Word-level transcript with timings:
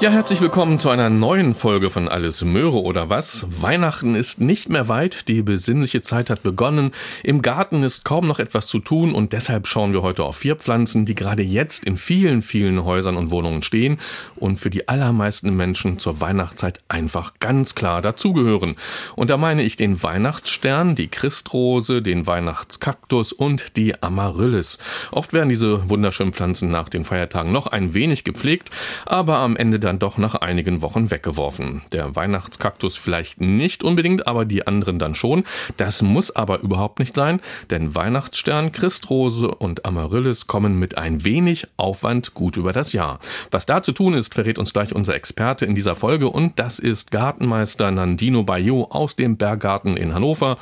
Ja, 0.00 0.10
herzlich 0.10 0.40
willkommen 0.40 0.78
zu 0.78 0.90
einer 0.90 1.10
neuen 1.10 1.54
Folge 1.56 1.90
von 1.90 2.06
Alles 2.06 2.44
Möhre 2.44 2.80
oder 2.82 3.10
was. 3.10 3.44
Weihnachten 3.60 4.14
ist 4.14 4.40
nicht 4.40 4.68
mehr 4.68 4.86
weit, 4.86 5.26
die 5.26 5.42
besinnliche 5.42 6.02
Zeit 6.02 6.30
hat 6.30 6.44
begonnen. 6.44 6.92
Im 7.24 7.42
Garten 7.42 7.82
ist 7.82 8.04
kaum 8.04 8.28
noch 8.28 8.38
etwas 8.38 8.68
zu 8.68 8.78
tun 8.78 9.12
und 9.12 9.32
deshalb 9.32 9.66
schauen 9.66 9.92
wir 9.92 10.02
heute 10.02 10.22
auf 10.22 10.36
vier 10.36 10.54
Pflanzen, 10.54 11.04
die 11.04 11.16
gerade 11.16 11.42
jetzt 11.42 11.84
in 11.84 11.96
vielen, 11.96 12.42
vielen 12.42 12.84
Häusern 12.84 13.16
und 13.16 13.32
Wohnungen 13.32 13.62
stehen 13.62 13.98
und 14.36 14.60
für 14.60 14.70
die 14.70 14.86
allermeisten 14.86 15.56
Menschen 15.56 15.98
zur 15.98 16.20
Weihnachtszeit 16.20 16.80
einfach 16.86 17.32
ganz 17.40 17.74
klar 17.74 18.00
dazugehören. 18.00 18.76
Und 19.16 19.30
da 19.30 19.36
meine 19.36 19.64
ich 19.64 19.74
den 19.74 20.00
Weihnachtsstern, 20.00 20.94
die 20.94 21.08
Christrose, 21.08 22.02
den 22.02 22.28
Weihnachtskaktus 22.28 23.32
und 23.32 23.76
die 23.76 24.00
Amaryllis. 24.00 24.78
Oft 25.10 25.32
werden 25.32 25.48
diese 25.48 25.90
wunderschönen 25.90 26.32
Pflanzen 26.32 26.70
nach 26.70 26.88
den 26.88 27.04
Feiertagen 27.04 27.50
noch 27.50 27.66
ein 27.66 27.94
wenig 27.94 28.22
gepflegt, 28.22 28.70
aber 29.04 29.38
am 29.38 29.56
Ende 29.56 29.87
dann 29.88 29.98
doch 29.98 30.18
nach 30.18 30.34
einigen 30.34 30.82
Wochen 30.82 31.10
weggeworfen. 31.10 31.80
Der 31.92 32.14
Weihnachtskaktus 32.14 32.98
vielleicht 32.98 33.40
nicht 33.40 33.82
unbedingt, 33.82 34.26
aber 34.26 34.44
die 34.44 34.66
anderen 34.66 34.98
dann 34.98 35.14
schon. 35.14 35.44
Das 35.78 36.02
muss 36.02 36.36
aber 36.36 36.60
überhaupt 36.60 36.98
nicht 36.98 37.14
sein, 37.14 37.40
denn 37.70 37.94
Weihnachtsstern, 37.94 38.70
Christrose 38.70 39.48
und 39.48 39.86
Amaryllis 39.86 40.46
kommen 40.46 40.78
mit 40.78 40.98
ein 40.98 41.24
wenig 41.24 41.66
Aufwand 41.78 42.34
gut 42.34 42.58
über 42.58 42.74
das 42.74 42.92
Jahr. 42.92 43.18
Was 43.50 43.64
da 43.64 43.82
zu 43.82 43.92
tun 43.92 44.12
ist, 44.12 44.34
verrät 44.34 44.58
uns 44.58 44.74
gleich 44.74 44.94
unser 44.94 45.14
Experte 45.14 45.64
in 45.64 45.74
dieser 45.74 45.96
Folge 45.96 46.28
und 46.28 46.58
das 46.58 46.78
ist 46.78 47.10
Gartenmeister 47.10 47.90
Nandino 47.90 48.42
Bayot 48.42 48.90
aus 48.90 49.16
dem 49.16 49.38
Berggarten 49.38 49.96
in 49.96 50.12
Hannover. 50.14 50.58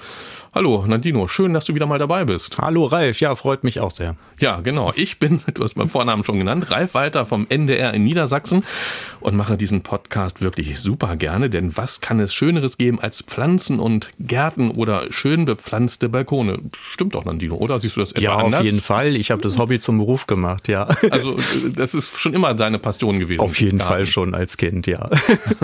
Hallo 0.56 0.86
Nandino, 0.86 1.28
schön, 1.28 1.52
dass 1.52 1.66
du 1.66 1.74
wieder 1.74 1.84
mal 1.84 1.98
dabei 1.98 2.24
bist. 2.24 2.56
Hallo 2.56 2.84
Ralf, 2.86 3.20
ja, 3.20 3.34
freut 3.34 3.62
mich 3.62 3.78
auch 3.78 3.90
sehr. 3.90 4.16
Ja, 4.40 4.60
genau. 4.60 4.90
Ich 4.96 5.18
bin, 5.18 5.42
du 5.54 5.62
hast 5.62 5.76
meinen 5.76 5.88
Vornamen 5.88 6.24
schon 6.24 6.38
genannt, 6.38 6.70
Ralf 6.70 6.94
Walter 6.94 7.26
vom 7.26 7.46
NDR 7.50 7.92
in 7.92 8.04
Niedersachsen 8.04 8.64
und 9.20 9.36
mache 9.36 9.58
diesen 9.58 9.82
Podcast 9.82 10.40
wirklich 10.40 10.80
super 10.80 11.16
gerne, 11.16 11.50
denn 11.50 11.76
was 11.76 12.00
kann 12.00 12.20
es 12.20 12.32
Schöneres 12.32 12.78
geben 12.78 12.98
als 13.00 13.20
Pflanzen 13.20 13.80
und 13.80 14.08
Gärten 14.18 14.70
oder 14.70 15.12
schön 15.12 15.44
bepflanzte 15.44 16.08
Balkone? 16.08 16.58
Stimmt 16.90 17.16
doch, 17.16 17.26
Nandino, 17.26 17.56
oder? 17.56 17.78
Siehst 17.78 17.96
du 17.96 18.00
das 18.00 18.12
etwa 18.12 18.22
ja, 18.22 18.36
anders? 18.38 18.60
auf 18.60 18.64
jeden 18.64 18.80
Fall. 18.80 19.14
Ich 19.14 19.30
habe 19.30 19.42
das 19.42 19.58
Hobby 19.58 19.78
zum 19.78 19.98
Beruf 19.98 20.26
gemacht, 20.26 20.68
ja. 20.68 20.88
Also 21.10 21.36
das 21.74 21.92
ist 21.92 22.18
schon 22.18 22.32
immer 22.32 22.54
deine 22.54 22.78
Passion 22.78 23.18
gewesen. 23.18 23.40
Auf 23.40 23.60
jeden. 23.60 23.78
Fall 23.78 24.06
schon 24.06 24.34
als 24.34 24.56
Kind, 24.56 24.86
ja. 24.86 25.10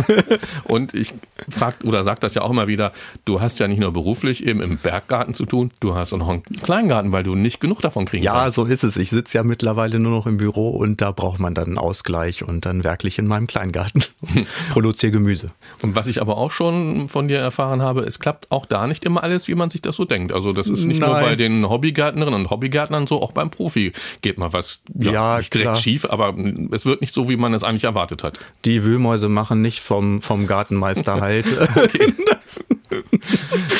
und 0.64 0.92
ich 0.92 1.14
frag 1.48 1.76
oder 1.82 2.04
sag 2.04 2.20
das 2.20 2.34
ja 2.34 2.42
auch 2.42 2.50
immer 2.50 2.66
wieder, 2.66 2.92
du 3.24 3.40
hast 3.40 3.58
ja 3.58 3.68
nicht 3.68 3.80
nur 3.80 3.90
beruflich 3.90 4.46
eben 4.46 4.60
im 4.60 4.81
Berggarten 4.82 5.34
zu 5.34 5.46
tun, 5.46 5.70
du 5.80 5.94
hast 5.94 6.12
auch 6.12 6.18
noch 6.18 6.28
einen 6.28 6.42
Kleingarten, 6.62 7.12
weil 7.12 7.22
du 7.24 7.34
nicht 7.34 7.60
genug 7.60 7.80
davon 7.80 8.04
kriegen 8.04 8.22
Ja, 8.24 8.34
kannst. 8.34 8.56
so 8.56 8.64
ist 8.64 8.84
es. 8.84 8.96
Ich 8.96 9.10
sitze 9.10 9.38
ja 9.38 9.44
mittlerweile 9.44 9.98
nur 9.98 10.12
noch 10.12 10.26
im 10.26 10.36
Büro 10.36 10.70
und 10.70 11.00
da 11.00 11.10
braucht 11.12 11.40
man 11.40 11.54
dann 11.54 11.66
einen 11.66 11.78
Ausgleich 11.78 12.42
und 12.46 12.66
dann 12.66 12.84
werklich 12.84 13.18
in 13.18 13.26
meinem 13.26 13.46
Kleingarten. 13.46 14.04
Produziere 14.70 15.12
Gemüse. 15.12 15.50
Und 15.82 15.94
was 15.94 16.06
ich 16.06 16.20
aber 16.20 16.36
auch 16.36 16.50
schon 16.50 17.08
von 17.08 17.28
dir 17.28 17.38
erfahren 17.38 17.82
habe, 17.82 18.00
es 18.02 18.18
klappt 18.18 18.50
auch 18.50 18.66
da 18.66 18.86
nicht 18.86 19.04
immer 19.04 19.22
alles, 19.22 19.48
wie 19.48 19.54
man 19.54 19.70
sich 19.70 19.82
das 19.82 19.96
so 19.96 20.04
denkt. 20.04 20.32
Also 20.32 20.52
das 20.52 20.68
ist 20.68 20.84
nicht 20.84 21.00
nur 21.00 21.10
Nein. 21.10 21.24
bei 21.24 21.34
den 21.36 21.68
Hobbygärtnerinnen 21.68 22.40
und 22.40 22.50
Hobbygärtnern 22.50 23.06
so, 23.06 23.20
auch 23.22 23.32
beim 23.32 23.50
Profi 23.50 23.92
geht 24.20 24.38
mal 24.38 24.52
was 24.52 24.82
ja, 24.98 25.12
Ja, 25.12 25.38
nicht 25.38 25.52
direkt 25.54 25.66
klar. 25.70 25.76
schief, 25.76 26.04
aber 26.04 26.34
es 26.72 26.84
wird 26.86 27.00
nicht 27.00 27.14
so, 27.14 27.28
wie 27.28 27.36
man 27.36 27.54
es 27.54 27.62
eigentlich 27.64 27.84
erwartet 27.84 28.22
hat. 28.24 28.38
Die 28.64 28.84
Wühlmäuse 28.84 29.28
machen 29.28 29.62
nicht 29.62 29.80
vom, 29.80 30.20
vom 30.20 30.46
Gartenmeister 30.46 31.20
halt. 31.20 31.46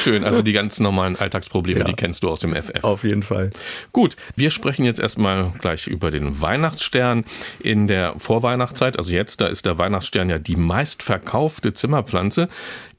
Schön, 0.03 0.25
also 0.25 0.43
die 0.43 0.53
ganz 0.53 0.81
normalen 0.81 1.17
Alltagsprobleme, 1.17 1.81
Ja. 1.81 1.85
die 1.87 1.95
kennst 1.95 2.23
du 2.23 2.29
aus 2.29 2.41
dem 2.41 2.55
FF. 2.55 2.83
Auf 2.85 3.05
jeden 3.05 3.23
Fall. 3.23 3.51
Gut, 3.93 4.17
wir 4.37 4.51
sprechen 4.51 4.85
jetzt 4.85 5.01
erstmal 5.01 5.53
gleich 5.61 5.87
über 5.87 6.11
den 6.11 6.41
Weihnachtsstern 6.41 7.25
in 7.61 7.89
der 7.89 8.15
Vorweihnachtszeit. 8.19 8.99
Also 8.99 9.13
jetzt, 9.13 9.41
da 9.41 9.47
ist 9.47 9.67
der 9.67 9.79
Weihnachtsstern 9.79 10.31
ja 10.31 10.39
die 10.39 10.57
meistverkaufte 10.57 11.75
Zimmerpflanze. 11.75 12.49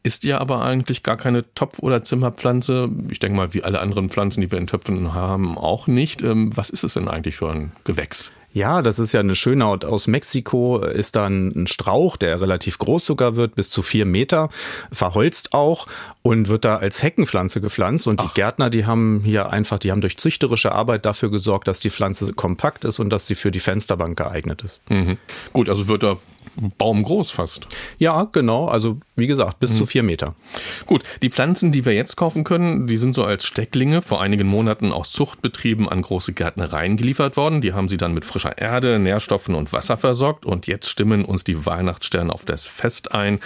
Ist 0.06 0.26
ja 0.26 0.40
aber 0.40 0.62
eigentlich 0.64 1.02
gar 1.02 1.16
keine 1.16 1.44
Topf- 1.56 1.80
oder 1.80 2.04
Zimmerpflanze. 2.04 2.90
Ich 3.10 3.20
denke 3.20 3.38
mal, 3.38 3.54
wie 3.54 3.64
alle 3.64 3.80
anderen 3.80 4.10
Pflanzen, 4.10 4.42
die 4.42 4.52
wir 4.52 4.58
in 4.60 4.68
Töpfen 4.68 5.14
haben, 5.14 5.58
auch 5.58 5.88
nicht. 5.88 6.22
Ähm, 6.22 6.52
Was 6.56 6.70
ist 6.70 6.84
es 6.84 6.96
denn 6.96 7.08
eigentlich 7.08 7.38
für 7.38 7.50
ein 7.50 7.72
Gewächs? 7.86 8.32
Ja, 8.54 8.82
das 8.82 9.00
ist 9.00 9.14
ja 9.14 9.20
eine 9.20 9.36
schöne 9.36 9.66
Art. 9.66 9.84
Aus 9.84 10.08
Mexiko 10.08 10.80
ist 10.80 11.16
dann 11.16 11.48
ein 11.56 11.68
Strauch, 11.68 12.18
der 12.18 12.40
relativ 12.40 12.78
groß 12.78 13.06
sogar 13.06 13.36
wird, 13.36 13.56
bis 13.56 13.70
zu 13.72 13.82
vier 13.82 14.06
Meter, 14.06 14.50
verholzt 14.92 15.54
auch 15.54 15.88
und 16.22 16.48
wird 16.48 16.64
da 16.64 16.78
als 16.78 17.02
Heckenpflanze 17.02 17.62
gepflanzt. 17.62 18.08
Und 18.08 18.22
die 18.22 18.28
Gärtner, 18.36 18.70
die 18.70 18.86
haben 18.86 19.22
hier 19.26 19.50
einfach, 19.50 19.80
die 19.80 19.92
haben 19.92 20.02
durch 20.02 20.18
züchterische 20.18 20.72
Arbeit 20.72 21.06
dafür 21.06 21.32
gesorgt, 21.32 21.68
dass 21.68 21.80
die 21.80 21.90
Pflanze 21.90 22.32
kompakt 22.34 22.86
ist 22.86 23.00
und 23.00 23.10
dass 23.10 23.26
sie 23.26 23.36
für 23.36 23.52
die 23.52 23.60
Fensterbank 23.60 24.18
geeignet 24.18 24.62
ist. 24.62 24.88
Mhm. 24.90 25.18
Gut, 25.52 25.68
also 25.70 25.88
wird 25.88 26.04
er 26.62 26.72
baumgroß 26.78 27.32
fast. 27.32 27.68
Ja, 27.98 28.28
genau. 28.32 28.68
Also 28.68 29.00
wie 29.16 29.28
gesagt, 29.28 29.60
bis 29.60 29.78
zu 29.78 29.86
vier 29.86 30.04
Meter. 30.04 30.36
Gut, 30.86 31.04
die 31.22 31.30
Pflanzen, 31.30 31.72
die 31.72 31.86
wir 31.86 31.94
jetzt 31.94 32.16
kaufen 32.16 32.44
können, 32.44 32.88
die 32.88 32.98
sind 32.98 33.16
so 33.16 33.24
als 33.24 33.46
Stecklinge 33.46 34.02
vor 34.02 34.22
einigen 34.22 34.48
Monaten 34.48 34.92
aus 34.92 35.12
Zuchtbetrieben 35.12 35.88
an 35.88 36.02
große 36.02 36.34
Gärtnereien 36.34 36.98
geliefert 36.98 37.38
worden. 37.38 37.62
Die 37.62 37.74
haben 37.74 37.90
sie 37.90 37.98
dann 37.98 38.14
mit 38.14 38.26
frischer 38.26 38.58
Erde, 38.58 39.00
Nährstoffen 39.00 39.56
und 39.56 39.74
Wasser 39.74 39.98
versorgt 39.98 40.46
und 40.46 40.68
jetzt 40.68 40.90
stimmen 40.90 41.26
uns 41.26 41.44
die 41.44 41.66
Weihnachtssterne 41.66 42.34
auf 42.34 42.46
das 42.46 42.68
Fest 42.68 43.12
ein. 43.12 43.40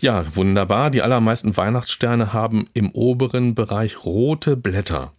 Ja, 0.00 0.24
wunderbar. 0.34 0.90
Die 0.90 1.02
allermeisten 1.02 1.56
Weihnachtssterne 1.56 2.32
haben 2.32 2.66
im 2.74 2.90
oberen 2.90 3.54
Bereich 3.54 4.04
rote 4.04 4.56
Blätter. 4.56 5.12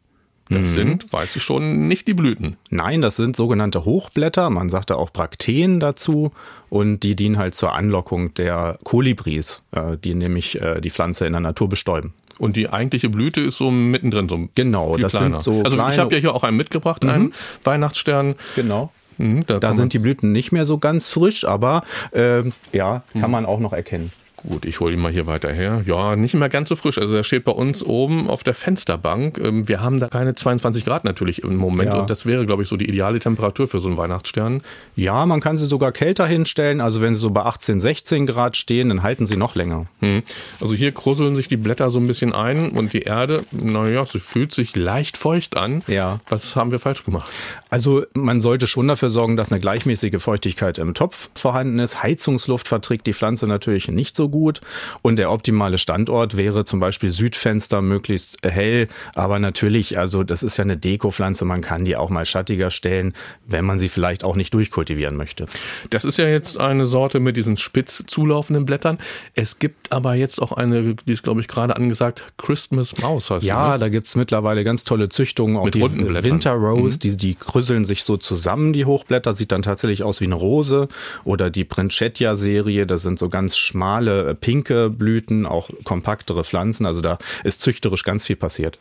Das 0.50 0.74
sind, 0.74 1.12
weiß 1.12 1.36
ich 1.36 1.44
schon, 1.44 1.88
nicht 1.88 2.08
die 2.08 2.14
Blüten. 2.14 2.56
Nein, 2.70 3.02
das 3.02 3.16
sind 3.18 3.36
sogenannte 3.36 3.84
Hochblätter. 3.86 4.50
Man 4.50 4.70
sagt 4.70 4.90
da 4.90 4.96
auch 4.96 5.10
Brakteen 5.12 5.80
dazu. 5.80 6.32
Und 6.70 7.02
die 7.04 7.16
dienen 7.16 7.38
halt 7.38 7.56
zur 7.56 7.74
Anlockung 7.74 8.34
der 8.34 8.78
Kolibris, 8.84 9.62
äh, 9.72 9.98
die 9.98 10.16
nämlich 10.16 10.62
äh, 10.62 10.82
die 10.82 10.90
Pflanze 10.90 11.26
in 11.26 11.34
der 11.34 11.40
Natur 11.42 11.70
bestäuben. 11.70 12.14
Und 12.40 12.56
die 12.56 12.70
eigentliche 12.70 13.10
Blüte 13.10 13.42
ist 13.42 13.58
so 13.58 13.72
mittendrin, 13.72 14.30
so 14.30 14.48
Genau, 14.56 14.94
viel 14.94 15.02
das 15.02 15.14
sind 15.14 15.22
kleiner. 15.22 15.42
so 15.42 15.62
also 15.64 15.72
ich 15.90 15.98
habe 15.98 16.14
ja 16.14 16.22
hier 16.22 16.36
auch 16.36 16.44
einen 16.44 16.56
mitgebracht, 16.58 17.04
einen 17.04 17.34
Weihnachtsstern. 17.64 18.36
Genau. 18.56 18.92
Mhm, 19.18 19.46
Da 19.48 19.60
kann 19.60 19.76
sind 19.76 19.94
die 19.94 20.00
Blüten 20.00 20.32
nicht 20.32 20.52
mehr 20.52 20.64
so 20.66 20.78
ganz 20.78 21.10
frisch, 21.10 21.46
aber 21.46 21.84
ähm, 22.14 22.54
ja, 22.74 23.02
kann 23.20 23.32
man 23.32 23.46
auch 23.48 23.60
noch 23.60 23.74
erkennen. 23.74 24.12
Gut, 24.38 24.66
ich 24.66 24.80
hole 24.80 24.94
ihn 24.94 25.00
mal 25.00 25.12
hier 25.12 25.26
weiter 25.26 25.52
her. 25.52 25.82
Ja, 25.88 26.16
nicht 26.16 26.36
mehr 26.36 26.48
ganz 26.48 26.70
so 26.70 26.76
frisch. 26.76 27.00
Also 27.00 27.16
er 27.16 27.24
steht 27.24 27.44
bei 27.44 27.52
uns 27.52 27.84
oben 27.84 28.30
auf 28.30 28.44
der 28.44 28.54
Fensterbank. 28.54 29.40
Ähm, 29.44 29.68
Wir 29.68 29.82
haben 29.82 29.98
da 30.00 30.10
keine 30.10 30.36
22 30.36 30.86
Grad 30.86 31.04
natürlich 31.06 31.42
im 31.44 31.56
Moment 31.56 31.90
Ja. 31.94 32.00
und 32.00 32.10
das 32.12 32.28
wäre, 32.28 32.46
glaube 32.46 32.62
ich, 32.62 32.70
so 32.70 32.78
die 32.78 32.88
ideale 32.88 33.18
Temperatur 33.18 33.68
für 33.68 33.80
so 33.80 33.88
einen 33.88 33.98
Weihnachtsstern. 33.98 34.62
Ja, 34.96 35.26
man 35.26 35.42
kann 35.42 35.58
sie 35.58 35.66
sogar 35.66 35.92
kälter 35.92 36.28
hinstellen. 36.28 36.82
Also 36.82 37.02
wenn 37.02 37.16
sie 37.16 37.20
so 37.20 37.32
bei 37.32 37.42
18, 37.42 37.80
16 37.80 38.28
Grad 38.28 38.56
stehen, 38.56 38.90
dann 38.90 39.02
halten 39.02 39.26
sie 39.26 39.38
noch 39.38 39.56
länger. 39.56 39.86
Hm. 40.02 40.22
Also 40.62 40.76
hier 40.76 40.92
krusseln 40.92 41.36
sich 41.36 41.48
die 41.48 41.58
Blätter 41.58 41.90
so 41.90 42.00
ein 42.00 42.06
bisschen 42.06 42.32
ein 42.32 42.70
und 42.72 42.94
die 42.94 43.02
Erde, 43.02 43.42
naja, 43.52 44.06
sie 44.06 44.20
fühlt 44.20 44.54
sich 44.54 44.76
leicht 44.76 45.18
feucht 45.18 45.58
an. 45.58 45.82
Ja. 45.88 46.20
Was 46.30 46.56
haben 46.56 46.70
wir 46.72 46.78
falsch 46.80 47.04
gemacht? 47.04 47.32
Also 47.72 48.06
man 48.14 48.40
sollte 48.42 48.68
schon 48.68 48.88
dafür 48.88 49.10
sorgen, 49.10 49.36
dass 49.36 49.52
eine 49.52 49.60
gleichmäßige 49.60 50.22
Feuchtigkeit 50.22 50.78
im 50.78 50.94
Topf 50.94 51.30
vorhanden 51.34 51.80
ist. 51.80 52.04
Heizungsluft 52.04 52.68
verträgt 52.68 53.08
die 53.08 53.14
Pflanze 53.14 53.48
natürlich 53.48 53.88
nicht 53.88 54.16
so 54.16 54.27
gut. 54.30 54.62
Und 55.02 55.18
der 55.18 55.32
optimale 55.32 55.78
Standort 55.78 56.38
wäre 56.38 56.66
zum 56.66 56.80
Beispiel 56.80 57.12
Südfenster, 57.12 57.82
möglichst 57.82 58.38
hell. 58.44 58.88
Aber 59.16 59.40
natürlich, 59.40 59.98
also 59.98 60.24
das 60.24 60.44
ist 60.44 60.58
ja 60.58 60.64
eine 60.64 60.78
Dekopflanze, 60.78 61.46
man 61.46 61.62
kann 61.62 61.86
die 61.86 61.96
auch 61.96 62.10
mal 62.10 62.26
schattiger 62.26 62.72
stellen, 62.72 63.14
wenn 63.46 63.66
man 63.66 63.80
sie 63.80 63.90
vielleicht 63.90 64.24
auch 64.24 64.36
nicht 64.36 64.54
durchkultivieren 64.54 65.16
möchte. 65.16 65.48
Das 65.90 66.06
ist 66.06 66.18
ja 66.18 66.28
jetzt 66.28 66.60
eine 66.60 66.86
Sorte 66.86 67.20
mit 67.20 67.38
diesen 67.38 67.58
spitz 67.58 68.06
zulaufenden 68.08 68.66
Blättern. 68.66 68.98
Es 69.34 69.60
gibt 69.60 69.92
aber 69.92 70.16
jetzt 70.16 70.42
auch 70.42 70.52
eine, 70.52 70.96
die 70.96 71.12
ist, 71.12 71.24
glaube 71.24 71.42
ich, 71.42 71.48
gerade 71.48 71.76
angesagt, 71.76 72.24
Christmas 72.38 72.98
Maus 73.02 73.30
heißt 73.30 73.46
Ja, 73.46 73.66
sie. 73.66 73.72
Ne? 73.74 73.80
da 73.80 73.90
gibt's 73.90 74.16
mittlerweile 74.16 74.64
ganz 74.64 74.84
tolle 74.84 75.10
Züchtungen, 75.10 75.58
auch 75.58 75.66
Mit 75.66 75.76
die. 75.76 75.84
Mhm. 75.84 76.24
Winter 76.24 76.52
Rose, 76.52 77.00
die, 77.00 77.16
die 77.16 77.36
krüsseln 77.36 77.86
sich 77.86 78.04
so 78.04 78.18
zusammen, 78.18 78.74
die 78.74 78.86
Hochblätter, 78.86 79.34
sieht 79.34 79.52
dann 79.52 79.62
tatsächlich 79.62 80.04
aus 80.04 80.22
wie 80.22 80.26
eine 80.26 80.36
Rose. 80.36 80.88
Oder 81.24 81.50
die 81.50 81.64
Principia-Serie, 81.64 82.86
das 82.86 83.02
sind 83.02 83.20
so 83.20 83.30
ganz 83.30 83.58
schmale, 83.58 84.17
äh, 84.18 84.36
pinke 84.36 84.90
Blüten, 84.90 85.46
auch 85.46 85.70
kompaktere 85.84 86.44
Pflanzen. 86.44 86.86
Also 86.86 87.02
da 87.02 87.18
ist 87.44 87.62
züchterisch 87.62 88.04
ganz 88.04 88.26
viel 88.26 88.36
passiert. 88.36 88.80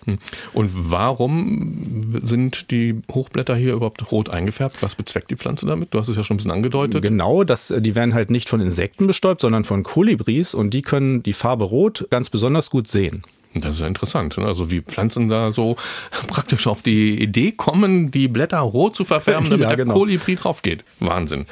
Und 0.52 0.70
warum 0.72 2.20
sind 2.22 2.70
die 2.70 3.00
Hochblätter 3.12 3.56
hier 3.56 3.74
überhaupt 3.74 4.10
rot 4.10 4.28
eingefärbt? 4.28 4.82
Was 4.82 4.94
bezweckt 4.94 5.30
die 5.30 5.36
Pflanze 5.36 5.66
damit? 5.66 5.92
Du 5.92 5.98
hast 5.98 6.08
es 6.08 6.16
ja 6.16 6.22
schon 6.22 6.34
ein 6.34 6.38
bisschen 6.38 6.50
angedeutet. 6.50 7.02
Genau, 7.02 7.44
das, 7.44 7.72
die 7.76 7.94
werden 7.94 8.14
halt 8.14 8.30
nicht 8.30 8.48
von 8.48 8.60
Insekten 8.60 9.06
bestäubt, 9.06 9.40
sondern 9.40 9.64
von 9.64 9.82
Kolibris 9.82 10.54
und 10.54 10.70
die 10.70 10.82
können 10.82 11.22
die 11.22 11.32
Farbe 11.32 11.64
Rot 11.64 12.06
ganz 12.10 12.30
besonders 12.30 12.70
gut 12.70 12.88
sehen. 12.88 13.22
Das 13.60 13.74
ist 13.74 13.80
ja 13.80 13.86
interessant. 13.86 14.36
Ne? 14.38 14.46
Also 14.46 14.70
wie 14.70 14.80
Pflanzen 14.80 15.28
da 15.28 15.52
so 15.52 15.76
praktisch 16.26 16.66
auf 16.66 16.82
die 16.82 17.20
Idee 17.20 17.52
kommen, 17.52 18.10
die 18.10 18.28
Blätter 18.28 18.58
rot 18.58 18.96
zu 18.96 19.04
verfärben, 19.04 19.44
damit 19.50 19.68
ja, 19.68 19.74
genau. 19.74 19.92
der 19.92 20.00
Kolibri 20.00 20.36
drauf 20.36 20.62
geht. 20.62 20.84
Wahnsinn. 21.00 21.46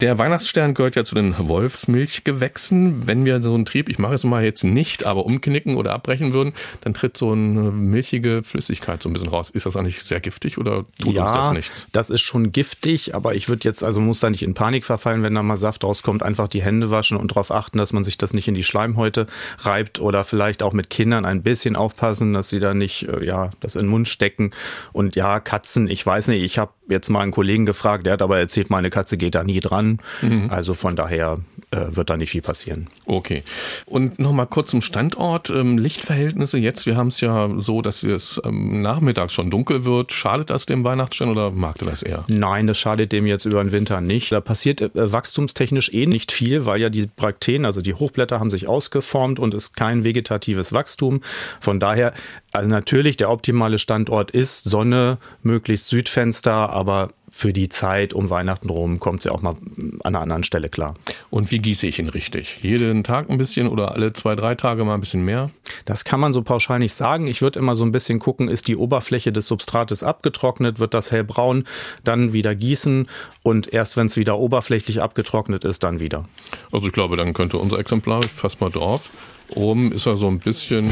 Der 0.00 0.18
Weihnachtsstern 0.18 0.74
gehört 0.74 0.96
ja 0.96 1.04
zu 1.04 1.14
den 1.14 1.34
Wolfsmilchgewächsen. 1.38 3.06
Wenn 3.06 3.24
wir 3.24 3.42
so 3.42 3.54
einen 3.54 3.64
Trieb, 3.64 3.88
ich 3.88 3.98
mache 3.98 4.14
es 4.14 4.24
mal 4.24 4.44
jetzt 4.44 4.64
nicht, 4.64 5.04
aber 5.04 5.26
umknicken 5.26 5.76
oder 5.76 5.92
abbrechen 5.92 6.32
würden, 6.32 6.52
dann 6.80 6.94
tritt 6.94 7.16
so 7.16 7.32
eine 7.32 7.70
milchige 7.70 8.42
Flüssigkeit 8.42 9.02
so 9.02 9.08
ein 9.08 9.12
bisschen 9.12 9.28
raus. 9.28 9.50
Ist 9.50 9.66
das 9.66 9.76
eigentlich 9.76 10.02
sehr 10.02 10.20
giftig 10.20 10.58
oder 10.58 10.84
tut 11.00 11.14
ja, 11.14 11.22
uns 11.22 11.32
das 11.32 11.52
nichts? 11.52 11.86
Das 11.92 12.10
ist 12.10 12.20
schon 12.20 12.52
giftig, 12.52 13.14
aber 13.14 13.34
ich 13.34 13.48
würde 13.48 13.64
jetzt, 13.64 13.82
also 13.82 14.00
muss 14.00 14.20
da 14.20 14.30
nicht 14.30 14.42
in 14.42 14.54
Panik 14.54 14.84
verfallen, 14.84 15.22
wenn 15.22 15.34
da 15.34 15.42
mal 15.42 15.56
Saft 15.56 15.84
rauskommt, 15.84 16.22
einfach 16.22 16.48
die 16.48 16.62
Hände 16.62 16.90
waschen 16.90 17.16
und 17.16 17.32
darauf 17.32 17.50
achten, 17.50 17.78
dass 17.78 17.92
man 17.92 18.04
sich 18.04 18.18
das 18.18 18.34
nicht 18.34 18.48
in 18.48 18.54
die 18.54 18.64
Schleimhäute 18.64 19.26
reibt 19.58 20.00
oder 20.00 20.24
vielleicht 20.24 20.62
auch 20.62 20.72
mit 20.72 20.90
Kindern 20.90 21.24
ein 21.24 21.41
bisschen 21.42 21.76
aufpassen, 21.76 22.32
dass 22.32 22.48
sie 22.48 22.60
da 22.60 22.74
nicht 22.74 23.08
äh, 23.08 23.24
ja 23.24 23.50
das 23.60 23.74
in 23.74 23.82
den 23.82 23.90
Mund 23.90 24.08
stecken. 24.08 24.52
Und 24.92 25.16
ja, 25.16 25.40
Katzen, 25.40 25.88
ich 25.88 26.04
weiß 26.04 26.28
nicht, 26.28 26.42
ich 26.42 26.58
habe 26.58 26.72
jetzt 26.92 27.08
mal 27.08 27.20
einen 27.20 27.32
Kollegen 27.32 27.66
gefragt, 27.66 28.06
der 28.06 28.14
hat 28.14 28.22
aber 28.22 28.38
erzählt, 28.38 28.70
meine 28.70 28.90
Katze 28.90 29.16
geht 29.16 29.34
da 29.34 29.42
nie 29.42 29.60
dran. 29.60 29.98
Mhm. 30.20 30.50
Also 30.50 30.74
von 30.74 30.94
daher 30.94 31.38
äh, 31.72 31.96
wird 31.96 32.10
da 32.10 32.16
nicht 32.16 32.30
viel 32.30 32.42
passieren. 32.42 32.86
Okay. 33.06 33.42
Und 33.86 34.18
nochmal 34.18 34.46
kurz 34.46 34.70
zum 34.70 34.82
Standort. 34.82 35.50
Ähm, 35.50 35.78
Lichtverhältnisse 35.78 36.58
jetzt, 36.58 36.86
wir 36.86 36.96
haben 36.96 37.08
es 37.08 37.20
ja 37.20 37.50
so, 37.58 37.82
dass 37.82 38.02
es 38.02 38.40
ähm, 38.44 38.82
nachmittags 38.82 39.32
schon 39.32 39.50
dunkel 39.50 39.84
wird. 39.84 40.12
Schadet 40.12 40.50
das 40.50 40.66
dem 40.66 40.84
Weihnachtsstern 40.84 41.30
oder 41.30 41.50
mag 41.50 41.78
du 41.78 41.86
das 41.86 42.02
eher? 42.02 42.24
Nein, 42.28 42.66
das 42.66 42.78
schadet 42.78 43.12
dem 43.12 43.26
jetzt 43.26 43.46
über 43.46 43.62
den 43.62 43.72
Winter 43.72 44.00
nicht. 44.00 44.32
Da 44.32 44.40
passiert 44.40 44.82
äh, 44.82 44.90
wachstumstechnisch 44.94 45.92
eh 45.92 46.06
nicht 46.06 46.30
viel, 46.30 46.66
weil 46.66 46.80
ja 46.80 46.90
die 46.90 47.06
Brakteen, 47.06 47.64
also 47.64 47.80
die 47.80 47.94
Hochblätter 47.94 48.38
haben 48.38 48.50
sich 48.50 48.68
ausgeformt 48.68 49.38
und 49.38 49.54
ist 49.54 49.74
kein 49.74 50.04
vegetatives 50.04 50.72
Wachstum. 50.72 51.22
Von 51.60 51.80
daher, 51.80 52.12
also 52.52 52.68
natürlich 52.68 53.16
der 53.16 53.30
optimale 53.30 53.78
Standort 53.78 54.30
ist 54.30 54.64
Sonne, 54.64 55.18
möglichst 55.42 55.88
Südfenster, 55.88 56.70
aber 56.82 57.12
für 57.30 57.52
die 57.52 57.68
Zeit 57.68 58.12
um 58.12 58.28
Weihnachten 58.28 58.68
rum 58.68 58.98
kommt 58.98 59.22
sie 59.22 59.30
auch 59.30 59.40
mal 59.40 59.54
an 60.00 60.00
einer 60.02 60.20
anderen 60.20 60.42
Stelle 60.42 60.68
klar. 60.68 60.96
Und 61.30 61.52
wie 61.52 61.60
gieße 61.60 61.86
ich 61.86 62.00
ihn 62.00 62.08
richtig? 62.08 62.58
Jeden 62.60 63.04
Tag 63.04 63.30
ein 63.30 63.38
bisschen 63.38 63.68
oder 63.68 63.92
alle 63.92 64.12
zwei, 64.12 64.34
drei 64.34 64.56
Tage 64.56 64.84
mal 64.84 64.94
ein 64.94 65.00
bisschen 65.00 65.24
mehr? 65.24 65.50
Das 65.84 66.04
kann 66.04 66.18
man 66.18 66.32
so 66.32 66.42
pauschal 66.42 66.80
nicht 66.80 66.92
sagen. 66.92 67.28
Ich 67.28 67.40
würde 67.40 67.60
immer 67.60 67.76
so 67.76 67.84
ein 67.84 67.92
bisschen 67.92 68.18
gucken, 68.18 68.48
ist 68.48 68.66
die 68.66 68.76
Oberfläche 68.76 69.32
des 69.32 69.46
Substrates 69.46 70.02
abgetrocknet, 70.02 70.80
wird 70.80 70.92
das 70.92 71.12
hellbraun, 71.12 71.64
dann 72.02 72.32
wieder 72.32 72.56
gießen 72.56 73.08
und 73.44 73.72
erst 73.72 73.96
wenn 73.96 74.06
es 74.06 74.16
wieder 74.16 74.38
oberflächlich 74.38 75.00
abgetrocknet 75.00 75.64
ist, 75.64 75.84
dann 75.84 76.00
wieder. 76.00 76.24
Also 76.72 76.88
ich 76.88 76.92
glaube, 76.92 77.16
dann 77.16 77.32
könnte 77.32 77.58
unser 77.58 77.78
Exemplar, 77.78 78.24
ich 78.24 78.32
fasse 78.32 78.56
mal 78.60 78.70
drauf, 78.70 79.10
Oben 79.54 79.92
ist 79.92 80.06
er 80.06 80.16
so 80.16 80.28
ein 80.28 80.38
bisschen, 80.38 80.90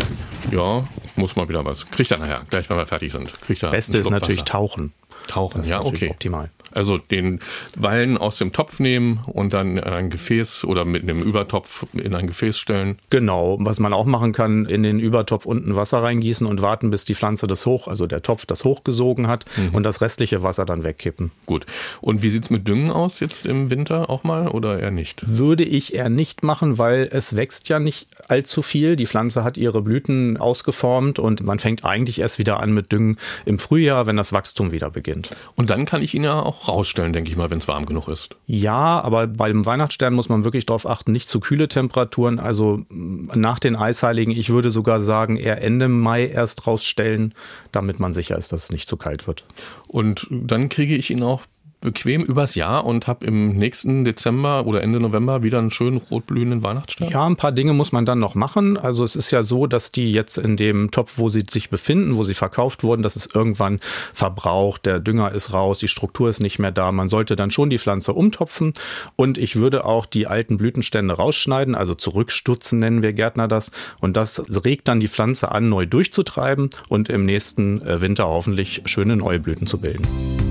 ja, 0.51 0.85
muss 1.17 1.37
mal 1.37 1.49
wieder 1.49 1.65
was. 1.65 1.87
Kriegt 1.91 2.11
er 2.11 2.19
nachher, 2.19 2.43
gleich 2.51 2.69
wenn 2.69 2.77
wir 2.77 2.87
fertig 2.87 3.13
sind. 3.13 3.33
Kriegt 3.41 3.63
er 3.63 3.71
Beste 3.71 3.99
ist 3.99 4.11
natürlich 4.11 4.43
Wasser. 4.43 4.53
Tauchen. 4.53 4.93
Tauchen, 5.27 5.59
das 5.59 5.69
ja, 5.69 5.85
okay. 5.85 6.11
Optimal. 6.11 6.51
Also 6.73 6.99
den 6.99 7.41
Wallen 7.77 8.19
aus 8.19 8.39
dem 8.39 8.53
Topf 8.53 8.81
nehmen 8.81 9.21
und 9.27 9.53
dann 9.53 9.77
in 9.77 9.85
ein 9.85 10.11
Gefäß 10.11 10.65
oder 10.65 10.85
mit 10.85 11.03
einem 11.03 11.21
Übertopf 11.23 11.87
in 11.93 12.15
ein 12.15 12.27
Gefäß 12.27 12.59
stellen. 12.59 12.99
Genau, 13.11 13.57
was 13.61 13.81
man 13.81 13.93
auch 13.93 14.07
machen 14.07 14.33
kann, 14.33 14.67
in 14.67 14.83
den 14.83 14.99
Übertopf 14.99 15.47
unten 15.47 15.77
Wasser 15.77 16.03
reingießen 16.03 16.47
und 16.47 16.63
warten, 16.63 16.91
bis 16.91 17.05
die 17.05 17.15
Pflanze 17.15 17.47
das 17.47 17.67
hoch, 17.67 17.89
also 17.89 18.07
der 18.07 18.23
Topf 18.23 18.47
das 18.47 18.65
hochgesogen 18.65 19.27
hat 19.27 19.45
mhm. 19.57 19.75
und 19.75 19.83
das 19.83 20.01
restliche 20.01 20.43
Wasser 20.43 20.65
dann 20.65 20.85
wegkippen. 20.85 21.31
Gut. 21.47 21.67
Und 22.01 22.23
wie 22.23 22.31
sieht 22.31 22.45
es 22.45 22.51
mit 22.51 22.69
Düngen 22.69 22.91
aus 22.91 23.21
jetzt 23.21 23.47
im 23.47 23.71
Winter 23.71 24.11
auch 24.11 24.25
mal 24.25 24.49
oder 24.49 24.79
eher 24.79 24.91
nicht? 24.91 25.23
Würde 25.27 25.65
ich 25.65 25.95
eher 25.95 26.09
nicht 26.09 26.43
machen, 26.43 26.79
weil 26.79 27.09
es 27.11 27.37
wächst 27.37 27.69
ja 27.69 27.79
nicht 27.79 28.07
allzu 28.29 28.63
viel. 28.63 28.97
Die 28.97 29.07
Pflanze 29.07 29.45
hat 29.45 29.57
ihre 29.57 29.83
Blüten 29.83 30.37
ausgeformt 30.37 31.19
und 31.19 31.43
man 31.43 31.59
fängt 31.59 31.85
eigentlich 31.85 32.21
erst 32.21 32.39
wieder 32.39 32.61
an 32.61 32.73
mit 32.73 32.93
Düngen 32.93 33.19
im 33.45 33.59
Frühjahr, 33.59 34.07
wenn 34.07 34.17
das 34.17 34.33
Wachstum 34.33 34.73
wieder 34.73 34.91
beginnt. 34.91 35.31
Und 35.57 35.71
dann 35.71 35.85
kann 35.85 36.03
ich 36.03 36.15
ihn 36.15 36.25
ja 36.25 36.41
auch 36.41 36.60
rausstellen, 36.67 37.13
denke 37.13 37.31
ich 37.31 37.37
mal, 37.37 37.51
wenn 37.51 37.59
es 37.59 37.69
warm 37.69 37.87
genug 37.87 38.09
ist. 38.09 38.37
Ja, 38.47 39.01
aber 39.01 39.27
bei 39.27 39.49
dem 39.49 39.65
Weihnachtsstern 39.65 40.15
muss 40.15 40.29
man 40.29 40.45
wirklich 40.45 40.67
darauf 40.67 40.87
achten, 40.87 41.13
nicht 41.13 41.29
zu 41.29 41.41
kühle 41.41 41.69
Temperaturen. 41.69 42.39
Also 42.39 42.85
nach 42.91 43.59
den 43.59 43.77
Eisheiligen, 43.77 44.33
ich 44.33 44.51
würde 44.51 44.71
sogar 44.71 45.01
sagen, 45.01 45.37
eher 45.37 45.63
Ende 45.63 45.89
Mai 45.89 46.27
erst 46.27 46.67
rausstellen, 46.67 47.35
damit 47.73 47.99
man 47.99 48.13
sicher 48.13 48.37
ist, 48.37 48.53
dass 48.53 48.65
es 48.65 48.73
nicht 48.73 48.89
zu 48.89 48.97
kalt 48.97 49.27
wird. 49.27 49.45
Und 49.89 50.27
dann 50.31 50.69
kriege 50.69 50.95
ich 50.95 51.11
ihn 51.11 51.23
auch 51.23 51.43
bequem 51.81 52.23
übers 52.23 52.55
Jahr 52.55 52.85
und 52.85 53.07
habe 53.07 53.25
im 53.25 53.57
nächsten 53.57 54.05
Dezember 54.05 54.67
oder 54.67 54.83
Ende 54.83 55.01
November 55.01 55.43
wieder 55.43 55.59
einen 55.59 55.71
schönen 55.71 55.97
rotblühenden 55.99 56.63
Weihnachtsstern? 56.63 57.09
Ja, 57.09 57.27
ein 57.27 57.37
paar 57.37 57.53
Dinge 57.53 57.73
muss 57.73 57.93
man 57.93 58.05
dann 58.05 58.19
noch 58.19 58.35
machen. 58.35 58.77
Also 58.77 59.05
es 59.05 59.17
ist 59.17 59.31
ja 59.31 59.43
so, 59.43 59.67
dass 59.67 59.93
die 59.93 60.13
jetzt 60.13 60.39
in 60.39 60.57
dem 60.57 60.91
Topf, 60.91 61.15
wo 61.17 61.29
sie 61.29 61.45
sich 61.49 61.71
befinden, 61.71 62.17
wo 62.17 62.25
sie 62.25 62.35
verkauft 62.35 62.83
wurden, 62.83 63.03
dass 63.03 63.17
es 63.17 63.29
irgendwann 63.33 63.81
verbraucht, 64.13 64.87
der 64.87 65.01
Dünger 65.01 65.33
ist 65.33 65.53
raus, 65.53 65.79
die 65.79 65.89
Struktur 65.89 66.29
ist 66.29 66.41
nicht 66.41 66.59
mehr 66.59 66.73
da. 66.73 66.93
Man 66.93 67.09
sollte 67.09 67.37
dann 67.37 67.51
schon 67.51 67.71
die 67.71 67.79
Pflanze 67.79 68.13
umtopfen 68.13 68.73
und 69.17 69.39
ich 69.39 69.57
würde 69.57 69.85
auch 69.85 70.07
die 70.07 70.27
alten 70.27 70.59
Blütenstände 70.59 71.15
rausschneiden, 71.15 71.75
also 71.75 71.95
zurückstutzen 71.95 72.79
nennen 72.79 73.03
wir 73.03 73.13
Gärtner 73.13 73.49
das. 73.49 73.71
Und 74.01 74.17
das 74.17 74.43
regt 74.65 74.89
dann 74.89 75.01
die 75.01 75.09
Pflanze 75.09 75.51
an, 75.53 75.69
neu 75.69 75.87
durchzutreiben 75.87 76.71
und 76.89 77.09
im 77.09 77.25
nächsten 77.25 77.83
äh, 77.83 78.01
Winter 78.01 78.27
hoffentlich 78.29 78.83
schöne 78.85 79.17
neue 79.17 79.39
Blüten 79.39 79.67
zu 79.67 79.81
bilden. 79.81 80.50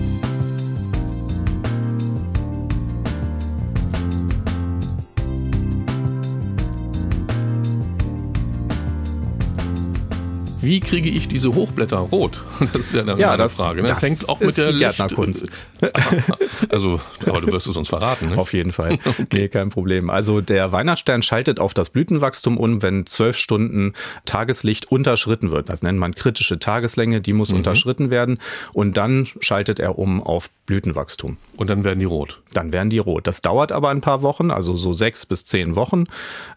Wie 10.62 10.80
kriege 10.80 11.10
ich 11.10 11.28
diese 11.28 11.54
Hochblätter 11.54 11.98
rot? 11.98 12.44
Das 12.74 12.88
ist 12.88 12.94
ja 12.94 13.02
eine 13.02 13.18
ja, 13.18 13.38
das, 13.38 13.56
Frage. 13.56 13.82
Ne? 13.82 13.88
Das, 13.88 14.00
das, 14.00 14.10
hängt 14.10 14.30
auch 14.30 14.40
mit 14.40 14.58
der 14.58 14.74
Gärtnerkunst. 14.74 15.48
also, 16.70 17.00
aber 17.26 17.42
du 17.42 17.52
wirst 17.52 17.68
es 17.68 17.78
uns 17.78 17.88
verraten. 17.88 18.30
Ne? 18.30 18.38
Auf 18.38 18.54
jeden 18.54 18.72
Fall. 18.72 18.94
okay. 19.06 19.26
Nee, 19.32 19.48
kein 19.48 19.70
Problem. 19.70 20.10
Also 20.10 20.42
der 20.42 20.72
Weihnachtsstern 20.72 21.22
schaltet 21.22 21.60
auf 21.60 21.74
das 21.74 21.90
Blütenwachstum 21.90 22.58
um, 22.58 22.84
wenn 22.84 23.06
zwölf 23.06 23.38
Stunden 23.38 23.94
Tageslicht 24.26 24.92
unterschritten 24.92 25.52
wird. 25.52 25.70
Das 25.70 25.82
nennt 25.82 25.98
man 25.98 26.14
kritische 26.16 26.60
Tageslänge, 26.60 27.22
die 27.22 27.34
muss 27.34 27.52
mhm. 27.52 27.58
unterschritten 27.58 28.12
werden. 28.12 28.40
Und 28.74 28.98
dann 28.98 29.28
schaltet 29.40 29.80
er 29.80 29.98
um 29.98 30.22
auf 30.22 30.50
Blütenwachstum. 30.66 31.38
Und 31.58 31.70
dann 31.70 31.84
werden 31.84 32.00
die 32.00 32.06
rot. 32.06 32.42
Dann 32.54 32.74
werden 32.74 32.90
die 32.90 33.00
rot. 33.00 33.26
Das 33.26 33.42
dauert 33.42 33.72
aber 33.72 33.90
ein 33.90 34.02
paar 34.02 34.22
Wochen, 34.22 34.52
also 34.52 34.76
so 34.76 34.94
sechs 34.94 35.26
bis 35.26 35.46
zehn 35.46 35.76
Wochen, 35.76 36.06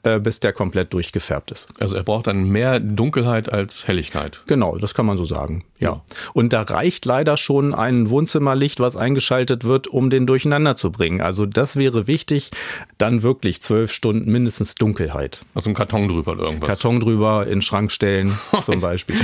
äh, 0.02 0.19
bis 0.19 0.40
der 0.40 0.52
komplett 0.52 0.93
durchgefärbt 0.93 1.50
ist. 1.50 1.69
Also 1.81 1.94
er 1.94 2.02
braucht 2.02 2.26
dann 2.26 2.48
mehr 2.48 2.78
Dunkelheit 2.78 3.50
als 3.50 3.88
Helligkeit. 3.92 4.40
Genau, 4.46 4.76
das 4.78 4.94
kann 4.94 5.04
man 5.04 5.18
so 5.18 5.24
sagen. 5.24 5.64
Ja. 5.78 6.02
Und 6.32 6.54
da 6.54 6.62
reicht 6.62 7.04
leider 7.04 7.36
schon 7.36 7.74
ein 7.74 8.08
Wohnzimmerlicht, 8.08 8.80
was 8.80 8.96
eingeschaltet 8.96 9.64
wird, 9.64 9.86
um 9.86 10.08
den 10.08 10.26
durcheinander 10.26 10.76
zu 10.76 10.90
bringen. 10.90 11.20
Also 11.20 11.44
das 11.44 11.76
wäre 11.76 12.06
wichtig. 12.06 12.52
Dann 12.96 13.22
wirklich 13.22 13.60
zwölf 13.60 13.92
Stunden 13.92 14.32
mindestens 14.32 14.76
Dunkelheit. 14.76 15.42
Also 15.54 15.68
ein 15.68 15.74
Karton 15.74 16.08
drüber 16.08 16.32
oder 16.32 16.44
irgendwas. 16.44 16.68
Karton 16.68 17.00
drüber, 17.00 17.44
in 17.46 17.54
den 17.54 17.62
Schrank 17.62 17.92
stellen 17.92 18.38
zum 18.62 18.80
Beispiel. 18.80 19.16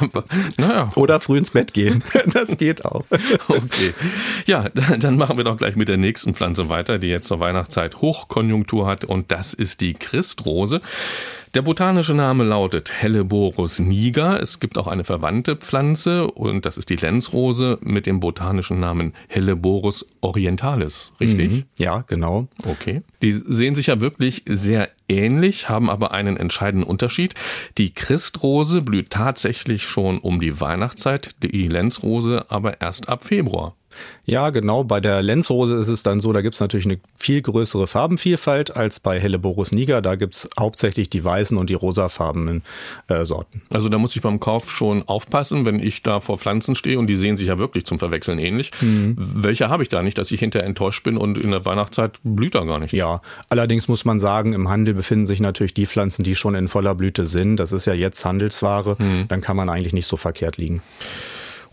naja. 0.58 0.88
Oder 0.96 1.20
früh 1.20 1.38
ins 1.38 1.50
Bett 1.50 1.72
gehen. 1.72 2.02
Das 2.32 2.56
geht 2.56 2.84
auch. 2.84 3.04
Okay. 3.48 3.92
Ja, 4.46 4.68
dann 4.70 5.18
machen 5.18 5.36
wir 5.36 5.44
doch 5.44 5.56
gleich 5.56 5.76
mit 5.76 5.88
der 5.88 5.96
nächsten 5.96 6.34
Pflanze 6.34 6.68
weiter, 6.68 6.98
die 6.98 7.08
jetzt 7.08 7.28
zur 7.28 7.40
Weihnachtszeit 7.40 8.00
Hochkonjunktur 8.00 8.86
hat. 8.86 9.04
Und 9.04 9.32
das 9.32 9.54
ist 9.54 9.80
die 9.80 9.92
Christrose. 9.92 10.80
Der 11.54 11.60
botanische 11.60 12.14
Name 12.14 12.44
lautet 12.44 12.90
Helleborus 13.02 13.78
niger. 13.78 14.40
Es 14.40 14.58
gibt 14.58 14.78
auch 14.78 14.86
eine 14.86 15.04
verwandte 15.04 15.54
Pflanze 15.54 16.30
und 16.30 16.64
das 16.64 16.78
ist 16.78 16.88
die 16.88 16.96
Lenzrose 16.96 17.78
mit 17.82 18.06
dem 18.06 18.20
botanischen 18.20 18.80
Namen 18.80 19.12
Helleborus 19.28 20.06
orientalis, 20.22 21.12
richtig? 21.20 21.50
Mhm, 21.52 21.64
ja, 21.76 22.04
genau. 22.06 22.48
Okay. 22.64 23.02
Die 23.20 23.32
sehen 23.32 23.74
sich 23.74 23.88
ja 23.88 24.00
wirklich 24.00 24.44
sehr 24.46 24.88
ähnlich, 25.10 25.68
haben 25.68 25.90
aber 25.90 26.12
einen 26.12 26.38
entscheidenden 26.38 26.88
Unterschied. 26.88 27.34
Die 27.76 27.92
Christrose 27.92 28.80
blüht 28.80 29.10
tatsächlich 29.10 29.86
schon 29.86 30.20
um 30.20 30.40
die 30.40 30.58
Weihnachtszeit, 30.58 31.32
die 31.42 31.68
Lenzrose 31.68 32.46
aber 32.48 32.80
erst 32.80 33.10
ab 33.10 33.24
Februar. 33.24 33.76
Ja, 34.24 34.50
genau. 34.50 34.84
Bei 34.84 35.00
der 35.00 35.22
Lenzrose 35.22 35.74
ist 35.74 35.88
es 35.88 36.02
dann 36.02 36.20
so, 36.20 36.32
da 36.32 36.42
gibt 36.42 36.54
es 36.54 36.60
natürlich 36.60 36.86
eine 36.86 37.00
viel 37.14 37.42
größere 37.42 37.86
Farbenvielfalt 37.86 38.76
als 38.76 39.00
bei 39.00 39.20
Helleborus 39.20 39.72
niger. 39.72 40.00
Da 40.00 40.14
gibt 40.14 40.34
es 40.34 40.48
hauptsächlich 40.58 41.10
die 41.10 41.24
weißen 41.24 41.56
und 41.56 41.70
die 41.70 41.74
rosafarbenen 41.74 42.62
äh, 43.08 43.24
Sorten. 43.24 43.62
Also 43.70 43.88
da 43.88 43.98
muss 43.98 44.14
ich 44.14 44.22
beim 44.22 44.40
Kauf 44.40 44.70
schon 44.70 45.02
aufpassen, 45.08 45.66
wenn 45.66 45.80
ich 45.80 46.02
da 46.02 46.20
vor 46.20 46.38
Pflanzen 46.38 46.74
stehe 46.74 46.98
und 46.98 47.06
die 47.06 47.16
sehen 47.16 47.36
sich 47.36 47.48
ja 47.48 47.58
wirklich 47.58 47.84
zum 47.84 47.98
Verwechseln 47.98 48.38
ähnlich. 48.38 48.70
Mhm. 48.80 49.14
Welche 49.16 49.68
habe 49.68 49.82
ich 49.82 49.88
da 49.88 50.02
nicht, 50.02 50.18
dass 50.18 50.30
ich 50.30 50.40
hinterher 50.40 50.66
enttäuscht 50.66 51.02
bin 51.02 51.16
und 51.16 51.38
in 51.38 51.50
der 51.50 51.64
Weihnachtszeit 51.64 52.18
blüht 52.22 52.54
da 52.54 52.64
gar 52.64 52.78
nichts? 52.78 52.96
Ja, 52.96 53.22
allerdings 53.48 53.88
muss 53.88 54.04
man 54.04 54.18
sagen, 54.18 54.52
im 54.52 54.68
Handel 54.68 54.94
befinden 54.94 55.26
sich 55.26 55.40
natürlich 55.40 55.74
die 55.74 55.86
Pflanzen, 55.86 56.22
die 56.22 56.36
schon 56.36 56.54
in 56.54 56.68
voller 56.68 56.94
Blüte 56.94 57.26
sind. 57.26 57.56
Das 57.56 57.72
ist 57.72 57.86
ja 57.86 57.94
jetzt 57.94 58.24
Handelsware. 58.24 58.96
Mhm. 58.98 59.28
Dann 59.28 59.40
kann 59.40 59.56
man 59.56 59.68
eigentlich 59.68 59.92
nicht 59.92 60.06
so 60.06 60.16
verkehrt 60.16 60.56
liegen. 60.56 60.82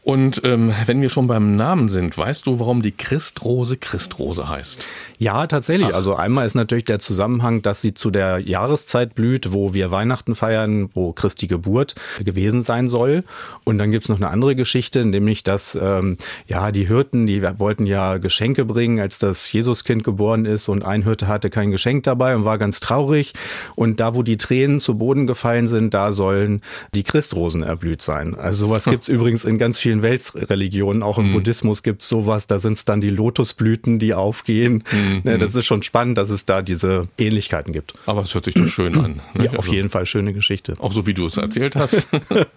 Und 0.10 0.42
ähm, 0.44 0.74
wenn 0.88 1.04
wir 1.04 1.10
schon 1.10 1.28
beim 1.28 1.56
Namen 1.56 1.88
sind, 1.88 2.18
weißt 2.18 2.48
du, 2.48 2.60
warum 2.60 2.82
die 2.82 2.94
Christrose 2.94 3.78
Christrose 3.78 4.50
heißt? 4.50 4.88
Ja, 5.20 5.46
tatsächlich. 5.46 5.90
Ach. 5.92 5.94
Also 5.94 6.16
einmal 6.16 6.48
ist 6.48 6.56
natürlich 6.56 6.86
der 6.86 6.98
Zusammenhang, 6.98 7.62
dass 7.62 7.84
sie 7.84 7.94
zu 7.94 8.10
der 8.10 8.40
Jahreszeit 8.40 9.14
blüht, 9.14 9.54
wo 9.54 9.76
wir 9.76 9.92
Weihnachten 9.92 10.34
feiern, 10.34 10.90
wo 10.96 11.14
Christi 11.14 11.46
Geburt 11.46 11.94
gewesen 12.26 12.64
sein 12.64 12.88
soll. 12.88 13.24
Und 13.66 13.78
dann 13.78 13.92
gibt's 13.92 14.10
noch 14.10 14.16
eine 14.16 14.30
andere 14.30 14.56
Geschichte, 14.56 15.06
nämlich 15.06 15.44
dass 15.44 15.78
ähm, 15.80 16.18
ja 16.48 16.72
die 16.72 16.88
Hirten, 16.88 17.28
die 17.28 17.44
wollten 17.60 17.86
ja 17.86 18.18
Geschenke 18.18 18.66
bringen, 18.66 19.00
als 19.00 19.20
das 19.20 19.54
Jesuskind 19.54 20.04
geboren 20.04 20.46
ist 20.46 20.70
und 20.70 20.84
ein 20.86 21.04
Hirte 21.04 21.28
hatte 21.28 21.52
kein 21.52 21.70
Geschenk 21.70 22.06
dabei 22.06 22.36
und 22.36 22.46
war 22.46 22.58
ganz 22.58 22.80
traurig. 22.80 23.36
Und 23.76 24.00
da, 24.00 24.16
wo 24.16 24.24
die 24.24 24.38
Tränen 24.38 24.80
zu 24.80 24.98
Boden 24.98 25.28
gefallen 25.28 25.68
sind, 25.68 25.94
da 25.94 26.14
sollen 26.14 26.62
die 26.96 27.04
Christrosen 27.04 27.62
erblüht 27.62 28.02
sein. 28.02 28.34
Also 28.34 28.66
sowas 28.66 28.88
hm. 28.88 28.94
gibt's 28.94 29.08
übrigens 29.08 29.46
in 29.46 29.60
ganz 29.60 29.78
vielen 29.78 29.99
Weltreligionen, 30.02 31.04
auch 31.04 31.18
im 31.18 31.26
hm. 31.26 31.34
Buddhismus 31.34 31.84
gibt's 31.84 32.08
sowas, 32.10 32.48
da 32.48 32.60
sind's 32.60 32.86
dann 32.86 33.02
die 33.02 33.10
Lotusblüten, 33.10 34.00
die 34.00 34.14
aufgehen. 34.14 34.84
Hm 34.90 35.10
Mhm. 35.24 35.40
Das 35.40 35.56
ist 35.56 35.66
schon 35.66 35.84
spannend, 35.84 36.18
dass 36.18 36.30
es 36.30 36.46
da 36.46 36.62
diese 36.62 37.08
Ähnlichkeiten 37.18 37.74
gibt. 37.74 37.94
Aber 38.06 38.22
es 38.22 38.34
hört 38.34 38.46
sich 38.46 38.54
doch 38.54 38.68
schön 38.68 38.98
an. 39.00 39.22
Ne? 39.38 39.46
Ja, 39.46 39.52
auf 39.52 39.60
also, 39.60 39.74
jeden 39.74 39.90
Fall 39.90 40.06
schöne 40.06 40.34
Geschichte. 40.34 40.74
Auch 40.80 40.94
so 40.94 41.06
wie 41.08 41.14
du 41.14 41.26
es 41.26 41.38
erzählt 41.38 41.76
hast. 41.76 42.08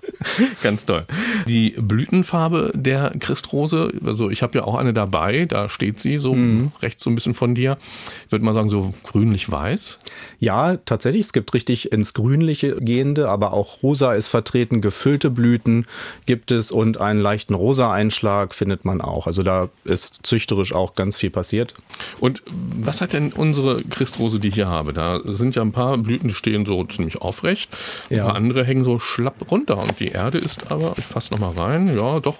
Ganz 0.62 0.86
toll. 0.86 1.06
Die 1.46 1.70
Blütenfarbe 1.78 2.72
der 2.74 3.12
Christrose, 3.18 3.92
also 4.04 4.30
ich 4.30 4.42
habe 4.42 4.58
ja 4.58 4.64
auch 4.64 4.74
eine 4.74 4.92
dabei, 4.92 5.46
da 5.46 5.68
steht 5.68 6.00
sie 6.00 6.18
so 6.18 6.34
mhm. 6.34 6.72
rechts 6.80 7.02
so 7.02 7.10
ein 7.10 7.14
bisschen 7.14 7.34
von 7.34 7.54
dir. 7.54 7.78
Ich 8.26 8.32
würde 8.32 8.44
mal 8.44 8.54
sagen, 8.54 8.70
so 8.70 8.92
grünlich-weiß. 9.04 9.98
Ja, 10.38 10.76
tatsächlich. 10.76 11.26
Es 11.26 11.32
gibt 11.32 11.54
richtig 11.54 11.92
ins 11.92 12.14
Grünliche 12.14 12.76
gehende, 12.76 13.28
aber 13.28 13.52
auch 13.52 13.82
rosa 13.82 14.14
ist 14.14 14.28
vertreten. 14.28 14.80
Gefüllte 14.80 15.30
Blüten 15.30 15.86
gibt 16.26 16.50
es 16.50 16.70
und 16.70 17.00
einen 17.00 17.20
leichten 17.22 17.54
rosa 17.54 17.92
Einschlag 17.92 18.54
findet 18.54 18.84
man 18.84 19.00
auch. 19.00 19.26
Also 19.26 19.42
da 19.42 19.68
ist 19.84 20.20
züchterisch 20.24 20.74
auch 20.74 20.94
ganz 20.94 21.18
viel 21.18 21.30
passiert. 21.30 21.74
Und 22.20 22.42
was 22.46 23.00
hat 23.00 23.12
denn 23.12 23.32
unsere 23.32 23.82
Christrose, 23.82 24.40
die 24.40 24.48
ich 24.48 24.54
hier 24.54 24.68
habe? 24.68 24.92
Da 24.92 25.20
sind 25.24 25.56
ja 25.56 25.62
ein 25.62 25.72
paar 25.72 25.96
Blüten, 25.98 26.28
die 26.28 26.34
stehen 26.34 26.66
so 26.66 26.84
ziemlich 26.84 27.22
aufrecht. 27.22 27.70
Ein 28.10 28.16
ja. 28.16 28.24
paar 28.26 28.34
andere 28.34 28.64
hängen 28.64 28.84
so 28.84 28.98
schlapp 28.98 29.50
runter. 29.50 29.78
Und 29.78 30.00
die 30.00 30.08
Erde 30.08 30.38
ist 30.38 30.70
aber, 30.70 30.94
ich 30.98 31.04
fasse 31.04 31.32
nochmal 31.32 31.54
rein, 31.54 31.96
ja, 31.96 32.20
doch 32.20 32.36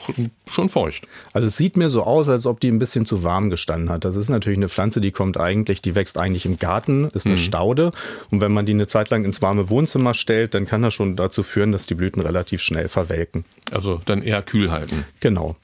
schon 0.51 0.69
feucht. 0.69 1.07
Also 1.33 1.49
es 1.49 1.57
sieht 1.57 1.77
mir 1.77 1.89
so 1.89 2.03
aus, 2.03 2.29
als 2.29 2.47
ob 2.47 2.61
die 2.61 2.69
ein 2.69 2.79
bisschen 2.79 3.07
zu 3.07 3.23
warm 3.23 3.51
gestanden 3.51 3.91
hat. 3.91 4.05
Das 4.05 4.17
ist 4.17 4.29
natürlich 4.29 4.59
eine 4.59 4.69
Pflanze, 4.69 5.01
die 5.01 5.13
kommt 5.13 5.39
eigentlich, 5.39 5.83
die 5.83 5.95
wächst 5.95 6.19
eigentlich 6.19 6.47
im 6.47 6.59
Garten, 6.59 7.09
ist 7.15 7.27
eine 7.27 7.37
mhm. 7.37 7.39
Staude. 7.39 7.93
Und 8.31 8.41
wenn 8.41 8.53
man 8.53 8.67
die 8.67 8.73
eine 8.73 8.87
Zeit 8.87 9.11
lang 9.11 9.25
ins 9.25 9.43
warme 9.43 9.71
Wohnzimmer 9.71 10.15
stellt, 10.15 10.55
dann 10.55 10.67
kann 10.67 10.83
das 10.83 10.95
schon 10.95 11.17
dazu 11.17 11.43
führen, 11.43 11.73
dass 11.73 11.87
die 11.87 11.95
Blüten 11.95 12.21
relativ 12.23 12.61
schnell 12.61 12.89
verwelken. 12.89 13.45
Also 13.71 14.01
dann 14.05 14.23
eher 14.23 14.43
kühl 14.43 14.71
halten. 14.73 15.05
Genau. 15.21 15.57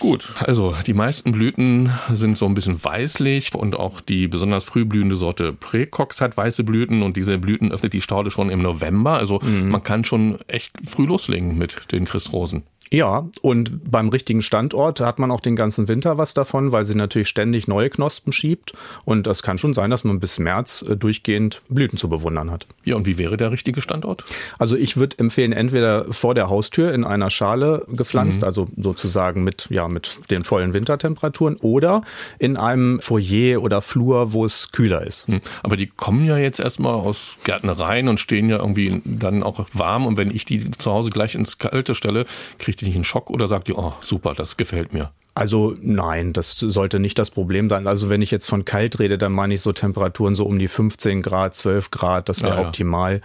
Gut, 0.00 0.34
also 0.40 0.74
die 0.86 0.94
meisten 0.94 1.32
Blüten 1.32 1.92
sind 2.12 2.36
so 2.36 2.46
ein 2.46 2.54
bisschen 2.54 2.82
weißlich 2.82 3.54
und 3.54 3.76
auch 3.76 4.00
die 4.00 4.26
besonders 4.26 4.64
früh 4.64 4.84
blühende 4.84 5.16
Sorte 5.16 5.52
Precox 5.52 6.20
hat 6.20 6.36
weiße 6.36 6.64
Blüten 6.64 7.02
und 7.02 7.16
diese 7.16 7.38
Blüten 7.38 7.70
öffnet 7.72 7.92
die 7.92 8.00
Staude 8.00 8.30
schon 8.30 8.50
im 8.50 8.62
November. 8.62 9.14
Also 9.14 9.40
mhm. 9.40 9.68
man 9.68 9.82
kann 9.82 10.04
schon 10.04 10.38
echt 10.48 10.72
früh 10.84 11.06
loslegen 11.06 11.56
mit 11.56 11.92
den 11.92 12.04
Christrosen. 12.04 12.64
Ja, 12.90 13.28
und 13.42 13.90
beim 13.90 14.08
richtigen 14.08 14.42
Standort 14.42 15.00
hat 15.00 15.18
man 15.18 15.30
auch 15.30 15.40
den 15.40 15.56
ganzen 15.56 15.88
Winter 15.88 16.18
was 16.18 16.34
davon, 16.34 16.72
weil 16.72 16.84
sie 16.84 16.94
natürlich 16.94 17.28
ständig 17.28 17.66
neue 17.66 17.90
Knospen 17.90 18.32
schiebt. 18.32 18.72
Und 19.04 19.26
das 19.26 19.42
kann 19.42 19.58
schon 19.58 19.74
sein, 19.74 19.90
dass 19.90 20.04
man 20.04 20.20
bis 20.20 20.38
März 20.38 20.84
äh, 20.88 20.96
durchgehend 20.96 21.62
Blüten 21.68 21.98
zu 21.98 22.08
bewundern 22.08 22.50
hat. 22.50 22.66
Ja, 22.84 22.96
und 22.96 23.06
wie 23.06 23.18
wäre 23.18 23.36
der 23.36 23.50
richtige 23.50 23.80
Standort? 23.80 24.24
Also 24.58 24.76
ich 24.76 24.96
würde 24.96 25.18
empfehlen, 25.18 25.52
entweder 25.52 26.12
vor 26.12 26.34
der 26.34 26.48
Haustür 26.48 26.92
in 26.92 27.04
einer 27.04 27.30
Schale 27.30 27.84
gepflanzt, 27.88 28.42
mhm. 28.42 28.44
also 28.44 28.68
sozusagen 28.76 29.42
mit, 29.44 29.66
ja, 29.70 29.88
mit 29.88 30.30
den 30.30 30.44
vollen 30.44 30.72
Wintertemperaturen 30.72 31.56
oder 31.56 32.02
in 32.38 32.56
einem 32.56 33.00
Foyer 33.00 33.62
oder 33.62 33.82
Flur, 33.82 34.32
wo 34.32 34.44
es 34.44 34.70
kühler 34.72 35.06
ist. 35.06 35.28
Mhm. 35.28 35.40
Aber 35.62 35.76
die 35.76 35.86
kommen 35.86 36.26
ja 36.26 36.36
jetzt 36.38 36.60
erstmal 36.60 36.94
aus 36.94 37.36
Gärtnereien 37.44 38.08
und 38.08 38.20
stehen 38.20 38.48
ja 38.48 38.58
irgendwie 38.58 39.00
dann 39.04 39.42
auch 39.42 39.66
warm. 39.72 40.06
Und 40.06 40.16
wenn 40.16 40.34
ich 40.34 40.44
die 40.44 40.70
zu 40.70 40.92
Hause 40.92 41.10
gleich 41.10 41.34
ins 41.34 41.58
Kalte 41.58 41.94
stelle, 41.94 42.26
kriegt 42.58 42.80
die 42.80 42.83
nicht 42.84 42.94
einen 42.94 43.04
Schock 43.04 43.30
oder 43.30 43.48
sagt 43.48 43.68
ihr, 43.68 43.78
oh 43.78 43.92
super, 44.00 44.34
das 44.34 44.56
gefällt 44.56 44.92
mir? 44.92 45.10
Also 45.36 45.74
nein, 45.80 46.32
das 46.32 46.56
sollte 46.58 47.00
nicht 47.00 47.18
das 47.18 47.30
Problem 47.30 47.68
sein. 47.68 47.88
Also 47.88 48.08
wenn 48.08 48.22
ich 48.22 48.30
jetzt 48.30 48.48
von 48.48 48.64
kalt 48.64 49.00
rede, 49.00 49.18
dann 49.18 49.32
meine 49.32 49.54
ich 49.54 49.62
so 49.62 49.72
Temperaturen 49.72 50.36
so 50.36 50.44
um 50.44 50.60
die 50.60 50.68
15 50.68 51.22
Grad, 51.22 51.54
12 51.54 51.90
Grad, 51.90 52.28
das 52.28 52.42
wäre 52.42 52.54
ja, 52.54 52.60
ja. 52.62 52.68
optimal. 52.68 53.20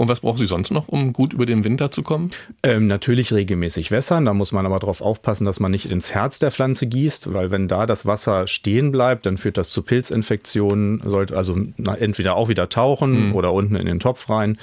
Und 0.00 0.08
was 0.08 0.20
brauchen 0.20 0.38
Sie 0.38 0.46
sonst 0.46 0.70
noch, 0.70 0.88
um 0.88 1.12
gut 1.12 1.34
über 1.34 1.44
den 1.44 1.62
Winter 1.62 1.90
zu 1.90 2.02
kommen? 2.02 2.30
Ähm, 2.62 2.86
natürlich 2.86 3.34
regelmäßig 3.34 3.90
wässern. 3.90 4.24
Da 4.24 4.32
muss 4.32 4.50
man 4.50 4.64
aber 4.64 4.78
darauf 4.78 5.02
aufpassen, 5.02 5.44
dass 5.44 5.60
man 5.60 5.70
nicht 5.70 5.90
ins 5.90 6.14
Herz 6.14 6.38
der 6.38 6.50
Pflanze 6.50 6.86
gießt, 6.86 7.34
weil 7.34 7.50
wenn 7.50 7.68
da 7.68 7.84
das 7.84 8.06
Wasser 8.06 8.46
stehen 8.46 8.92
bleibt, 8.92 9.26
dann 9.26 9.36
führt 9.36 9.58
das 9.58 9.68
zu 9.68 9.82
Pilzinfektionen. 9.82 11.02
Sollte 11.04 11.36
also 11.36 11.54
entweder 11.98 12.34
auch 12.36 12.48
wieder 12.48 12.70
tauchen 12.70 13.28
mhm. 13.28 13.34
oder 13.34 13.52
unten 13.52 13.76
in 13.76 13.84
den 13.84 14.00
Topf 14.00 14.30
rein. 14.30 14.56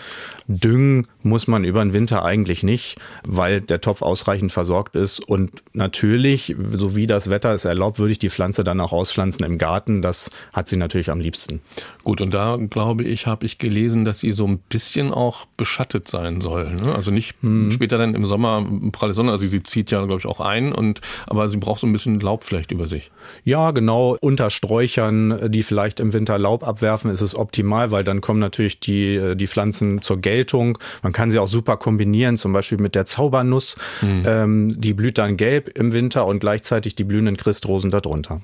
Düngen 0.48 1.06
muss 1.22 1.46
man 1.46 1.66
über 1.66 1.84
den 1.84 1.94
Winter 1.94 2.26
eigentlich 2.26 2.64
nicht, 2.64 2.98
weil 3.24 3.62
der 3.62 3.80
Topf 3.80 4.02
ausreichend 4.02 4.52
versorgt 4.52 4.96
ist. 4.96 5.20
Und 5.20 5.62
natürlich, 5.74 6.56
so 6.72 6.96
wie 6.96 7.06
das 7.06 7.30
Wetter 7.30 7.54
es 7.54 7.64
erlaubt, 7.64 8.00
würde 8.00 8.14
ich 8.14 8.20
die 8.20 8.32
Pflanze 8.32 8.64
dann 8.64 8.80
auch 8.80 8.92
auspflanzen 8.92 9.46
im 9.46 9.60
Garten. 9.60 10.02
Das 10.02 10.32
hat 10.52 10.68
sie 10.68 10.78
natürlich 10.78 11.12
am 11.12 11.20
liebsten. 11.20 11.62
Gut, 12.04 12.22
und 12.22 12.34
da 12.34 12.58
glaube 12.58 13.04
ich, 13.04 13.28
habe 13.28 13.46
ich 13.46 13.60
gelesen, 13.60 14.04
dass 14.04 14.20
sie 14.20 14.32
so 14.32 14.48
ein 14.48 14.58
bisschen 14.58 15.12
auch 15.14 15.27
auch 15.28 15.46
beschattet 15.58 16.08
sein 16.08 16.42
soll. 16.42 16.76
Ne? 16.82 16.96
Also 16.96 17.12
nicht 17.12 17.36
hm. 17.42 17.70
später 17.72 17.98
dann 17.98 18.16
im 18.16 18.26
Sommer 18.26 18.66
pralle 18.92 19.14
Sonne, 19.14 19.32
also 19.32 19.46
sie 19.46 19.62
zieht 19.62 19.92
ja, 19.92 20.04
glaube 20.06 20.20
ich, 20.20 20.26
auch 20.26 20.40
ein, 20.40 20.72
und 20.72 21.02
aber 21.28 21.50
sie 21.50 21.58
braucht 21.58 21.82
so 21.82 21.88
ein 21.88 21.92
bisschen 21.92 22.20
Laub 22.20 22.44
vielleicht 22.44 22.72
über 22.72 22.88
sich. 22.88 23.12
Ja, 23.44 23.72
genau. 23.72 24.18
Unter 24.22 24.50
Sträuchern, 24.50 25.52
die 25.52 25.64
vielleicht 25.64 26.00
im 26.00 26.14
Winter 26.14 26.38
Laub 26.38 26.64
abwerfen, 26.64 27.12
ist 27.12 27.22
es 27.22 27.36
optimal, 27.36 27.92
weil 27.92 28.04
dann 28.04 28.22
kommen 28.22 28.40
natürlich 28.40 28.80
die, 28.80 29.36
die 29.36 29.48
Pflanzen 29.48 30.02
zur 30.02 30.18
Geltung. 30.18 30.78
Man 31.04 31.12
kann 31.12 31.30
sie 31.30 31.40
auch 31.40 31.48
super 31.48 31.78
kombinieren, 31.78 32.38
zum 32.38 32.54
Beispiel 32.54 32.78
mit 32.78 32.96
der 32.96 33.06
Zaubernuss. 33.06 33.76
Hm. 34.00 34.24
Ähm, 34.26 34.82
die 34.82 34.94
blüht 34.94 35.18
dann 35.18 35.38
gelb 35.38 35.70
im 35.78 35.94
Winter 35.94 36.26
und 36.26 36.40
gleichzeitig 36.40 36.96
die 36.96 37.04
blühenden 37.04 37.38
Christrosen 37.38 37.92
darunter. 37.92 38.42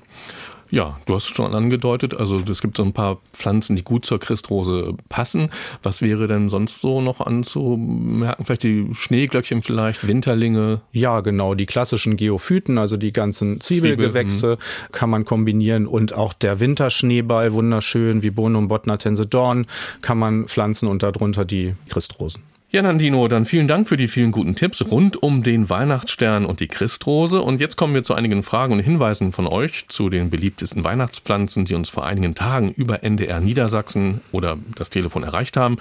Ja, 0.70 0.98
du 1.06 1.14
hast 1.14 1.26
schon 1.26 1.54
angedeutet, 1.54 2.16
also 2.16 2.36
es 2.36 2.60
gibt 2.60 2.76
so 2.76 2.82
ein 2.82 2.92
paar 2.92 3.18
Pflanzen, 3.32 3.76
die 3.76 3.84
gut 3.84 4.04
zur 4.04 4.18
Christrose 4.18 4.94
passen. 5.08 5.50
Was 5.82 6.02
wäre 6.02 6.26
denn 6.26 6.48
sonst 6.48 6.80
so 6.80 7.00
noch 7.00 7.20
anzumerken? 7.20 8.44
Vielleicht 8.44 8.64
die 8.64 8.88
Schneeglöckchen 8.92 9.62
vielleicht, 9.62 10.06
Winterlinge? 10.06 10.82
Ja, 10.92 11.20
genau, 11.20 11.54
die 11.54 11.66
klassischen 11.66 12.16
Geophyten, 12.16 12.78
also 12.78 12.96
die 12.96 13.12
ganzen 13.12 13.60
Zwiebelgewächse 13.60 14.58
Zwiebel, 14.58 14.90
kann 14.92 15.10
man 15.10 15.24
kombinieren 15.24 15.86
und 15.86 16.14
auch 16.14 16.32
der 16.32 16.60
Winterschneeball, 16.60 17.52
wunderschön, 17.52 18.22
wie 18.22 18.30
Bonum 18.30 18.68
botnatense 18.68 19.26
Dorn, 19.26 19.66
kann 20.00 20.18
man 20.18 20.46
pflanzen 20.46 20.88
und 20.88 21.02
darunter 21.02 21.44
die 21.44 21.74
Christrosen. 21.88 22.42
Ja, 22.74 22.82
Nandino, 22.82 23.28
dann 23.28 23.46
vielen 23.46 23.68
Dank 23.68 23.88
für 23.88 23.96
die 23.96 24.08
vielen 24.08 24.32
guten 24.32 24.56
Tipps 24.56 24.84
rund 24.90 25.22
um 25.22 25.44
den 25.44 25.70
Weihnachtsstern 25.70 26.44
und 26.44 26.58
die 26.58 26.66
Christrose. 26.66 27.40
Und 27.40 27.60
jetzt 27.60 27.76
kommen 27.76 27.94
wir 27.94 28.02
zu 28.02 28.14
einigen 28.14 28.42
Fragen 28.42 28.72
und 28.72 28.80
Hinweisen 28.80 29.30
von 29.30 29.46
euch 29.46 29.86
zu 29.86 30.10
den 30.10 30.28
beliebtesten 30.28 30.82
Weihnachtspflanzen, 30.82 31.66
die 31.66 31.76
uns 31.76 31.88
vor 31.88 32.04
einigen 32.04 32.34
Tagen 32.34 32.72
über 32.72 33.04
NDR 33.04 33.38
Niedersachsen 33.38 34.22
oder 34.32 34.58
das 34.74 34.90
Telefon 34.90 35.22
erreicht 35.22 35.56
haben. 35.56 35.76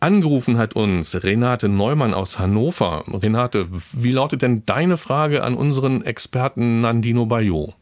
Angerufen 0.00 0.58
hat 0.58 0.74
uns 0.74 1.22
Renate 1.22 1.68
Neumann 1.68 2.12
aus 2.12 2.40
Hannover. 2.40 3.04
Renate, 3.06 3.68
wie 3.92 4.10
lautet 4.10 4.42
denn 4.42 4.66
deine 4.66 4.96
Frage 4.96 5.44
an 5.44 5.54
unseren 5.54 6.04
Experten 6.04 6.80
Nandino 6.80 7.24
Bayot? 7.24 7.74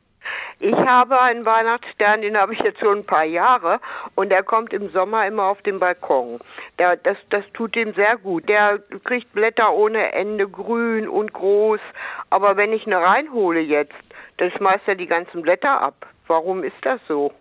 Ich 0.63 0.77
habe 0.77 1.19
einen 1.19 1.47
Weihnachtsstern, 1.47 2.21
den 2.21 2.37
habe 2.37 2.53
ich 2.53 2.61
jetzt 2.61 2.81
schon 2.81 2.99
ein 2.99 3.07
paar 3.07 3.25
Jahre 3.25 3.81
und 4.15 4.29
der 4.29 4.43
kommt 4.43 4.75
im 4.75 4.91
Sommer 4.91 5.27
immer 5.27 5.45
auf 5.45 5.63
den 5.63 5.79
Balkon. 5.79 6.39
Der, 6.79 6.97
das, 6.97 7.17
das 7.31 7.45
tut 7.55 7.75
ihm 7.77 7.95
sehr 7.95 8.19
gut. 8.19 8.47
Der 8.47 8.79
kriegt 9.05 9.33
Blätter 9.33 9.73
ohne 9.73 10.13
Ende, 10.13 10.47
grün 10.47 11.09
und 11.09 11.33
groß. 11.33 11.81
Aber 12.29 12.59
wenn 12.59 12.75
ich 12.75 12.87
eine 12.87 12.99
reinhole 12.99 13.61
jetzt, 13.61 13.95
dann 14.37 14.51
schmeißt 14.51 14.83
er 14.87 14.97
die 14.97 15.07
ganzen 15.07 15.41
Blätter 15.41 15.81
ab. 15.81 16.07
Warum 16.27 16.63
ist 16.63 16.77
das 16.83 17.01
so? 17.09 17.33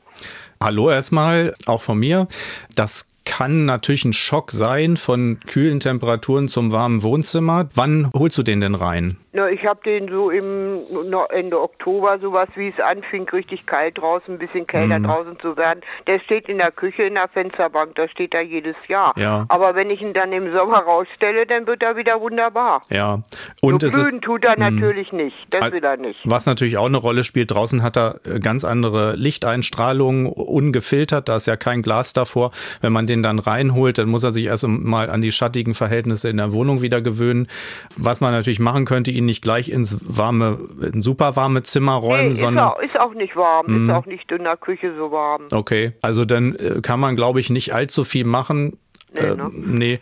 Hallo 0.64 0.90
erstmal, 0.90 1.56
auch 1.66 1.82
von 1.82 2.00
mir. 2.00 2.26
Das 2.74 3.12
kann 3.26 3.66
natürlich 3.66 4.06
ein 4.06 4.14
Schock 4.14 4.52
sein 4.52 4.98
von 4.98 5.40
kühlen 5.46 5.80
Temperaturen 5.80 6.48
zum 6.48 6.72
warmen 6.72 7.04
Wohnzimmer. 7.04 7.70
Wann 7.76 8.12
holst 8.14 8.38
du 8.38 8.44
den 8.44 8.62
denn 8.62 8.76
rein? 8.76 9.18
Na, 9.40 9.50
ich 9.50 9.66
habe 9.66 9.80
den 9.86 10.10
so 10.10 10.30
im 10.30 10.82
Ende 11.30 11.62
Oktober, 11.62 12.20
sowas 12.20 12.50
wie 12.56 12.68
es 12.68 12.80
anfing, 12.82 13.30
richtig 13.30 13.66
kalt 13.66 13.98
draußen, 13.98 14.34
ein 14.34 14.38
bisschen 14.38 14.68
kälter 14.68 15.00
mhm. 15.00 15.04
draußen 15.04 15.40
zu 15.40 15.56
werden. 15.56 15.80
Der 16.08 16.20
steht 16.20 16.50
in 16.50 16.58
der 16.58 16.72
Küche 16.72 17.04
in 17.04 17.14
der 17.14 17.30
Fensterbank, 17.30 17.96
da 17.96 18.10
steht 18.10 18.34
er 18.34 18.42
jedes 18.42 18.76
Jahr. 18.90 19.14
Ja. 19.16 19.46
Aber 19.48 19.76
wenn 19.76 19.92
ich 19.92 20.02
ihn 20.02 20.14
dann 20.14 20.34
im 20.34 20.52
Sommer 20.52 20.80
rausstelle, 20.80 21.46
dann 21.46 21.68
wird 21.68 21.82
er 21.82 21.96
wieder 21.96 22.20
wunderbar. 22.20 22.82
Ja. 22.90 23.22
Und 23.62 23.82
so 23.82 23.88
es 23.88 23.94
blühen 23.94 24.16
ist, 24.16 24.24
tut 24.24 24.44
er 24.44 24.60
mh. 24.60 24.72
natürlich 24.72 25.14
nicht. 25.14 25.38
Das 25.52 25.72
will 25.72 25.86
er 25.86 25.96
nicht. 25.96 26.20
Was 26.26 26.46
natürlich 26.46 26.78
auch 26.78 26.88
eine 26.88 26.98
Rolle 26.98 27.24
spielt, 27.24 27.52
draußen 27.52 27.82
hat 27.82 27.98
er 27.98 28.20
äh, 28.26 28.42
ganz 28.42 28.66
andere 28.66 29.16
Lichteinstrahlung, 29.16 30.26
ungefiltert, 30.26 31.30
da 31.30 31.38
ist 31.38 31.48
ja 31.48 31.56
kein 31.56 31.82
Glas 31.82 32.12
davor. 32.12 32.52
Wenn 32.82 32.92
man 32.92 33.08
den 33.08 33.24
dann 33.24 33.40
reinholt, 33.40 34.00
dann 34.00 34.10
muss 34.10 34.26
er 34.26 34.34
sich 34.34 34.48
erst 34.48 34.68
mal 34.68 35.10
an 35.10 35.22
die 35.22 35.32
schattigen 35.32 35.76
Verhältnisse 35.76 36.28
in 36.28 36.36
der 36.36 36.52
Wohnung 36.52 36.82
wieder 36.82 37.00
gewöhnen. 37.00 37.48
Was 37.96 38.20
man 38.20 38.34
natürlich 38.34 38.60
machen 38.60 38.84
könnte, 38.84 39.12
ihn 39.12 39.29
nicht 39.30 39.42
gleich 39.44 39.70
ins 39.70 39.98
warme, 40.06 40.58
in 40.94 41.00
super 41.02 41.36
warme 41.36 41.64
Zimmer 41.64 41.94
räumen, 41.94 42.30
nee, 42.30 42.34
sondern. 42.34 42.68
Ist 42.68 42.74
auch, 42.74 42.80
ist 42.82 43.00
auch 43.00 43.14
nicht 43.14 43.36
warm, 43.36 43.66
Mhm. 43.68 43.90
ist 43.90 43.96
auch 43.96 44.06
nicht 44.06 44.32
in 44.32 44.44
der 44.44 44.58
Küche 44.58 44.94
so 44.98 45.12
warm. 45.12 45.44
Okay, 45.54 45.94
also 46.02 46.26
dann 46.26 46.56
äh, 46.56 46.82
kann 46.82 47.00
man, 47.00 47.16
glaube 47.16 47.40
ich, 47.40 47.50
nicht 47.50 47.74
allzu 47.74 48.04
viel 48.04 48.26
machen. 48.26 48.78
Nee, 49.14 49.20
äh, 49.22 49.36
ne? 49.36 49.50
nee. 49.54 50.00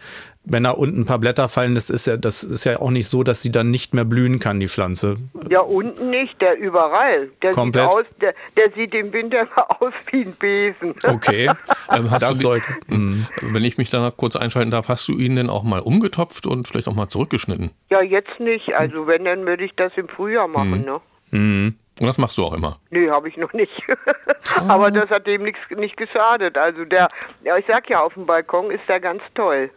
Wenn 0.49 0.63
da 0.63 0.71
unten 0.71 1.01
ein 1.01 1.05
paar 1.05 1.19
Blätter 1.19 1.49
fallen, 1.49 1.75
das 1.75 1.89
ist 1.89 2.07
ja, 2.07 2.15
das 2.15 2.43
ist 2.43 2.63
ja 2.63 2.79
auch 2.79 2.89
nicht 2.89 3.07
so, 3.07 3.23
dass 3.23 3.41
sie 3.41 3.51
dann 3.51 3.69
nicht 3.69 3.93
mehr 3.93 4.05
blühen 4.05 4.39
kann, 4.39 4.59
die 4.61 4.67
Pflanze. 4.69 5.17
Ja, 5.49 5.59
unten 5.59 6.09
nicht, 6.09 6.39
der 6.41 6.57
überall. 6.57 7.29
Der 7.41 7.51
Komplett? 7.51 7.83
sieht 7.85 7.93
aus, 7.93 8.05
der, 8.21 8.33
der 8.55 8.71
sieht 8.71 8.93
im 8.93 9.11
Winter 9.11 9.45
aus 9.81 9.93
wie 10.11 10.21
ein 10.21 10.33
Besen. 10.33 10.95
Okay, 11.05 11.49
Ähm, 11.91 12.09
hast 12.11 12.21
das 12.21 12.29
du 12.31 12.35
die- 12.37 12.41
sollte. 12.43 12.67
Mhm. 12.87 13.27
Wenn 13.41 13.63
ich 13.65 13.77
mich 13.77 13.89
da 13.89 14.11
kurz 14.15 14.35
einschalten 14.37 14.71
darf, 14.71 14.87
hast 14.89 15.07
du 15.07 15.17
ihn 15.17 15.35
denn 15.35 15.49
auch 15.49 15.63
mal 15.63 15.79
umgetopft 15.81 16.45
und 16.47 16.67
vielleicht 16.67 16.87
auch 16.87 16.95
mal 16.95 17.07
zurückgeschnitten? 17.09 17.71
Ja, 17.89 18.01
jetzt 18.01 18.39
nicht. 18.39 18.73
Also 18.73 19.05
wenn, 19.07 19.25
dann 19.25 19.45
würde 19.45 19.63
ich 19.65 19.73
das 19.75 19.91
im 19.97 20.07
Frühjahr 20.07 20.47
machen, 20.47 20.81
ne? 20.81 21.01
Mhm. 21.31 21.75
Und 21.99 22.05
das 22.05 22.17
machst 22.19 22.37
du 22.37 22.43
auch 22.45 22.53
immer. 22.53 22.79
Nee, 22.91 23.09
habe 23.09 23.27
ich 23.27 23.37
noch 23.37 23.53
nicht. 23.53 23.71
Aber 24.67 24.91
das 24.91 25.09
hat 25.09 25.25
dem 25.25 25.43
nichts 25.43 25.59
nicht 25.75 25.97
geschadet. 25.97 26.55
Also 26.57 26.85
der, 26.85 27.07
ja, 27.43 27.57
ich 27.57 27.65
sag 27.67 27.89
ja, 27.89 28.01
auf 28.01 28.13
dem 28.13 28.25
Balkon 28.27 28.69
ist 28.71 28.87
der 28.87 28.99
ganz 28.99 29.21
toll. 29.33 29.71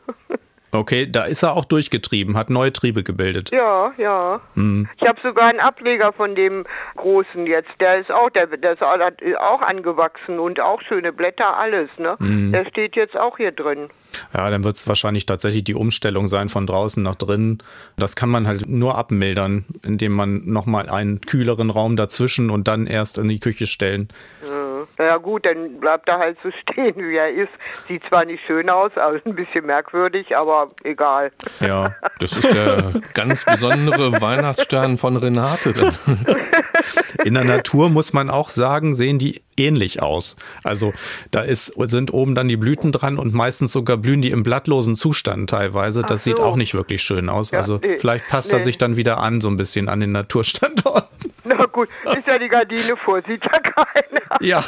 Okay, 0.72 1.10
da 1.10 1.24
ist 1.24 1.42
er 1.42 1.56
auch 1.56 1.64
durchgetrieben, 1.64 2.36
hat 2.36 2.48
neue 2.48 2.72
Triebe 2.72 3.02
gebildet. 3.02 3.50
Ja, 3.50 3.92
ja. 3.98 4.40
Mhm. 4.54 4.88
Ich 5.00 5.08
habe 5.08 5.20
sogar 5.20 5.46
einen 5.46 5.60
Ableger 5.60 6.12
von 6.12 6.34
dem 6.34 6.64
großen 6.96 7.46
jetzt. 7.46 7.70
Der 7.80 7.98
ist 7.98 8.10
auch, 8.10 8.30
der, 8.30 8.46
der 8.46 8.74
ist 8.74 8.82
auch 8.82 9.62
angewachsen 9.62 10.38
und 10.38 10.60
auch 10.60 10.80
schöne 10.82 11.12
Blätter, 11.12 11.56
alles. 11.56 11.90
Ne? 11.98 12.16
Mhm. 12.18 12.52
Der 12.52 12.64
steht 12.66 12.94
jetzt 12.94 13.16
auch 13.16 13.36
hier 13.36 13.52
drin. 13.52 13.88
Ja, 14.34 14.50
dann 14.50 14.64
wird 14.64 14.76
es 14.76 14.86
wahrscheinlich 14.88 15.26
tatsächlich 15.26 15.64
die 15.64 15.74
Umstellung 15.74 16.26
sein 16.28 16.48
von 16.48 16.66
draußen 16.66 17.02
nach 17.02 17.14
drinnen. 17.14 17.58
Das 17.96 18.16
kann 18.16 18.28
man 18.28 18.46
halt 18.46 18.68
nur 18.68 18.96
abmildern, 18.96 19.64
indem 19.82 20.12
man 20.12 20.42
nochmal 20.46 20.88
einen 20.88 21.20
kühleren 21.20 21.70
Raum 21.70 21.96
dazwischen 21.96 22.50
und 22.50 22.68
dann 22.68 22.86
erst 22.86 23.18
in 23.18 23.28
die 23.28 23.40
Küche 23.40 23.66
stellen. 23.66 24.08
Ja, 24.46 24.59
ja 24.98 25.16
gut, 25.16 25.46
dann 25.46 25.80
bleibt 25.80 26.08
er 26.08 26.18
halt 26.18 26.38
so 26.42 26.50
stehen, 26.62 26.96
wie 26.96 27.16
er 27.16 27.30
ist. 27.30 27.52
Sieht 27.88 28.02
zwar 28.08 28.24
nicht 28.24 28.44
schön 28.46 28.68
aus, 28.70 28.92
also 28.96 29.20
ein 29.24 29.34
bisschen 29.34 29.66
merkwürdig, 29.66 30.36
aber 30.36 30.68
egal. 30.84 31.32
Ja. 31.60 31.94
Das 32.18 32.36
ist 32.36 32.52
der 32.52 32.92
ganz 33.14 33.44
besondere 33.44 34.20
Weihnachtsstern 34.20 34.96
von 34.96 35.16
Renate. 35.16 35.72
Dann. 35.72 35.94
In 37.24 37.34
der 37.34 37.44
Natur 37.44 37.90
muss 37.90 38.12
man 38.12 38.30
auch 38.30 38.50
sagen, 38.50 38.94
sehen 38.94 39.18
die 39.18 39.42
ähnlich 39.56 40.02
aus. 40.02 40.36
Also 40.64 40.92
da 41.30 41.42
ist, 41.42 41.74
sind 41.76 42.12
oben 42.12 42.34
dann 42.34 42.48
die 42.48 42.56
Blüten 42.56 42.92
dran 42.92 43.18
und 43.18 43.34
meistens 43.34 43.72
sogar 43.72 43.96
blühen 43.96 44.22
die 44.22 44.30
im 44.30 44.42
blattlosen 44.42 44.94
Zustand 44.94 45.50
teilweise. 45.50 46.02
Das 46.02 46.22
Ach 46.22 46.24
sieht 46.24 46.36
so. 46.38 46.42
auch 46.42 46.56
nicht 46.56 46.74
wirklich 46.74 47.02
schön 47.02 47.28
aus. 47.28 47.50
Ja, 47.50 47.58
also 47.58 47.78
nee, 47.82 47.98
vielleicht 47.98 48.26
passt 48.28 48.52
er 48.52 48.58
nee. 48.58 48.64
sich 48.64 48.78
dann 48.78 48.96
wieder 48.96 49.18
an, 49.18 49.40
so 49.40 49.48
ein 49.48 49.56
bisschen 49.56 49.88
an 49.88 50.00
den 50.00 50.12
Naturstandort. 50.12 51.08
Na 51.44 51.66
gut, 51.66 51.88
ist 52.04 52.26
ja 52.26 52.38
die 52.38 52.48
Gardine 52.48 52.96
vor, 53.04 53.20
sieht 53.22 53.42
ja 53.44 53.60
keiner. 53.60 54.22
Ja, 54.40 54.64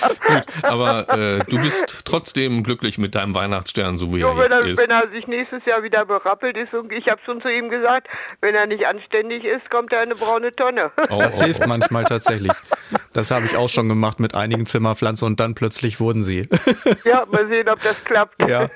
Gut, 0.26 0.64
aber 0.64 1.08
äh, 1.08 1.44
du 1.48 1.58
bist 1.58 2.04
trotzdem 2.04 2.62
glücklich 2.62 2.98
mit 2.98 3.14
deinem 3.14 3.34
Weihnachtsstern, 3.34 3.98
so 3.98 4.14
wie 4.14 4.20
So, 4.20 4.28
er 4.28 4.36
wenn, 4.36 4.42
jetzt 4.44 4.56
er, 4.56 4.64
ist. 4.66 4.78
wenn 4.82 4.90
er 4.90 5.08
sich 5.10 5.26
nächstes 5.26 5.64
Jahr 5.64 5.82
wieder 5.82 6.04
berappelt 6.04 6.56
ist 6.56 6.72
und 6.74 6.92
ich 6.92 7.08
habe 7.08 7.20
schon 7.24 7.40
zu 7.42 7.48
ihm 7.48 7.68
gesagt, 7.68 8.08
wenn 8.40 8.54
er 8.54 8.66
nicht 8.66 8.86
anständig 8.86 9.44
ist, 9.44 9.68
kommt 9.70 9.92
er 9.92 10.02
in 10.02 10.10
eine 10.10 10.18
braune 10.18 10.54
Tonne. 10.54 10.90
Oh, 11.10 11.18
Das 11.20 11.40
oh, 11.40 11.44
hilft 11.44 11.66
manchmal 11.66 12.04
tatsächlich. 12.04 12.52
Das 13.12 13.30
habe 13.30 13.44
ich 13.44 13.56
auch 13.56 13.68
schon 13.68 13.88
gemacht 13.88 14.18
mit 14.20 14.34
einigen 14.34 14.64
Zimmerpflanzen 14.66 15.26
und 15.26 15.40
dann 15.40 15.54
plötzlich 15.54 16.00
wurden 16.00 16.22
sie. 16.22 16.48
ja, 17.04 17.24
mal 17.30 17.46
sehen, 17.48 17.68
ob 17.68 17.82
das 17.82 18.02
klappt. 18.04 18.48
Ja. 18.48 18.70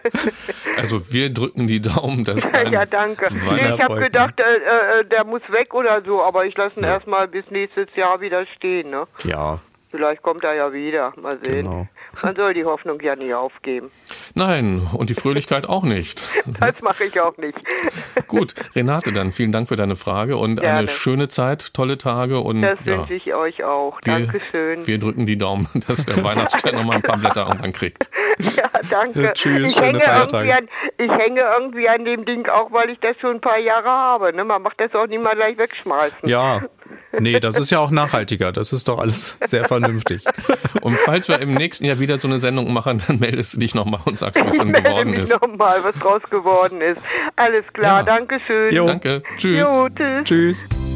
Also 0.76 1.10
wir 1.12 1.32
drücken 1.32 1.66
die 1.66 1.80
Daumen, 1.80 2.24
dass 2.24 2.44
ja, 2.44 2.84
danke. 2.84 3.28
Nee, 3.32 3.74
ich 3.74 3.82
habe 3.82 4.00
gedacht, 4.00 4.34
äh, 4.38 5.00
äh, 5.00 5.04
der 5.06 5.24
muss 5.24 5.40
weg 5.50 5.72
oder 5.72 6.02
so, 6.02 6.22
aber 6.22 6.44
ich 6.44 6.56
lasse 6.56 6.78
ihn 6.78 6.84
erstmal 6.84 7.28
bis 7.28 7.50
nächstes 7.50 7.94
Jahr 7.96 8.20
wieder 8.20 8.44
stehen. 8.56 8.90
Ne? 8.90 9.06
Ja, 9.24 9.60
Vielleicht 9.90 10.22
kommt 10.22 10.42
er 10.44 10.54
ja 10.54 10.72
wieder. 10.72 11.12
Mal 11.22 11.38
sehen. 11.42 11.64
Genau. 11.66 11.86
Man 12.22 12.36
soll 12.36 12.54
die 12.54 12.64
Hoffnung 12.64 13.00
ja 13.00 13.14
nie 13.16 13.32
aufgeben. 13.32 13.90
Nein, 14.34 14.88
und 14.92 15.08
die 15.10 15.14
Fröhlichkeit 15.14 15.68
auch 15.68 15.82
nicht. 15.84 16.22
Das 16.60 16.80
mache 16.80 17.04
ich 17.04 17.20
auch 17.20 17.36
nicht. 17.38 17.58
Gut, 18.28 18.54
Renate, 18.74 19.12
dann 19.12 19.32
vielen 19.32 19.52
Dank 19.52 19.68
für 19.68 19.76
deine 19.76 19.96
Frage 19.96 20.36
und 20.36 20.52
eine 20.52 20.60
Gerne. 20.60 20.88
schöne 20.88 21.28
Zeit, 21.28 21.74
tolle 21.74 21.98
Tage 21.98 22.38
und 22.40 22.62
Das 22.62 22.78
ja, 22.84 22.98
wünsche 22.98 23.14
ich 23.14 23.34
euch 23.34 23.64
auch. 23.64 23.98
wir, 24.04 24.14
Dankeschön. 24.14 24.86
wir 24.86 24.98
drücken 24.98 25.26
die 25.26 25.36
Daumen, 25.36 25.68
dass 25.86 26.06
der 26.06 26.22
Weihnachtsstern 26.24 26.76
noch 26.76 26.84
mal 26.84 26.96
ein 26.96 27.02
paar 27.02 27.18
Blätter 27.18 27.46
irgendwann 27.48 27.72
kriegt. 27.72 28.10
Ja, 28.38 28.68
danke. 28.90 29.32
Tschüss, 29.34 29.70
ich, 29.70 29.76
schöne 29.76 29.86
hänge 29.88 30.00
Feiertage. 30.00 30.48
irgendwie 30.48 30.52
an, 30.52 30.66
ich 30.98 31.10
hänge 31.10 31.40
irgendwie 31.40 31.88
an 31.88 32.04
dem 32.04 32.24
Ding 32.24 32.48
auch, 32.48 32.70
weil 32.72 32.90
ich 32.90 33.00
das 33.00 33.16
schon 33.20 33.36
ein 33.36 33.40
paar 33.40 33.58
Jahre 33.58 33.88
habe. 33.88 34.32
Ne? 34.32 34.44
Man 34.44 34.62
macht 34.62 34.80
das 34.80 34.94
auch 34.94 35.06
nicht 35.06 35.22
mal 35.22 35.34
gleich 35.34 35.58
wegschmeißen. 35.58 36.28
ja. 36.28 36.62
Nee, 37.18 37.40
das 37.40 37.58
ist 37.58 37.70
ja 37.70 37.78
auch 37.78 37.90
nachhaltiger. 37.90 38.52
Das 38.52 38.72
ist 38.72 38.88
doch 38.88 38.98
alles 38.98 39.36
sehr 39.44 39.66
vernünftig. 39.66 40.24
Und 40.82 40.98
falls 40.98 41.28
wir 41.28 41.38
im 41.40 41.54
nächsten 41.54 41.84
Jahr 41.84 41.98
wieder 41.98 42.18
so 42.18 42.28
eine 42.28 42.38
Sendung 42.38 42.72
machen, 42.72 43.02
dann 43.06 43.18
meldest 43.18 43.54
du 43.54 43.58
dich 43.60 43.74
nochmal 43.74 44.00
und 44.04 44.18
sagst, 44.18 44.44
was 44.44 44.54
Ich 44.54 44.58
dann 44.58 44.72
geworden 44.72 45.14
ist. 45.14 45.40
nochmal, 45.40 45.82
was 45.84 45.94
draus 45.96 46.22
geworden 46.30 46.80
ist. 46.80 47.00
Alles 47.36 47.64
klar, 47.72 47.98
Ja. 48.00 48.02
Dankeschön. 48.02 48.72
Jo. 48.74 48.86
Danke, 48.86 49.22
tschüss. 49.36 49.60
Jo, 49.60 49.88
tschüss. 49.94 50.24
Tschüss. 50.24 50.95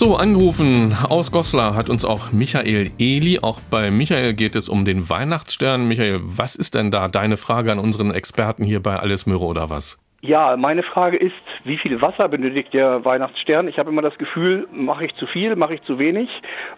So, 0.00 0.16
angerufen 0.16 0.94
aus 0.94 1.30
Goslar 1.30 1.74
hat 1.74 1.90
uns 1.90 2.06
auch 2.06 2.32
Michael 2.32 2.90
Eli. 2.98 3.40
Auch 3.40 3.60
bei 3.60 3.90
Michael 3.90 4.32
geht 4.32 4.56
es 4.56 4.70
um 4.70 4.86
den 4.86 5.10
Weihnachtsstern. 5.10 5.86
Michael, 5.88 6.20
was 6.22 6.56
ist 6.56 6.74
denn 6.74 6.90
da 6.90 7.06
deine 7.06 7.36
Frage 7.36 7.70
an 7.70 7.78
unseren 7.78 8.10
Experten 8.10 8.64
hier 8.64 8.82
bei 8.82 8.98
Alles 8.98 9.26
Möhre 9.26 9.44
oder 9.44 9.68
was? 9.68 9.98
Ja, 10.22 10.54
meine 10.58 10.82
Frage 10.82 11.16
ist, 11.16 11.32
wie 11.64 11.78
viel 11.78 12.02
Wasser 12.02 12.28
benötigt 12.28 12.74
der 12.74 13.06
Weihnachtsstern? 13.06 13.68
Ich 13.68 13.78
habe 13.78 13.88
immer 13.88 14.02
das 14.02 14.18
Gefühl, 14.18 14.68
mache 14.70 15.06
ich 15.06 15.14
zu 15.14 15.26
viel, 15.26 15.56
mache 15.56 15.74
ich 15.74 15.82
zu 15.84 15.98
wenig? 15.98 16.28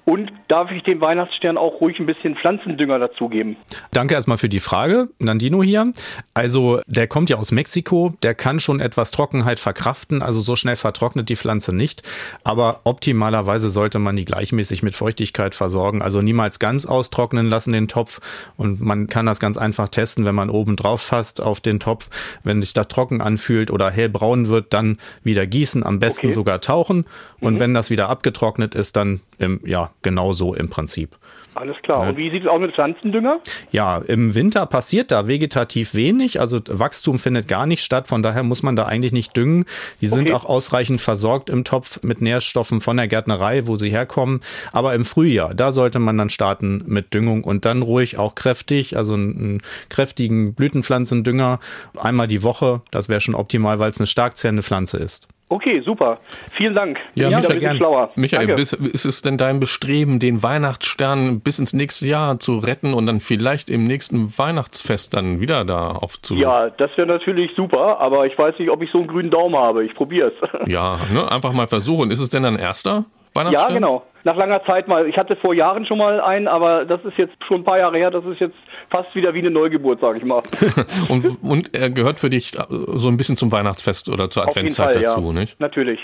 Und 0.04 0.30
darf 0.46 0.70
ich 0.70 0.84
dem 0.84 1.00
Weihnachtsstern 1.00 1.58
auch 1.58 1.80
ruhig 1.80 1.98
ein 1.98 2.06
bisschen 2.06 2.36
Pflanzendünger 2.36 3.00
dazugeben? 3.00 3.56
Danke 3.92 4.14
erstmal 4.14 4.38
für 4.38 4.48
die 4.48 4.60
Frage. 4.60 5.08
Nandino 5.18 5.60
hier. 5.60 5.92
Also, 6.34 6.82
der 6.86 7.08
kommt 7.08 7.30
ja 7.30 7.36
aus 7.36 7.50
Mexiko. 7.50 8.14
Der 8.22 8.36
kann 8.36 8.60
schon 8.60 8.78
etwas 8.78 9.10
Trockenheit 9.10 9.58
verkraften. 9.58 10.22
Also, 10.22 10.40
so 10.40 10.54
schnell 10.54 10.76
vertrocknet 10.76 11.28
die 11.28 11.36
Pflanze 11.36 11.74
nicht. 11.74 12.08
Aber 12.44 12.82
optimalerweise 12.84 13.70
sollte 13.70 13.98
man 13.98 14.14
die 14.14 14.24
gleichmäßig 14.24 14.84
mit 14.84 14.94
Feuchtigkeit 14.94 15.56
versorgen. 15.56 16.00
Also, 16.00 16.22
niemals 16.22 16.60
ganz 16.60 16.86
austrocknen 16.86 17.46
lassen 17.46 17.72
den 17.72 17.88
Topf. 17.88 18.20
Und 18.56 18.80
man 18.80 19.08
kann 19.08 19.26
das 19.26 19.40
ganz 19.40 19.58
einfach 19.58 19.88
testen, 19.88 20.24
wenn 20.24 20.36
man 20.36 20.48
oben 20.48 20.76
drauf 20.76 21.02
fasst 21.02 21.40
auf 21.40 21.58
den 21.58 21.80
Topf. 21.80 22.08
Wenn 22.44 22.62
sich 22.62 22.72
das 22.72 22.86
trocken 22.86 23.20
anfühlt 23.32 23.70
oder 23.70 23.90
hellbraun 23.90 24.48
wird, 24.48 24.72
dann 24.74 24.98
wieder 25.24 25.46
gießen. 25.46 25.84
Am 25.84 25.98
besten 25.98 26.26
Okay. 26.26 26.34
sogar 26.34 26.60
tauchen. 26.60 27.06
Und 27.40 27.58
wenn 27.60 27.74
das 27.74 27.90
wieder 27.90 28.08
abgetrocknet 28.08 28.74
ist, 28.74 28.96
dann, 28.96 29.20
ähm, 29.40 29.60
ja, 29.64 29.90
genauso 30.02 30.54
im 30.54 30.68
Prinzip. 30.68 31.16
Alles 31.54 31.76
klar. 31.82 32.08
Und 32.08 32.16
wie 32.16 32.30
sieht 32.30 32.42
es 32.44 32.48
aus 32.48 32.60
mit 32.60 32.74
Pflanzendünger? 32.74 33.40
Ja, 33.70 33.98
im 33.98 34.34
Winter 34.34 34.64
passiert 34.66 35.10
da 35.10 35.28
vegetativ 35.28 35.94
wenig, 35.94 36.40
also 36.40 36.60
Wachstum 36.66 37.18
findet 37.18 37.48
gar 37.48 37.66
nicht 37.66 37.84
statt, 37.84 38.08
von 38.08 38.22
daher 38.22 38.42
muss 38.42 38.62
man 38.62 38.74
da 38.74 38.86
eigentlich 38.86 39.12
nicht 39.12 39.36
düngen. 39.36 39.66
Die 40.00 40.06
sind 40.06 40.22
Okay. 40.30 40.32
auch 40.32 40.44
ausreichend 40.44 41.00
versorgt 41.00 41.50
im 41.50 41.64
Topf 41.64 42.02
mit 42.02 42.20
Nährstoffen 42.22 42.80
von 42.80 42.96
der 42.96 43.08
Gärtnerei, 43.08 43.66
wo 43.66 43.76
sie 43.76 43.90
herkommen. 43.90 44.40
Aber 44.72 44.94
im 44.94 45.04
Frühjahr, 45.04 45.54
da 45.54 45.72
sollte 45.72 45.98
man 45.98 46.16
dann 46.16 46.30
starten 46.30 46.84
mit 46.86 47.12
Düngung 47.12 47.44
und 47.44 47.64
dann 47.64 47.82
ruhig 47.82 48.18
auch 48.18 48.34
kräftig, 48.34 48.96
also 48.96 49.14
einen, 49.14 49.62
kräftigen 49.88 50.54
Blütenpflanzendünger 50.54 51.58
einmal 51.98 52.28
die 52.28 52.42
Woche. 52.42 52.82
Das 52.90 53.08
wäre 53.08 53.20
schon 53.20 53.34
optimal, 53.34 53.78
weil 53.78 53.90
es 53.90 53.98
eine 53.98 54.06
stark 54.06 54.36
zählende 54.36 54.62
Pflanze 54.62 54.96
ist. 54.98 55.28
Okay, 55.52 55.82
super. 55.84 56.18
Vielen 56.56 56.74
Dank. 56.74 56.98
Ja, 57.14 57.28
Bin 57.28 57.36
Michael, 57.36 57.36
wieder 57.36 57.36
ein 57.36 57.42
bisschen 57.42 57.60
gern. 57.60 57.76
schlauer. 57.76 58.10
Michael, 58.14 58.54
bis, 58.54 58.72
ist 58.72 59.04
es 59.04 59.20
denn 59.20 59.36
dein 59.36 59.60
Bestreben, 59.60 60.18
den 60.18 60.42
Weihnachtsstern 60.42 61.40
bis 61.40 61.58
ins 61.58 61.74
nächste 61.74 62.06
Jahr 62.06 62.40
zu 62.40 62.58
retten 62.58 62.94
und 62.94 63.04
dann 63.04 63.20
vielleicht 63.20 63.68
im 63.68 63.84
nächsten 63.84 64.36
Weihnachtsfest 64.38 65.12
dann 65.12 65.40
wieder 65.40 65.66
da 65.66 65.90
aufzu... 65.90 66.36
Ja, 66.36 66.70
das 66.70 66.90
wäre 66.96 67.06
natürlich 67.06 67.50
super, 67.54 68.00
aber 68.00 68.24
ich 68.26 68.38
weiß 68.38 68.58
nicht, 68.58 68.70
ob 68.70 68.80
ich 68.82 68.90
so 68.90 68.98
einen 68.98 69.08
grünen 69.08 69.30
Daumen 69.30 69.56
habe. 69.56 69.84
Ich 69.84 69.94
probier's. 69.94 70.32
Ja, 70.66 71.00
ne, 71.12 71.30
einfach 71.30 71.52
mal 71.52 71.66
versuchen. 71.66 72.10
Ist 72.10 72.20
es 72.20 72.30
denn 72.30 72.44
dein 72.44 72.56
erster 72.56 73.04
Ja, 73.34 73.40
Weihnachtsstern? 73.40 73.74
genau. 73.74 74.02
Nach 74.24 74.36
langer 74.36 74.62
Zeit 74.64 74.86
mal. 74.86 75.08
Ich 75.08 75.16
hatte 75.16 75.34
vor 75.36 75.52
Jahren 75.54 75.84
schon 75.84 75.98
mal 75.98 76.20
einen, 76.20 76.46
aber 76.46 76.84
das 76.84 77.04
ist 77.04 77.18
jetzt 77.18 77.34
schon 77.46 77.62
ein 77.62 77.64
paar 77.64 77.78
Jahre 77.78 77.96
her. 77.96 78.10
Das 78.10 78.24
ist 78.24 78.40
jetzt 78.40 78.54
fast 78.90 79.12
wieder 79.14 79.34
wie 79.34 79.40
eine 79.40 79.50
Neugeburt, 79.50 80.00
sage 80.00 80.18
ich 80.18 80.24
mal. 80.24 80.42
Und, 81.08 81.42
und 81.42 81.74
er 81.74 81.90
gehört 81.90 82.20
für 82.20 82.30
dich 82.30 82.56
äh, 82.56 82.62
so 82.68 83.08
ein 83.08 83.16
bisschen 83.16 83.36
zum 83.36 83.50
Weihnachtsfest 83.50 84.08
oder 84.08 84.30
zur 84.30 84.42
Auf 84.42 84.48
jeden 84.50 84.68
Adventszeit 84.68 84.94
Fall, 84.94 85.02
dazu, 85.02 85.22
ja. 85.22 85.32
nicht? 85.32 85.58
Natürlich. 85.60 86.00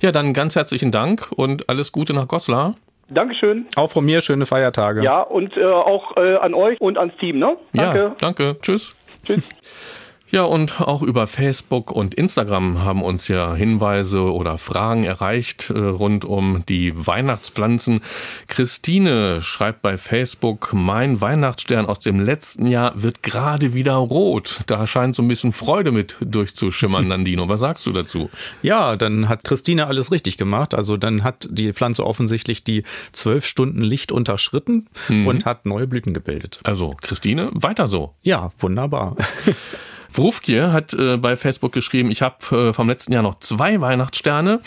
Ja, 0.00 0.12
dann 0.12 0.32
ganz 0.32 0.54
herzlichen 0.54 0.92
Dank 0.92 1.32
und 1.34 1.68
alles 1.68 1.92
Gute 1.92 2.14
nach 2.14 2.28
Goslar. 2.28 2.74
Dankeschön. 3.08 3.66
Auch 3.76 3.90
von 3.90 4.04
mir 4.04 4.20
schöne 4.20 4.46
Feiertage. 4.46 5.02
Ja, 5.02 5.22
und 5.22 5.56
äh, 5.56 5.64
auch 5.64 6.16
äh, 6.16 6.36
an 6.36 6.54
euch 6.54 6.80
und 6.80 6.98
ans 6.98 7.16
Team, 7.18 7.38
ne? 7.38 7.56
Danke. 7.72 7.98
Ja, 7.98 8.14
danke. 8.20 8.56
Tschüss. 8.62 8.94
Tschüss. 9.24 9.48
Ja, 10.28 10.42
und 10.42 10.80
auch 10.80 11.02
über 11.02 11.28
Facebook 11.28 11.92
und 11.92 12.14
Instagram 12.14 12.82
haben 12.82 13.02
uns 13.02 13.28
ja 13.28 13.54
Hinweise 13.54 14.32
oder 14.32 14.58
Fragen 14.58 15.04
erreicht 15.04 15.70
äh, 15.70 15.78
rund 15.78 16.24
um 16.24 16.64
die 16.68 16.92
Weihnachtspflanzen. 16.94 18.00
Christine 18.48 19.40
schreibt 19.40 19.82
bei 19.82 19.96
Facebook, 19.96 20.72
mein 20.72 21.20
Weihnachtsstern 21.20 21.86
aus 21.86 22.00
dem 22.00 22.18
letzten 22.18 22.66
Jahr 22.66 23.00
wird 23.00 23.22
gerade 23.22 23.72
wieder 23.72 23.94
rot. 23.94 24.60
Da 24.66 24.86
scheint 24.88 25.14
so 25.14 25.22
ein 25.22 25.28
bisschen 25.28 25.52
Freude 25.52 25.92
mit 25.92 26.16
durchzuschimmern, 26.20 27.06
Nandino. 27.08 27.48
Was 27.48 27.60
sagst 27.60 27.86
du 27.86 27.92
dazu? 27.92 28.28
Ja, 28.62 28.96
dann 28.96 29.28
hat 29.28 29.44
Christine 29.44 29.86
alles 29.86 30.10
richtig 30.10 30.38
gemacht. 30.38 30.74
Also 30.74 30.96
dann 30.96 31.22
hat 31.22 31.46
die 31.50 31.72
Pflanze 31.72 32.04
offensichtlich 32.04 32.64
die 32.64 32.82
zwölf 33.12 33.46
Stunden 33.46 33.80
Licht 33.80 34.10
unterschritten 34.10 34.88
mhm. 35.08 35.28
und 35.28 35.44
hat 35.44 35.66
neue 35.66 35.86
Blüten 35.86 36.14
gebildet. 36.14 36.58
Also 36.64 36.96
Christine, 37.00 37.50
weiter 37.52 37.86
so. 37.86 38.14
Ja, 38.22 38.50
wunderbar. 38.58 39.14
Wrufkje 40.12 40.72
hat 40.72 40.94
äh, 40.94 41.16
bei 41.16 41.36
Facebook 41.36 41.72
geschrieben, 41.72 42.10
ich 42.10 42.22
habe 42.22 42.68
äh, 42.68 42.72
vom 42.72 42.88
letzten 42.88 43.12
Jahr 43.12 43.22
noch 43.22 43.40
zwei 43.40 43.80
Weihnachtssterne. 43.80 44.60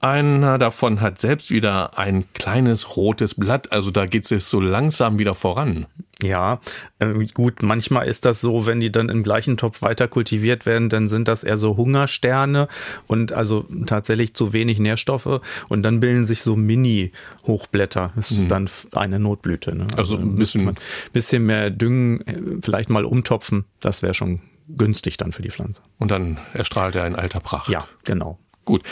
Einer 0.00 0.58
davon 0.58 1.00
hat 1.00 1.20
selbst 1.20 1.52
wieder 1.52 1.96
ein 1.96 2.24
kleines 2.32 2.96
rotes 2.96 3.36
Blatt, 3.36 3.70
also 3.70 3.92
da 3.92 4.06
geht 4.06 4.30
es 4.30 4.50
so 4.50 4.60
langsam 4.60 5.20
wieder 5.20 5.36
voran. 5.36 5.86
Ja, 6.20 6.60
äh, 6.98 7.26
gut, 7.32 7.62
manchmal 7.62 8.08
ist 8.08 8.24
das 8.26 8.40
so, 8.40 8.66
wenn 8.66 8.80
die 8.80 8.90
dann 8.90 9.08
im 9.08 9.22
gleichen 9.22 9.56
Topf 9.56 9.80
weiter 9.82 10.08
kultiviert 10.08 10.66
werden, 10.66 10.88
dann 10.88 11.06
sind 11.08 11.28
das 11.28 11.44
eher 11.44 11.56
so 11.56 11.76
Hungersterne 11.76 12.66
und 13.06 13.32
also 13.32 13.64
tatsächlich 13.86 14.34
zu 14.34 14.52
wenig 14.52 14.78
Nährstoffe 14.78 15.40
und 15.68 15.82
dann 15.82 16.00
bilden 16.00 16.24
sich 16.24 16.42
so 16.42 16.56
Mini-Hochblätter. 16.56 18.12
Das 18.16 18.32
ist 18.32 18.40
mhm. 18.40 18.48
dann 18.48 18.70
eine 18.92 19.18
Notblüte. 19.20 19.74
Ne? 19.74 19.86
Also, 19.96 20.14
also 20.14 20.16
ein 20.16 20.36
bisschen, 20.36 20.76
bisschen 21.12 21.46
mehr 21.46 21.70
düngen, 21.70 22.26
äh, 22.26 22.40
vielleicht 22.62 22.90
mal 22.90 23.04
umtopfen, 23.04 23.66
das 23.80 24.02
wäre 24.02 24.14
schon 24.14 24.40
günstig 24.76 25.16
dann 25.16 25.32
für 25.32 25.42
die 25.42 25.50
Pflanze. 25.50 25.82
Und 25.98 26.10
dann 26.10 26.38
erstrahlt 26.54 26.94
er 26.94 27.06
in 27.06 27.16
alter 27.16 27.40
Pracht. 27.40 27.68
Ja, 27.68 27.86
genau. 28.04 28.38
Gut. 28.64 28.82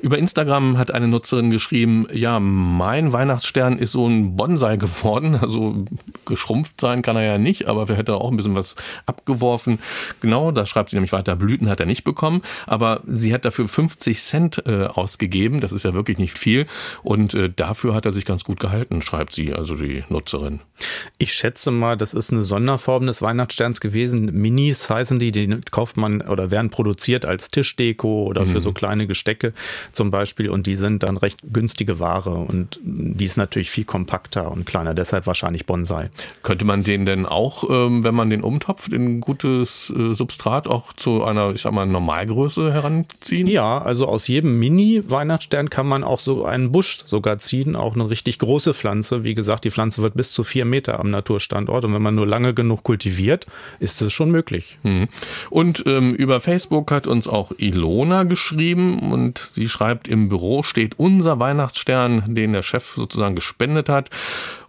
Über 0.00 0.18
Instagram 0.18 0.78
hat 0.78 0.92
eine 0.92 1.08
Nutzerin 1.08 1.50
geschrieben, 1.50 2.06
ja, 2.12 2.38
mein 2.38 3.12
Weihnachtsstern 3.12 3.78
ist 3.78 3.92
so 3.92 4.06
ein 4.06 4.36
Bonsai 4.36 4.76
geworden. 4.76 5.40
Also 5.46 5.84
geschrumpft 6.24 6.80
sein 6.80 7.02
kann 7.02 7.14
er 7.14 7.22
ja 7.22 7.38
nicht, 7.38 7.68
aber 7.68 7.88
wir 7.88 7.96
hätten 7.96 8.10
auch 8.10 8.30
ein 8.30 8.36
bisschen 8.36 8.56
was 8.56 8.74
abgeworfen. 9.06 9.78
Genau, 10.20 10.50
da 10.50 10.66
schreibt 10.66 10.90
sie 10.90 10.96
nämlich 10.96 11.12
weiter, 11.12 11.36
Blüten 11.36 11.68
hat 11.68 11.78
er 11.78 11.86
nicht 11.86 12.02
bekommen, 12.02 12.42
aber 12.66 13.02
sie 13.06 13.32
hat 13.32 13.44
dafür 13.44 13.68
50 13.68 14.20
Cent 14.20 14.62
äh, 14.66 14.86
ausgegeben. 14.86 15.60
Das 15.60 15.70
ist 15.70 15.84
ja 15.84 15.94
wirklich 15.94 16.18
nicht 16.18 16.36
viel. 16.36 16.66
Und 17.04 17.34
äh, 17.34 17.48
dafür 17.48 17.94
hat 17.94 18.06
er 18.06 18.12
sich 18.12 18.24
ganz 18.24 18.42
gut 18.42 18.58
gehalten, 18.58 19.02
schreibt 19.02 19.32
sie, 19.34 19.54
also 19.54 19.76
die 19.76 20.04
Nutzerin. 20.08 20.60
Ich 21.18 21.32
schätze 21.32 21.70
mal, 21.70 21.96
das 21.96 22.12
ist 22.12 22.32
eine 22.32 22.42
Sonderform 22.42 23.06
des 23.06 23.22
Weihnachtssterns 23.22 23.80
gewesen. 23.80 24.26
Minis 24.32 24.90
heißen 24.90 25.18
die, 25.18 25.32
die 25.32 25.46
kauft 25.70 25.96
man 25.96 26.22
oder 26.22 26.50
werden 26.50 26.70
produziert 26.70 27.24
als 27.24 27.50
Tischdeko 27.50 28.24
oder 28.24 28.46
für 28.46 28.58
mhm. 28.58 28.62
so 28.62 28.72
kleine 28.72 29.06
Gestecke 29.16 29.54
zum 29.92 30.10
Beispiel 30.10 30.50
und 30.50 30.66
die 30.66 30.74
sind 30.74 31.02
dann 31.02 31.16
recht 31.16 31.38
günstige 31.50 31.98
Ware 31.98 32.30
und 32.30 32.78
die 32.82 33.24
ist 33.24 33.38
natürlich 33.38 33.70
viel 33.70 33.84
kompakter 33.84 34.50
und 34.52 34.66
kleiner, 34.66 34.92
deshalb 34.92 35.26
wahrscheinlich 35.26 35.64
Bonsai. 35.64 36.10
Könnte 36.42 36.66
man 36.66 36.84
den 36.84 37.06
denn 37.06 37.24
auch, 37.24 37.64
ähm, 37.68 38.04
wenn 38.04 38.14
man 38.14 38.28
den 38.28 38.42
umtopft, 38.42 38.92
in 38.92 39.20
gutes 39.20 39.90
äh, 39.96 40.14
Substrat 40.14 40.68
auch 40.68 40.92
zu 40.92 41.24
einer, 41.24 41.52
ich 41.52 41.62
sag 41.62 41.72
mal, 41.72 41.86
Normalgröße 41.86 42.72
heranziehen? 42.72 43.46
Ja, 43.46 43.78
also 43.78 44.06
aus 44.06 44.28
jedem 44.28 44.58
Mini-Weihnachtsstern 44.58 45.70
kann 45.70 45.86
man 45.86 46.04
auch 46.04 46.20
so 46.20 46.44
einen 46.44 46.72
Busch 46.72 46.98
sogar 47.04 47.38
ziehen, 47.38 47.74
auch 47.74 47.94
eine 47.94 48.10
richtig 48.10 48.38
große 48.38 48.74
Pflanze. 48.74 49.24
Wie 49.24 49.34
gesagt, 49.34 49.64
die 49.64 49.70
Pflanze 49.70 50.02
wird 50.02 50.14
bis 50.14 50.32
zu 50.32 50.44
vier 50.44 50.66
Meter 50.66 51.00
am 51.00 51.10
Naturstandort 51.10 51.86
und 51.86 51.94
wenn 51.94 52.02
man 52.02 52.14
nur 52.14 52.26
lange 52.26 52.52
genug 52.52 52.82
kultiviert, 52.82 53.46
ist 53.80 54.02
es 54.02 54.12
schon 54.12 54.30
möglich. 54.30 54.78
Hm. 54.82 55.08
Und 55.48 55.84
ähm, 55.86 56.14
über 56.14 56.40
Facebook 56.40 56.90
hat 56.90 57.06
uns 57.06 57.26
auch 57.28 57.52
Ilona 57.56 58.24
geschrieben 58.24 59.05
und 59.12 59.38
sie 59.38 59.68
schreibt, 59.68 60.08
im 60.08 60.28
Büro 60.28 60.62
steht 60.62 60.98
unser 60.98 61.38
Weihnachtsstern, 61.38 62.34
den 62.34 62.52
der 62.52 62.62
Chef 62.62 62.94
sozusagen 62.94 63.34
gespendet 63.34 63.88
hat. 63.88 64.10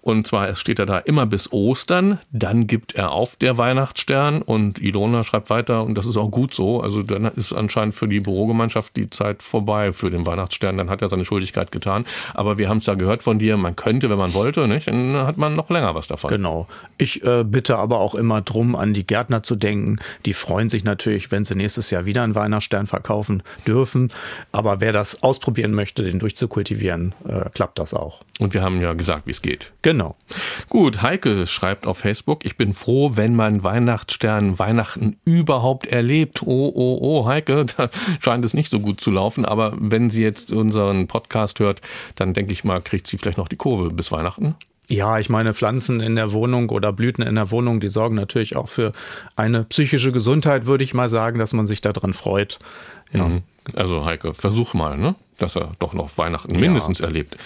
Und 0.08 0.26
zwar 0.26 0.56
steht 0.56 0.80
er 0.80 0.86
da 0.86 1.00
immer 1.00 1.26
bis 1.26 1.52
Ostern, 1.52 2.20
dann 2.32 2.65
gibt 2.65 2.96
er 2.96 3.12
auf 3.12 3.36
der 3.36 3.58
Weihnachtsstern 3.58 4.41
und 4.41 4.82
Ilona 4.82 5.26
schreibt 5.26 5.50
weiter 5.50 5.84
und 5.84 5.98
das 5.98 6.06
ist 6.06 6.15
auch 6.15 6.32
gut 6.32 6.54
so. 6.54 6.80
Also 6.80 7.04
dann 7.04 7.26
ist 7.26 7.52
anscheinend 7.52 7.93
für 7.93 8.08
die 8.08 8.22
Bürogemeinschaft 8.22 8.96
die 8.96 9.10
Zeit 9.10 9.43
vorbei 9.43 9.91
für 9.91 10.10
den 10.10 10.26
Weihnachtsstern. 10.26 10.78
Dann 10.78 10.89
hat 10.89 11.02
er 11.02 11.10
seine 11.10 11.26
Schuldigkeit 11.26 11.74
getan. 11.74 12.06
Aber 12.34 12.58
wir 12.58 12.70
haben 12.70 12.78
es 12.78 12.86
ja 12.86 12.93
gehört 12.93 13.22
von 13.22 13.38
dir, 13.38 13.58
man 13.58 13.76
könnte, 13.76 14.10
wenn 14.10 14.17
man 14.17 14.34
wollte, 14.34 14.70
nicht? 14.70 14.88
Dann 14.88 15.13
hat 15.13 15.36
man 15.36 15.56
noch 15.56 15.70
länger 15.70 15.93
was 15.93 16.08
davon. 16.08 16.30
Genau. 16.30 16.70
Ich 16.98 17.22
äh, 17.26 17.43
bitte 17.43 17.78
aber 17.78 18.00
auch 18.00 18.15
immer 18.15 18.39
drum, 18.39 18.78
an 18.78 18.93
die 18.93 19.06
Gärtner 19.06 19.43
zu 19.43 19.58
denken. 19.58 20.00
Die 20.26 20.32
freuen 20.32 20.70
sich 20.70 20.86
natürlich, 20.86 21.32
wenn 21.32 21.43
sie 21.43 21.56
nächstes 21.56 21.91
Jahr 21.91 22.06
wieder 22.06 22.24
einen 22.24 22.34
Weihnachtsstern 22.34 22.88
verkaufen 22.88 23.43
dürfen. 23.67 24.13
Aber 24.54 24.80
wer 24.80 24.93
das 24.93 25.22
ausprobieren 25.22 25.74
möchte, 25.74 26.04
den 26.04 26.20
durchzukultivieren, 26.20 27.13
äh, 27.28 27.50
klappt 27.50 27.78
das 27.78 27.93
auch. 27.93 28.22
Und 28.39 28.54
wir 28.54 28.62
haben 28.62 28.82
ja 28.82 28.93
gesagt, 28.93 29.28
wie 29.28 29.32
es 29.32 29.41
geht. 29.41 29.74
Genau. 29.82 29.97
Genau. 29.98 30.16
Gut, 30.70 31.02
Heike 31.02 31.48
schreibt 31.48 31.88
auf 31.88 31.98
Facebook, 31.98 32.46
ich 32.46 32.56
bin 32.56 32.74
froh, 32.74 33.14
wenn 33.16 33.36
mein 33.36 33.64
Weihnachtsstern 33.64 34.60
Weihnachten 34.60 35.18
überhaupt 35.26 35.88
erlebt. 35.88 36.44
Oh, 36.44 36.72
oh, 36.72 37.00
oh, 37.02 37.26
Heike, 37.26 37.66
da 37.78 37.90
scheint 38.20 38.46
es 38.46 38.54
nicht 38.54 38.70
so 38.70 38.80
gut 38.80 39.02
zu 39.02 39.10
laufen, 39.10 39.44
aber 39.44 39.74
wenn 39.80 40.12
sie 40.12 40.22
jetzt 40.22 40.52
unseren 40.52 41.08
Podcast 41.08 41.60
hört, 41.60 41.82
dann 42.14 42.36
denke 42.36 42.54
ich 42.54 42.64
mal, 42.64 42.80
kriegt 42.80 43.08
sie 43.08 43.18
vielleicht 43.18 43.40
noch 43.40 43.48
die 43.48 43.56
Kurve 43.56 43.90
bis 43.90 44.12
Weihnachten. 44.12 44.54
Ja, 44.88 45.18
ich 45.18 45.30
meine, 45.30 45.56
Pflanzen 45.56 46.00
in 46.00 46.16
der 46.16 46.32
Wohnung 46.32 46.70
oder 46.70 46.94
Blüten 46.94 47.24
in 47.24 47.34
der 47.34 47.50
Wohnung, 47.50 47.80
die 47.80 47.90
sorgen 47.90 48.14
natürlich 48.14 48.56
auch 48.56 48.70
für 48.70 48.92
eine 49.36 49.64
psychische 49.64 50.12
Gesundheit, 50.12 50.68
würde 50.68 50.84
ich 50.84 50.94
mal 50.94 51.10
sagen, 51.10 51.40
dass 51.40 51.54
man 51.54 51.66
sich 51.66 51.82
daran 51.82 52.14
freut. 52.14 52.60
Ja. 53.12 53.28
Mhm. 53.28 53.43
Also 53.76 54.06
Heike, 54.06 54.34
versuch 54.34 54.74
mal, 54.74 54.98
ne? 54.98 55.15
dass 55.38 55.56
er 55.56 55.72
doch 55.80 55.93
noch 55.93 56.17
Weihnachten 56.17 56.60
mindestens 56.60 57.00
ja. 57.00 57.06
erlebt. 57.06 57.38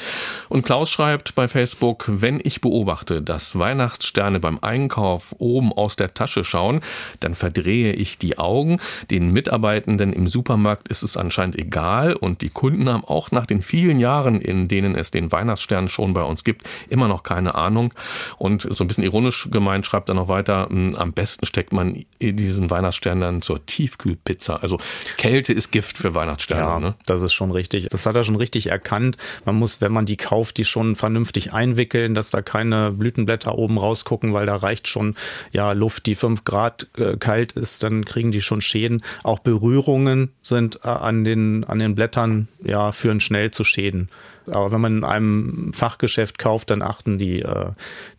Und 0.50 0.64
Klaus 0.64 0.90
schreibt 0.90 1.36
bei 1.36 1.48
Facebook, 1.48 2.06
wenn 2.08 2.40
ich 2.44 2.62
beobachte, 2.62 3.22
dass 3.22 3.58
Weihnachtssterne 3.58 4.40
beim 4.40 4.60
Einkauf 4.62 5.36
oben 5.40 5.72
aus 5.74 5.96
der 5.96 6.14
Tasche 6.14 6.44
schauen, 6.44 6.82
dann 7.20 7.36
verdrehe 7.36 7.94
ich 7.94 8.18
die 8.18 8.38
Augen. 8.38 8.80
Den 9.10 9.32
Mitarbeitenden 9.34 10.14
im 10.14 10.28
Supermarkt 10.28 10.88
ist 10.88 11.04
es 11.04 11.18
anscheinend 11.18 11.58
egal 11.58 12.16
und 12.16 12.42
die 12.42 12.50
Kunden 12.50 12.90
haben 12.90 13.04
auch 13.04 13.32
nach 13.32 13.46
den 13.46 13.62
vielen 13.62 14.00
Jahren, 14.00 14.40
in 14.42 14.68
denen 14.68 14.96
es 14.96 15.12
den 15.12 15.32
Weihnachtsstern 15.32 15.88
schon 15.88 16.14
bei 16.14 16.24
uns 16.24 16.44
gibt, 16.44 16.68
immer 16.90 17.08
noch 17.08 17.24
keine 17.24 17.56
Ahnung. 17.56 17.94
Und 18.38 18.68
so 18.70 18.84
ein 18.84 18.88
bisschen 18.88 19.04
ironisch 19.04 19.50
gemeint 19.52 19.86
schreibt 19.86 20.10
er 20.10 20.16
noch 20.16 20.28
weiter, 20.28 20.68
hm, 20.70 20.96
am 20.96 21.12
besten 21.12 21.46
steckt 21.46 21.74
man 21.74 22.06
diesen 22.20 22.70
Weihnachtsstern 22.70 23.20
dann 23.20 23.42
zur 23.42 23.66
Tiefkühlpizza. 23.66 24.56
Also 24.56 24.78
Kälte 25.18 25.51
ist 25.54 25.72
Gift 25.72 25.98
für 25.98 26.14
Weihnachtssterne. 26.16 26.62
Ja, 26.62 26.80
ne? 26.80 26.96
das 27.06 27.22
ist 27.22 27.34
schon 27.34 27.52
richtig 27.52 27.62
richtig. 27.62 27.88
Das 27.90 28.06
hat 28.06 28.16
er 28.16 28.24
schon 28.24 28.36
richtig 28.36 28.68
erkannt. 28.68 29.18
Man 29.46 29.56
muss, 29.56 29.82
wenn 29.82 29.92
man 29.92 30.06
die 30.06 30.18
kauft, 30.18 30.58
die 30.58 30.66
schon 30.66 30.96
vernünftig 30.96 31.54
einwickeln, 31.54 32.14
dass 32.14 32.32
da 32.32 32.42
keine 32.42 32.92
Blütenblätter 32.92 33.58
oben 33.58 33.78
rausgucken, 33.78 34.34
weil 34.34 34.46
da 34.46 34.56
reicht 34.56 34.88
schon 34.88 35.16
ja 35.52 35.72
Luft, 35.72 36.06
die 36.06 36.16
fünf 36.16 36.44
Grad 36.44 36.88
äh, 36.98 37.18
kalt 37.18 37.54
ist, 37.54 37.84
dann 37.84 38.06
kriegen 38.06 38.32
die 38.32 38.42
schon 38.42 38.62
Schäden. 38.62 39.04
Auch 39.24 39.40
Berührungen 39.40 40.32
sind 40.42 40.80
äh, 40.84 40.90
an 40.90 41.24
den 41.24 41.64
an 41.64 41.80
den 41.80 41.96
Blättern 41.96 42.48
ja 42.64 42.92
führen 42.92 43.20
schnell 43.20 43.52
zu 43.52 43.64
Schäden. 43.64 44.10
Aber 44.48 44.72
wenn 44.72 44.82
man 44.82 44.98
in 44.98 45.04
einem 45.04 45.74
Fachgeschäft 45.74 46.40
kauft, 46.40 46.72
dann 46.72 46.82
achten 46.82 47.18
die, 47.18 47.42
äh, 47.42 47.72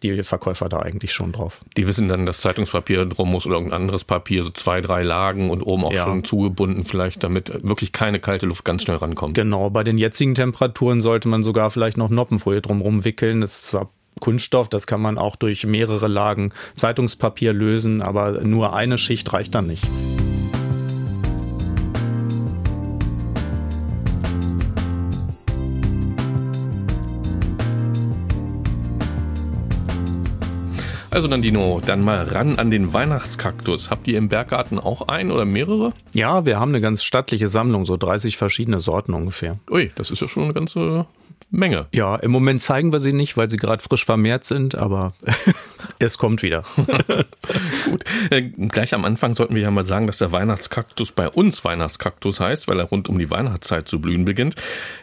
die 0.03 0.23
Verkäufer 0.23 0.69
da 0.69 0.81
eigentlich 0.81 1.13
schon 1.13 1.33
drauf. 1.33 1.65
Die 1.77 1.87
wissen 1.87 2.09
dann, 2.09 2.27
dass 2.27 2.41
Zeitungspapier 2.41 3.05
drum 3.07 3.31
muss 3.31 3.47
oder 3.47 3.57
irgendein 3.57 3.83
anderes 3.83 4.05
Papier, 4.05 4.45
so 4.45 4.51
zwei, 4.51 4.81
drei 4.81 5.03
Lagen 5.03 5.51
und 5.51 5.63
oben 5.63 5.85
auch 5.85 5.93
ja. 5.93 6.05
schon 6.05 6.25
zugebunden 6.25 6.85
vielleicht, 6.85 7.23
damit 7.23 7.63
wirklich 7.65 7.93
keine 7.93 8.21
kalte 8.21 8.47
Luft 8.47 8.65
ganz 8.65 8.83
schnell 8.83 8.97
rankommt. 8.97 9.35
Genau, 9.35 9.71
bei 9.71 9.85
den 9.85 9.99
jetzigen 9.99 10.35
Temperaturen 10.35 11.01
sollte 11.01 11.29
man 11.29 11.43
sogar 11.43 11.71
vielleicht 11.71 11.97
noch 11.97 12.11
Noppenfolie 12.11 12.63
drumherum 12.63 13.05
wickeln. 13.05 13.41
Das 13.41 13.53
ist 13.53 13.67
zwar 13.67 13.91
Kunststoff, 14.21 14.69
das 14.69 14.87
kann 14.87 15.01
man 15.01 15.19
auch 15.19 15.37
durch 15.37 15.67
mehrere 15.67 16.07
Lagen 16.07 16.53
Zeitungspapier 16.77 17.53
lösen, 17.53 18.03
aber 18.03 18.43
nur 18.45 18.75
eine 18.75 18.99
Schicht 18.99 19.33
reicht 19.33 19.55
dann 19.55 19.67
nicht. 19.67 19.85
Also 31.13 31.29
Nandino, 31.29 31.83
dann 31.85 32.03
mal 32.03 32.25
ran 32.27 32.59
an 32.59 32.71
den 32.71 32.95
Weihnachtskaktus. 32.95 33.91
Habt 33.91 34.09
ihr 34.09 34.17
im 34.17 34.31
Berggarten 34.31 34.79
auch 34.79 35.09
einen 35.09 35.31
oder 35.31 35.45
mehrere? 35.45 35.93
Ja, 36.15 36.47
wir 36.47 36.59
haben 36.59 36.71
eine 36.71 36.81
ganz 36.81 37.05
stattliche 37.05 37.49
Sammlung, 37.49 37.85
so 37.85 37.99
30 37.99 38.39
verschiedene 38.39 38.81
Sorten 38.81 39.13
ungefähr. 39.13 39.59
Ui, 39.71 39.93
das 39.95 40.11
ist 40.11 40.23
ja 40.23 40.29
schon 40.29 40.45
eine 40.45 40.55
ganze 40.55 41.05
Menge. 41.51 41.87
Ja, 41.93 42.17
im 42.17 42.31
Moment 42.31 42.63
zeigen 42.63 42.95
wir 42.95 43.01
sie 43.01 43.13
nicht, 43.13 43.37
weil 43.37 43.51
sie 43.51 43.59
gerade 43.59 43.83
frisch 43.83 44.07
vermehrt 44.07 44.45
sind, 44.45 44.75
aber 44.75 45.13
es 45.99 46.17
kommt 46.17 46.43
wieder. 46.43 46.65
Gut. 47.85 48.05
Äh, 48.31 48.41
gleich 48.41 48.95
am 48.95 49.05
Anfang 49.05 49.35
sollten 49.35 49.55
wir 49.55 49.61
ja 49.61 49.71
mal 49.71 49.85
sagen, 49.85 50.07
dass 50.07 50.17
der 50.17 50.33
Weihnachtskaktus 50.33 51.13
bei 51.13 51.29
uns 51.29 51.63
Weihnachtskaktus 51.63 52.41
heißt, 52.41 52.69
weil 52.69 52.79
er 52.79 52.87
rund 52.87 53.11
um 53.11 53.19
die 53.19 53.31
Weihnachtszeit 53.31 53.87
zu 53.87 54.01
blühen 54.01 54.25
beginnt. 54.25 54.57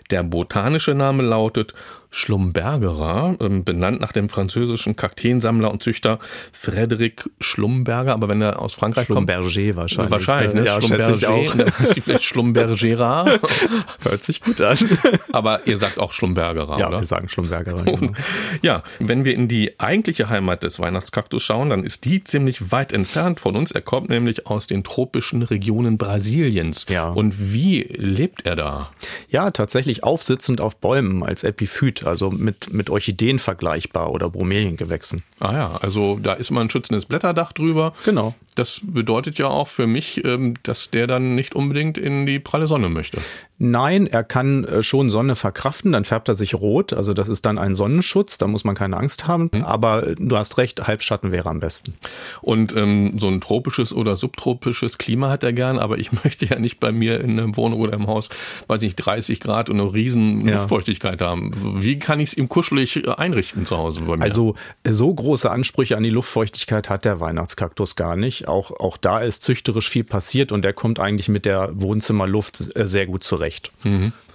Der 0.10 0.24
botanische 0.24 0.96
Name 0.96 1.22
lautet 1.22 1.76
Schlumbergerer, 2.12 3.38
ähm, 3.40 3.64
benannt 3.64 4.02
nach 4.02 4.12
dem 4.12 4.30
französischen 4.30 4.96
Kakteensammler 4.96 5.72
und 5.72 5.84
Züchter 5.84 6.20
Frédéric 6.54 7.30
Schlumberger, 7.40 8.14
aber 8.14 8.28
wenn 8.30 8.42
er 8.42 8.62
aus 8.62 8.74
Frankreich 8.74 9.06
Schlumberger 9.06 9.42
kommt. 9.44 9.50
wahrscheinlich. 9.78 10.12
Wahrscheinlich, 10.12 10.54
ne? 10.56 10.66
Ja, 10.66 10.82
Schlumberger, 10.82 11.30
auch. 11.30 11.56
dann 11.56 11.80
heißt 11.80 11.96
die 11.96 12.02
vielleicht 12.02 12.24
Schlumbergera. 12.24 13.26
Hört 14.02 14.24
sich 14.24 14.42
gut 14.42 14.60
an. 14.62 14.78
aber 15.32 15.68
ihr 15.68 15.78
sagt 15.78 16.00
auch 16.00 16.12
Schlumbergerer, 16.12 16.80
ja, 16.80 16.88
oder? 16.88 17.00
wir 17.00 17.06
sagen 17.06 17.30
Schlumbergerer. 17.30 17.84
Genau. 17.84 18.14
Ja, 18.62 18.84
wenn 19.00 19.26
wir 19.26 19.36
in 19.36 19.48
die 19.48 19.80
eigentliche 19.80 20.30
Heimat 20.30 20.64
des 20.64 20.80
Weihnachtskaktus 20.80 21.44
schauen, 21.44 21.70
dann 21.70 21.84
ist 21.84 22.06
die 22.06 22.24
ziemlich 22.24 22.72
weit 22.72 22.92
entfernt 22.92 23.40
von 23.40 23.56
uns. 23.56 23.72
Er 23.72 23.82
kommt 23.82 24.10
nämlich 24.10 24.48
aus 24.48 24.68
den 24.68 24.84
tropischen 24.84 25.44
Regionen 25.44 25.98
Brasiliens. 25.98 26.86
Ja. 26.90 27.10
Und 27.10 27.54
wie 27.54 27.84
lebt 27.84 28.46
er 28.46 28.56
da? 28.56 28.92
Ja, 29.30 29.52
tatsächlich 29.52 30.04
aufsitzend 30.04 30.62
auf 30.62 30.78
Bäumen 30.78 31.24
als 31.24 31.44
Epiphyt, 31.44 31.99
also 32.06 32.32
mit, 32.32 32.72
mit 32.74 32.90
Orchideen 32.90 33.40
vergleichbar 33.40 34.12
oder 34.12 34.30
Bromeliengewächsen. 34.30 35.24
Ah 35.40 35.54
ja, 35.54 35.80
also 35.82 36.20
da 36.22 36.34
ist 36.34 36.52
mal 36.52 36.62
ein 36.62 36.70
schützendes 36.70 37.06
Blätterdach 37.06 37.54
drüber. 37.54 37.94
Genau. 38.06 38.36
Das 38.60 38.82
bedeutet 38.84 39.38
ja 39.38 39.48
auch 39.48 39.70
für 39.70 39.88
mich, 39.88 40.26
ähm, 40.26 40.56
dass 40.64 40.92
der 40.92 41.08
dann 41.08 41.34
nicht 41.34 41.56
unbedingt 41.56 41.98
in 41.98 42.26
die 42.26 42.40
pralle 42.40 42.68
Sonne 42.68 42.90
möchte. 42.90 43.20
Nein, 43.62 44.08
er 44.08 44.24
kann 44.24 44.64
äh, 44.64 44.84
schon 44.84 45.10
Sonne 45.10 45.36
verkraften, 45.36 45.92
dann 45.92 46.06
färbt 46.06 46.30
er 46.30 46.34
sich 46.34 46.56
rot. 46.56 46.94
Also 46.94 47.14
das 47.14 47.28
ist 47.28 47.46
dann 47.46 47.58
ein 47.58 47.74
Sonnenschutz, 47.74 48.38
da 48.38 48.48
muss 48.48 48.64
man 48.64 48.74
keine 48.74 48.96
Angst 48.96 49.28
haben. 49.28 49.50
Aber 49.66 50.08
äh, 50.08 50.16
du 50.18 50.38
hast 50.38 50.58
recht, 50.58 50.88
Halbschatten 50.88 51.34
wäre 51.34 51.50
am 51.50 51.60
besten. 51.60 51.94
Und 52.42 52.74
ähm, 52.76 53.18
so 53.18 53.28
ein 53.28 53.42
tropisches 53.42 53.92
oder 53.94 54.16
subtropisches 54.16 54.98
Klima 54.98 55.30
hat 55.30 55.44
er 55.44 55.52
gern, 55.54 55.78
aber 55.78 55.98
ich 55.98 56.12
möchte 56.24 56.46
ja 56.46 56.58
nicht 56.58 56.80
bei 56.80 56.94
mir 56.94 57.20
in 57.22 57.40
einer 57.40 57.56
Wohnung 57.58 57.80
oder 57.82 57.94
im 57.94 58.08
Haus, 58.08 58.30
weiß 58.68 58.82
nicht, 58.82 58.96
30 58.96 59.40
Grad 59.42 59.70
und 59.70 59.80
eine 59.80 59.94
riesen 59.94 60.48
Ja. 60.48 60.56
Luftfeuchtigkeit 60.56 61.22
haben. 61.22 61.52
Wie 61.82 62.00
kann 62.00 62.20
ich 62.22 62.32
es 62.32 62.38
ihm 62.38 62.48
kuschelig 62.50 63.06
äh, 63.06 63.10
einrichten 63.12 63.66
zu 63.66 63.78
Hause 63.78 64.02
bei 64.02 64.16
mir? 64.18 64.24
Also 64.24 64.56
so 64.88 65.14
große 65.14 65.52
Ansprüche 65.52 65.98
an 65.98 66.04
die 66.04 66.10
Luftfeuchtigkeit 66.10 66.90
hat 66.90 67.04
der 67.04 67.20
Weihnachtskaktus 67.22 67.98
gar 67.98 68.16
nicht. 68.16 68.48
Auch, 68.50 68.72
auch 68.72 68.98
da 68.98 69.20
ist 69.22 69.44
züchterisch 69.44 69.90
viel 69.90 70.04
passiert 70.04 70.52
und 70.52 70.64
der 70.64 70.74
kommt 70.74 71.00
eigentlich 71.00 71.30
mit 71.30 71.46
der 71.46 71.70
Wohnzimmerluft 71.74 72.76
äh, 72.76 72.86
sehr 72.86 73.06
gut 73.06 73.24
zurecht. 73.24 73.72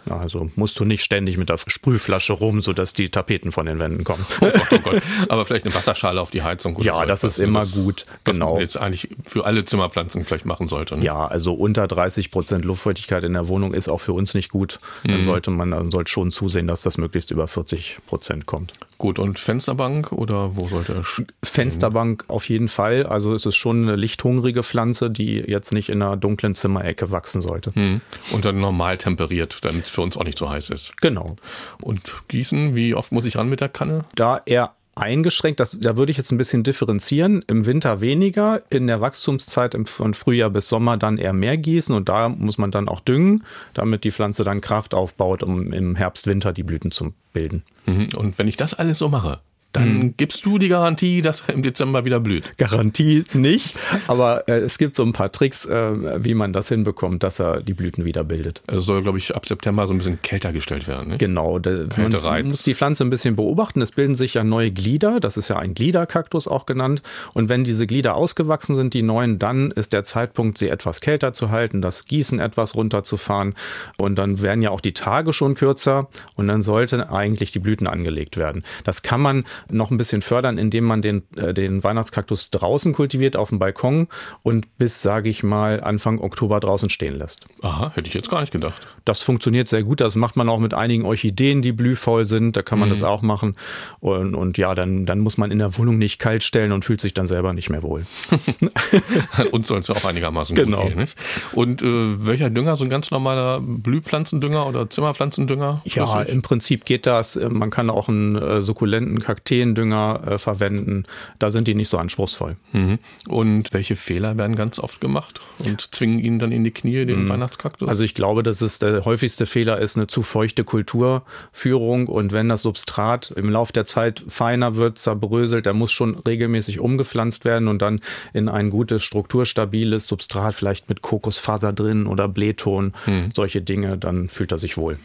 Ja, 0.09 0.19
Also 0.19 0.51
musst 0.57 0.79
du 0.79 0.85
nicht 0.85 1.03
ständig 1.03 1.39
mit 1.39 1.49
der 1.49 1.57
Sprühflasche 1.57 2.35
rum, 2.35 2.61
sodass 2.61 2.93
die 2.93 3.09
Tapeten 3.09 3.53
von 3.53 3.67
den 3.67 3.81
Wänden 3.81 4.05
kommen. 4.05 4.27
Oh 4.41 4.47
Gott, 4.51 4.69
oh 4.73 4.79
Gott. 4.79 5.03
Aber 5.29 5.47
vielleicht 5.47 5.65
eine 5.65 5.75
Wasserschale 5.75 6.21
auf 6.21 6.31
die 6.31 6.43
Heizung. 6.43 6.81
Ja, 6.83 6.95
so 7.01 7.05
das 7.07 7.21
etwas, 7.21 7.33
ist 7.33 7.39
immer 7.39 7.61
das, 7.61 7.73
gut, 7.73 8.05
Was 8.25 8.35
genau. 8.35 8.53
man 8.53 8.61
jetzt 8.61 8.77
eigentlich 8.77 9.09
für 9.25 9.45
alle 9.45 9.65
Zimmerpflanzen 9.65 10.25
vielleicht 10.25 10.45
machen 10.45 10.69
sollte. 10.69 10.97
Ne? 10.97 11.05
Ja, 11.05 11.27
also 11.27 11.55
unter 11.55 11.87
30 11.87 12.31
Prozent 12.31 12.65
Luftfeuchtigkeit 12.65 13.25
in 13.25 13.33
der 13.33 13.49
Wohnung 13.49 13.73
ist 13.73 13.89
auch 13.89 14.01
für 14.01 14.13
uns 14.13 14.35
nicht 14.35 14.51
gut. 14.51 14.79
Dann 15.05 15.25
sollte 15.25 15.51
man 15.51 15.71
dann 15.71 15.91
sollte 15.91 16.11
schon 16.11 16.31
zusehen, 16.31 16.67
dass 16.67 16.83
das 16.83 16.99
möglichst 16.99 17.31
über 17.31 17.49
40 17.49 17.99
Prozent 18.07 18.47
kommt. 18.47 18.73
Gut, 18.99 19.19
und 19.19 19.39
Fensterbank 19.39 20.13
oder 20.13 20.57
wo 20.57 20.69
sollte 20.69 20.95
er? 20.95 21.03
sch- 21.03 21.27
Fensterbank 21.43 22.25
auf 22.29 22.49
jeden 22.49 22.69
Fall. 22.69 23.07
Also 23.07 23.35
es 23.35 23.45
ist 23.47 23.57
schon 23.57 23.83
eine 23.83 23.97
lichthungrige 23.97 24.63
Pflanze, 24.63 25.11
die 25.11 25.37
jetzt 25.37 25.73
nicht 25.73 25.89
in 25.89 26.03
einer 26.03 26.17
dunklen 26.17 26.55
Zimmerecke 26.55 27.11
wachsen 27.11 27.43
sollte. 27.43 27.73
Hm. 27.75 28.01
Und 28.33 28.45
dann 28.45 28.61
normal 28.61 28.99
temperiert, 28.99 29.59
damit 29.63 29.85
es 29.85 29.91
für 29.91 30.03
uns 30.03 30.17
auch 30.17 30.25
nicht 30.25 30.39
so 30.39 30.49
heiß 30.49 30.71
ist. 30.71 30.97
Genau. 31.01 31.37
Und 31.81 32.13
gießen, 32.29 32.77
wie 32.77 32.95
oft 32.95 33.13
muss 33.13 33.25
ich 33.25 33.37
ran 33.37 33.49
mit 33.49 33.61
der 33.61 33.69
Kanne? 33.69 34.05
Da 34.15 34.41
er 34.47 34.75
eingeschränkt, 34.97 35.61
das, 35.61 35.79
da 35.81 35.97
würde 35.97 36.11
ich 36.11 36.19
jetzt 36.19 36.33
ein 36.33 36.39
bisschen 36.39 36.63
differenzieren. 36.63 37.45
Im 37.47 37.67
Winter 37.67 38.01
weniger, 38.01 38.63
in 38.71 38.87
der 38.87 39.01
Wachstumszeit 39.01 39.77
von 39.89 40.15
Frühjahr 40.15 40.51
bis 40.51 40.69
Sommer 40.69 40.97
dann 40.97 41.19
eher 41.19 41.33
mehr 41.33 41.57
gießen 41.57 41.95
und 41.95 42.09
da 42.09 42.29
muss 42.29 42.59
man 42.59 42.71
dann 42.71 42.89
auch 42.89 43.01
düngen, 43.01 43.45
damit 43.73 44.05
die 44.05 44.13
Pflanze 44.13 44.45
dann 44.45 44.61
Kraft 44.61 44.95
aufbaut, 44.95 45.43
um 45.43 45.73
im 45.73 45.97
Herbst, 45.97 46.27
Winter 46.27 46.53
die 46.53 46.63
Blüten 46.63 46.91
zu 46.91 47.15
bilden. 47.33 47.63
Mhm. 47.87 48.09
Und 48.17 48.39
wenn 48.39 48.49
ich 48.49 48.57
das 48.57 48.75
alles 48.75 48.99
so 48.99 49.09
mache, 49.09 49.41
dann 49.75 50.01
Hm. 50.01 50.15
gibst 50.17 50.47
du 50.47 50.59
die 50.59 50.69
Garantie, 50.69 51.21
dass 51.21 51.43
er 51.43 51.55
im 51.55 51.63
Dezember 51.63 52.05
wieder 52.05 52.21
blüht. 52.21 52.57
Garantie 52.57 53.25
nicht, 53.35 53.77
aber 54.07 54.49
äh, 54.49 54.61
es 54.61 54.79
gibt 54.79 54.97
so 54.97 55.03
ein 55.03 55.13
paar 55.13 55.33
Tricks, 55.33 55.67
äh, 55.67 56.25
wie 56.25 56.35
man 56.35 56.53
das 56.53 56.69
hinbekommt, 56.69 57.23
dass 57.23 57.41
er 57.41 57.61
die 57.61 57.75
Blüten 57.75 58.05
wieder 58.05 58.25
bildet. 58.25 58.63
Also 58.69 58.81
soll, 58.81 59.03
glaube 59.03 59.19
ich, 59.19 59.35
ab 59.35 59.47
September 59.47 59.87
so 59.87 59.93
ein 59.93 59.99
bisschen 59.99 60.23
kälter 60.23 60.53
gestellt 60.53 60.87
werden. 60.89 61.09
Ne? 61.09 61.19
Genau, 61.19 61.59
da, 61.59 61.87
man 61.97 62.45
muss 62.47 62.63
die 62.63 62.75
Pflanze 62.75 63.05
ein 63.05 63.11
bisschen 63.11 63.37
beobachten. 63.37 63.83
Es 63.83 63.91
bilden 63.91 64.15
sich 64.15 64.35
ja 64.35 64.45
neue 64.45 64.71
Glieder, 64.71 65.19
das 65.21 65.37
ist 65.37 65.49
ja 65.49 65.57
ein 65.57 65.75
Gliederkaktus 65.75 66.47
auch 66.47 66.67
genannt. 66.67 67.03
Und 67.33 67.49
wenn 67.49 67.65
diese 67.65 67.87
Glieder 67.87 68.15
ausgewachsen 68.15 68.75
sind, 68.75 68.95
die 68.95 69.03
neuen, 69.03 69.39
dann 69.41 69.73
ist 69.73 69.93
der 69.93 70.05
Zeitpunkt, 70.05 70.57
sie 70.59 70.69
etwas 70.69 71.01
kälter 71.01 71.33
zu 71.33 71.51
halten, 71.51 71.83
das 71.83 72.07
Gießen 72.07 72.39
etwas 72.39 72.77
runterzufahren. 72.77 73.55
Und 73.99 74.17
dann 74.17 74.41
werden 74.41 74.63
ja 74.63 74.71
auch 74.71 74.81
die 74.81 74.93
Tage 74.95 75.33
schon 75.33 75.55
kürzer 75.57 76.09
und 76.37 76.47
dann 76.49 76.63
sollten 76.63 77.01
eigentlich 77.01 77.51
die 77.51 77.59
Blüten 77.59 77.89
angelegt 77.89 78.37
werden. 78.37 78.63
Das 78.85 79.03
kann 79.03 79.21
man 79.21 79.45
noch 79.71 79.91
ein 79.91 79.97
bisschen 79.97 80.23
fördern, 80.23 80.59
indem 80.59 80.85
man 80.85 81.03
den, 81.03 81.23
äh, 81.37 81.55
den 81.55 81.83
Weihnachtskaktus 81.85 82.51
draußen 82.51 82.93
kultiviert 82.93 83.37
auf 83.37 83.49
dem 83.51 83.59
Balkon 83.59 84.09
und 84.43 84.79
bis, 84.79 85.03
sage 85.03 85.29
ich 85.29 85.43
mal, 85.43 85.81
Anfang 85.83 86.19
Oktober 86.21 86.61
draußen 86.61 86.91
stehen 86.91 87.15
lässt. 87.19 87.47
Aha, 87.63 87.93
hätte 87.95 88.09
ich 88.09 88.15
jetzt 88.15 88.31
gar 88.31 88.41
nicht 88.41 88.53
gedacht. 88.53 88.87
Das 89.05 89.23
funktioniert 89.23 89.69
sehr 89.69 89.83
gut. 89.83 90.01
Das 90.01 90.17
macht 90.17 90.37
man 90.37 90.49
auch 90.49 90.59
mit 90.59 90.75
einigen 90.75 91.05
Orchideen, 91.05 91.63
die 91.63 91.73
blühvoll 91.73 92.25
sind. 92.25 92.57
Da 92.57 92.63
kann 92.63 92.79
man 92.79 92.91
das 92.91 93.03
auch 93.03 93.23
machen. 93.23 93.57
Und, 94.01 94.35
und 94.35 94.59
ja, 94.59 94.75
dann, 94.75 95.07
dann 95.07 95.21
muss 95.21 95.37
man 95.39 95.51
in 95.51 95.59
der 95.59 95.77
Wohnung 95.77 95.99
nicht 95.99 96.19
kalt 96.19 96.43
stellen 96.43 96.73
und 96.73 96.85
fühlt 96.85 97.01
sich 97.01 97.15
dann 97.15 97.27
selber 97.27 97.53
nicht 97.53 97.71
mehr 97.71 97.83
wohl. 97.83 98.07
Uns 99.53 99.69
soll 99.69 99.79
es 99.81 99.89
ja 99.89 99.95
auch 99.95 100.05
einigermaßen 100.05 100.55
Genau. 100.57 100.83
gut 100.83 100.89
gehen. 100.93 101.01
Nicht? 101.01 101.17
Und 101.53 101.83
äh, 101.83 102.27
welcher 102.27 102.51
Dünger? 102.51 102.77
So 102.77 102.85
ein 102.85 102.91
ganz 102.91 103.11
normaler 103.11 103.61
Blühpflanzendünger 103.61 104.67
oder 104.67 104.89
Zimmerpflanzendünger? 104.91 105.83
Ja, 105.85 106.23
im 106.23 106.43
Prinzip 106.43 106.85
geht 106.85 107.07
das. 107.07 107.37
Man 107.37 107.71
kann 107.71 107.91
auch 107.91 108.09
einen 108.09 108.37
äh, 108.37 108.63
sukkulenten 108.63 109.19
Kakteendünger 109.55 110.21
äh, 110.27 110.39
verwenden. 110.39 111.05
Da 111.39 111.51
sind 111.51 111.69
die 111.69 111.75
nicht 111.75 111.89
so 111.89 111.99
anspruchsfüll. 111.99 112.57
Mhm. 112.73 112.99
Und 113.29 113.73
welche 113.73 113.97
Fehler 113.97 114.37
werden 114.37 114.57
ganz 114.57 114.79
oft 114.79 115.01
gemacht 115.01 115.41
und 115.65 115.95
zwingen 115.95 116.19
ihn 116.19 116.39
dann 116.39 116.53
in 116.53 116.65
die 116.65 116.71
Knie, 116.71 117.07
den 117.07 117.29
Weihnachtskaktus? 117.29 117.89
Also 117.89 118.05
ich 118.05 118.15
glaube, 118.15 118.43
dass 118.43 118.61
es 118.61 118.79
der 118.79 119.05
häufigste 119.05 119.47
Fehler 119.47 119.79
ist, 119.79 119.97
eine 119.97 120.07
zu 120.07 120.23
feuchte 120.23 120.65
Kulturführung. 120.65 122.09
Und 122.09 122.33
wenn 122.33 122.49
das 122.49 122.63
Substrat 122.63 123.33
im 123.37 123.51
Laufe 123.51 123.73
der 123.73 123.87
Zeit 123.87 124.25
feiner 124.29 124.77
wird, 124.77 124.99
zerbröselt, 124.99 125.67
dann 125.67 125.77
muss 125.77 125.93
schon 125.93 126.17
regelmäßig 126.17 126.81
umgepflanzt 126.81 127.45
werden 127.45 127.69
und 127.69 127.81
dann 127.81 128.01
in 128.33 128.49
ein 128.49 128.71
gutes, 128.71 129.03
strukturstabiles 129.03 130.07
Substrat, 130.07 130.55
vielleicht 130.55 130.89
mit 130.89 131.03
Kokosfaser 131.03 131.73
drin 131.73 132.07
oder 132.07 132.29
Blähton, 132.29 132.93
solche 133.35 133.63
Dinge, 133.63 133.99
dann 133.99 134.29
fühlt 134.29 134.53
er 134.53 134.59
sich 134.59 134.77
wohl. 134.77 134.99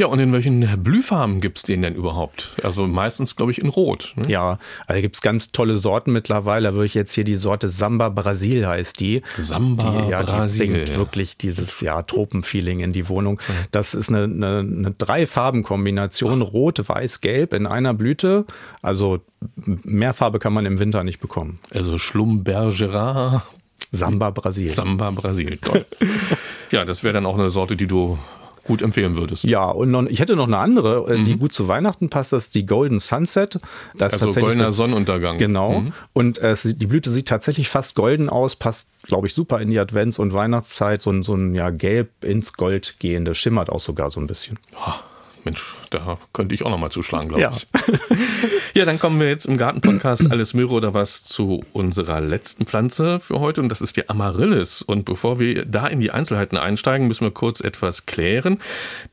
Ja, 0.00 0.06
und 0.06 0.18
in 0.18 0.32
welchen 0.32 0.82
Blühfarben 0.82 1.42
gibt's 1.42 1.62
den 1.62 1.82
denn 1.82 1.94
überhaupt? 1.94 2.54
Also 2.62 2.86
meistens, 2.86 3.36
glaube 3.36 3.52
ich, 3.52 3.60
in 3.60 3.68
Rot. 3.68 4.14
Ne? 4.16 4.30
Ja, 4.30 4.58
also 4.86 5.02
gibt 5.02 5.16
es 5.16 5.20
ganz 5.20 5.48
tolle 5.52 5.76
Sorten 5.76 6.10
mittlerweile. 6.10 6.70
Da 6.70 6.74
würde 6.74 6.86
ich 6.86 6.94
jetzt 6.94 7.12
hier 7.12 7.24
die 7.24 7.34
Sorte 7.34 7.68
Samba 7.68 8.08
Brasil 8.08 8.66
heißt 8.66 8.98
die. 8.98 9.20
Samba 9.36 10.04
die, 10.06 10.10
ja, 10.10 10.22
Brasil. 10.22 10.66
Die 10.66 10.72
bringt 10.72 10.96
wirklich 10.96 11.36
dieses 11.36 11.82
ja, 11.82 12.00
Tropenfeeling 12.00 12.80
in 12.80 12.94
die 12.94 13.10
Wohnung. 13.10 13.42
Das 13.72 13.92
ist 13.92 14.08
eine, 14.08 14.24
eine, 14.24 14.60
eine 14.60 14.90
Drei-Farben-Kombination, 14.92 16.40
Rot, 16.40 16.88
Weiß, 16.88 17.20
Gelb 17.20 17.52
in 17.52 17.66
einer 17.66 17.92
Blüte. 17.92 18.46
Also 18.80 19.20
mehr 19.66 20.14
Farbe 20.14 20.38
kann 20.38 20.54
man 20.54 20.64
im 20.64 20.80
Winter 20.80 21.04
nicht 21.04 21.20
bekommen. 21.20 21.58
Also 21.74 21.98
Schlumbergera, 21.98 23.42
Samba 23.92 24.30
Brasil. 24.30 24.70
Samba 24.70 25.10
Brasil. 25.10 25.58
Toll. 25.58 25.84
ja, 26.70 26.86
das 26.86 27.04
wäre 27.04 27.12
dann 27.12 27.26
auch 27.26 27.38
eine 27.38 27.50
Sorte, 27.50 27.76
die 27.76 27.86
du 27.86 28.18
gut 28.70 28.82
empfehlen 28.82 29.16
würdest. 29.16 29.44
Ja, 29.44 29.64
und 29.68 29.90
noch, 29.90 30.04
ich 30.06 30.20
hätte 30.20 30.36
noch 30.36 30.46
eine 30.46 30.58
andere, 30.58 31.12
äh, 31.12 31.22
die 31.24 31.36
gut 31.36 31.52
zu 31.52 31.66
Weihnachten 31.68 32.08
passt, 32.08 32.32
das 32.32 32.44
ist 32.44 32.54
die 32.54 32.64
Golden 32.66 33.00
Sunset. 33.00 33.54
Das 33.54 33.60
ist 33.60 34.12
Also 34.14 34.26
tatsächlich 34.26 34.42
goldener 34.44 34.64
das- 34.66 34.76
Sonnenuntergang. 34.76 35.38
Genau. 35.38 35.82
Und 36.12 36.38
äh, 36.38 36.54
die 36.64 36.86
Blüte 36.86 37.10
sieht 37.10 37.26
tatsächlich 37.28 37.68
fast 37.68 37.94
golden 37.94 38.28
aus, 38.28 38.56
passt, 38.56 38.88
glaube 39.02 39.26
ich, 39.26 39.34
super 39.34 39.60
in 39.60 39.70
die 39.70 39.78
Advents- 39.80 40.18
und 40.18 40.32
Weihnachtszeit. 40.32 41.02
So 41.02 41.10
ein, 41.10 41.22
so 41.22 41.34
ein 41.34 41.54
ja, 41.54 41.70
gelb 41.70 42.24
ins 42.24 42.52
Gold 42.52 42.96
gehende, 43.00 43.34
schimmert 43.34 43.70
auch 43.70 43.80
sogar 43.80 44.10
so 44.10 44.20
ein 44.20 44.26
bisschen. 44.26 44.58
Ah, 44.76 44.94
Mensch, 45.44 45.62
da 45.90 46.18
könnte 46.32 46.54
ich 46.54 46.64
auch 46.64 46.70
noch 46.70 46.78
mal 46.78 46.90
zuschlagen, 46.90 47.28
glaube 47.28 47.42
Ja. 47.42 47.52
ich. 47.54 47.66
ja, 48.74 48.84
dann 48.84 48.98
kommen 48.98 49.18
wir 49.20 49.28
jetzt 49.28 49.46
im 49.46 49.56
Garten-Podcast 49.56 50.30
Alles 50.30 50.54
Möhre 50.54 50.74
oder 50.74 50.94
was 50.94 51.24
zu 51.24 51.64
unserer 51.72 52.20
letzten 52.20 52.66
Pflanze 52.66 53.20
für 53.20 53.40
heute 53.40 53.60
und 53.60 53.68
das 53.68 53.80
ist 53.80 53.96
die 53.96 54.08
Amaryllis. 54.08 54.82
Und 54.82 55.04
bevor 55.04 55.38
wir 55.40 55.64
da 55.64 55.86
in 55.86 56.00
die 56.00 56.10
Einzelheiten 56.10 56.56
einsteigen, 56.56 57.08
müssen 57.08 57.24
wir 57.24 57.30
kurz 57.32 57.60
etwas 57.60 58.06
klären. 58.06 58.58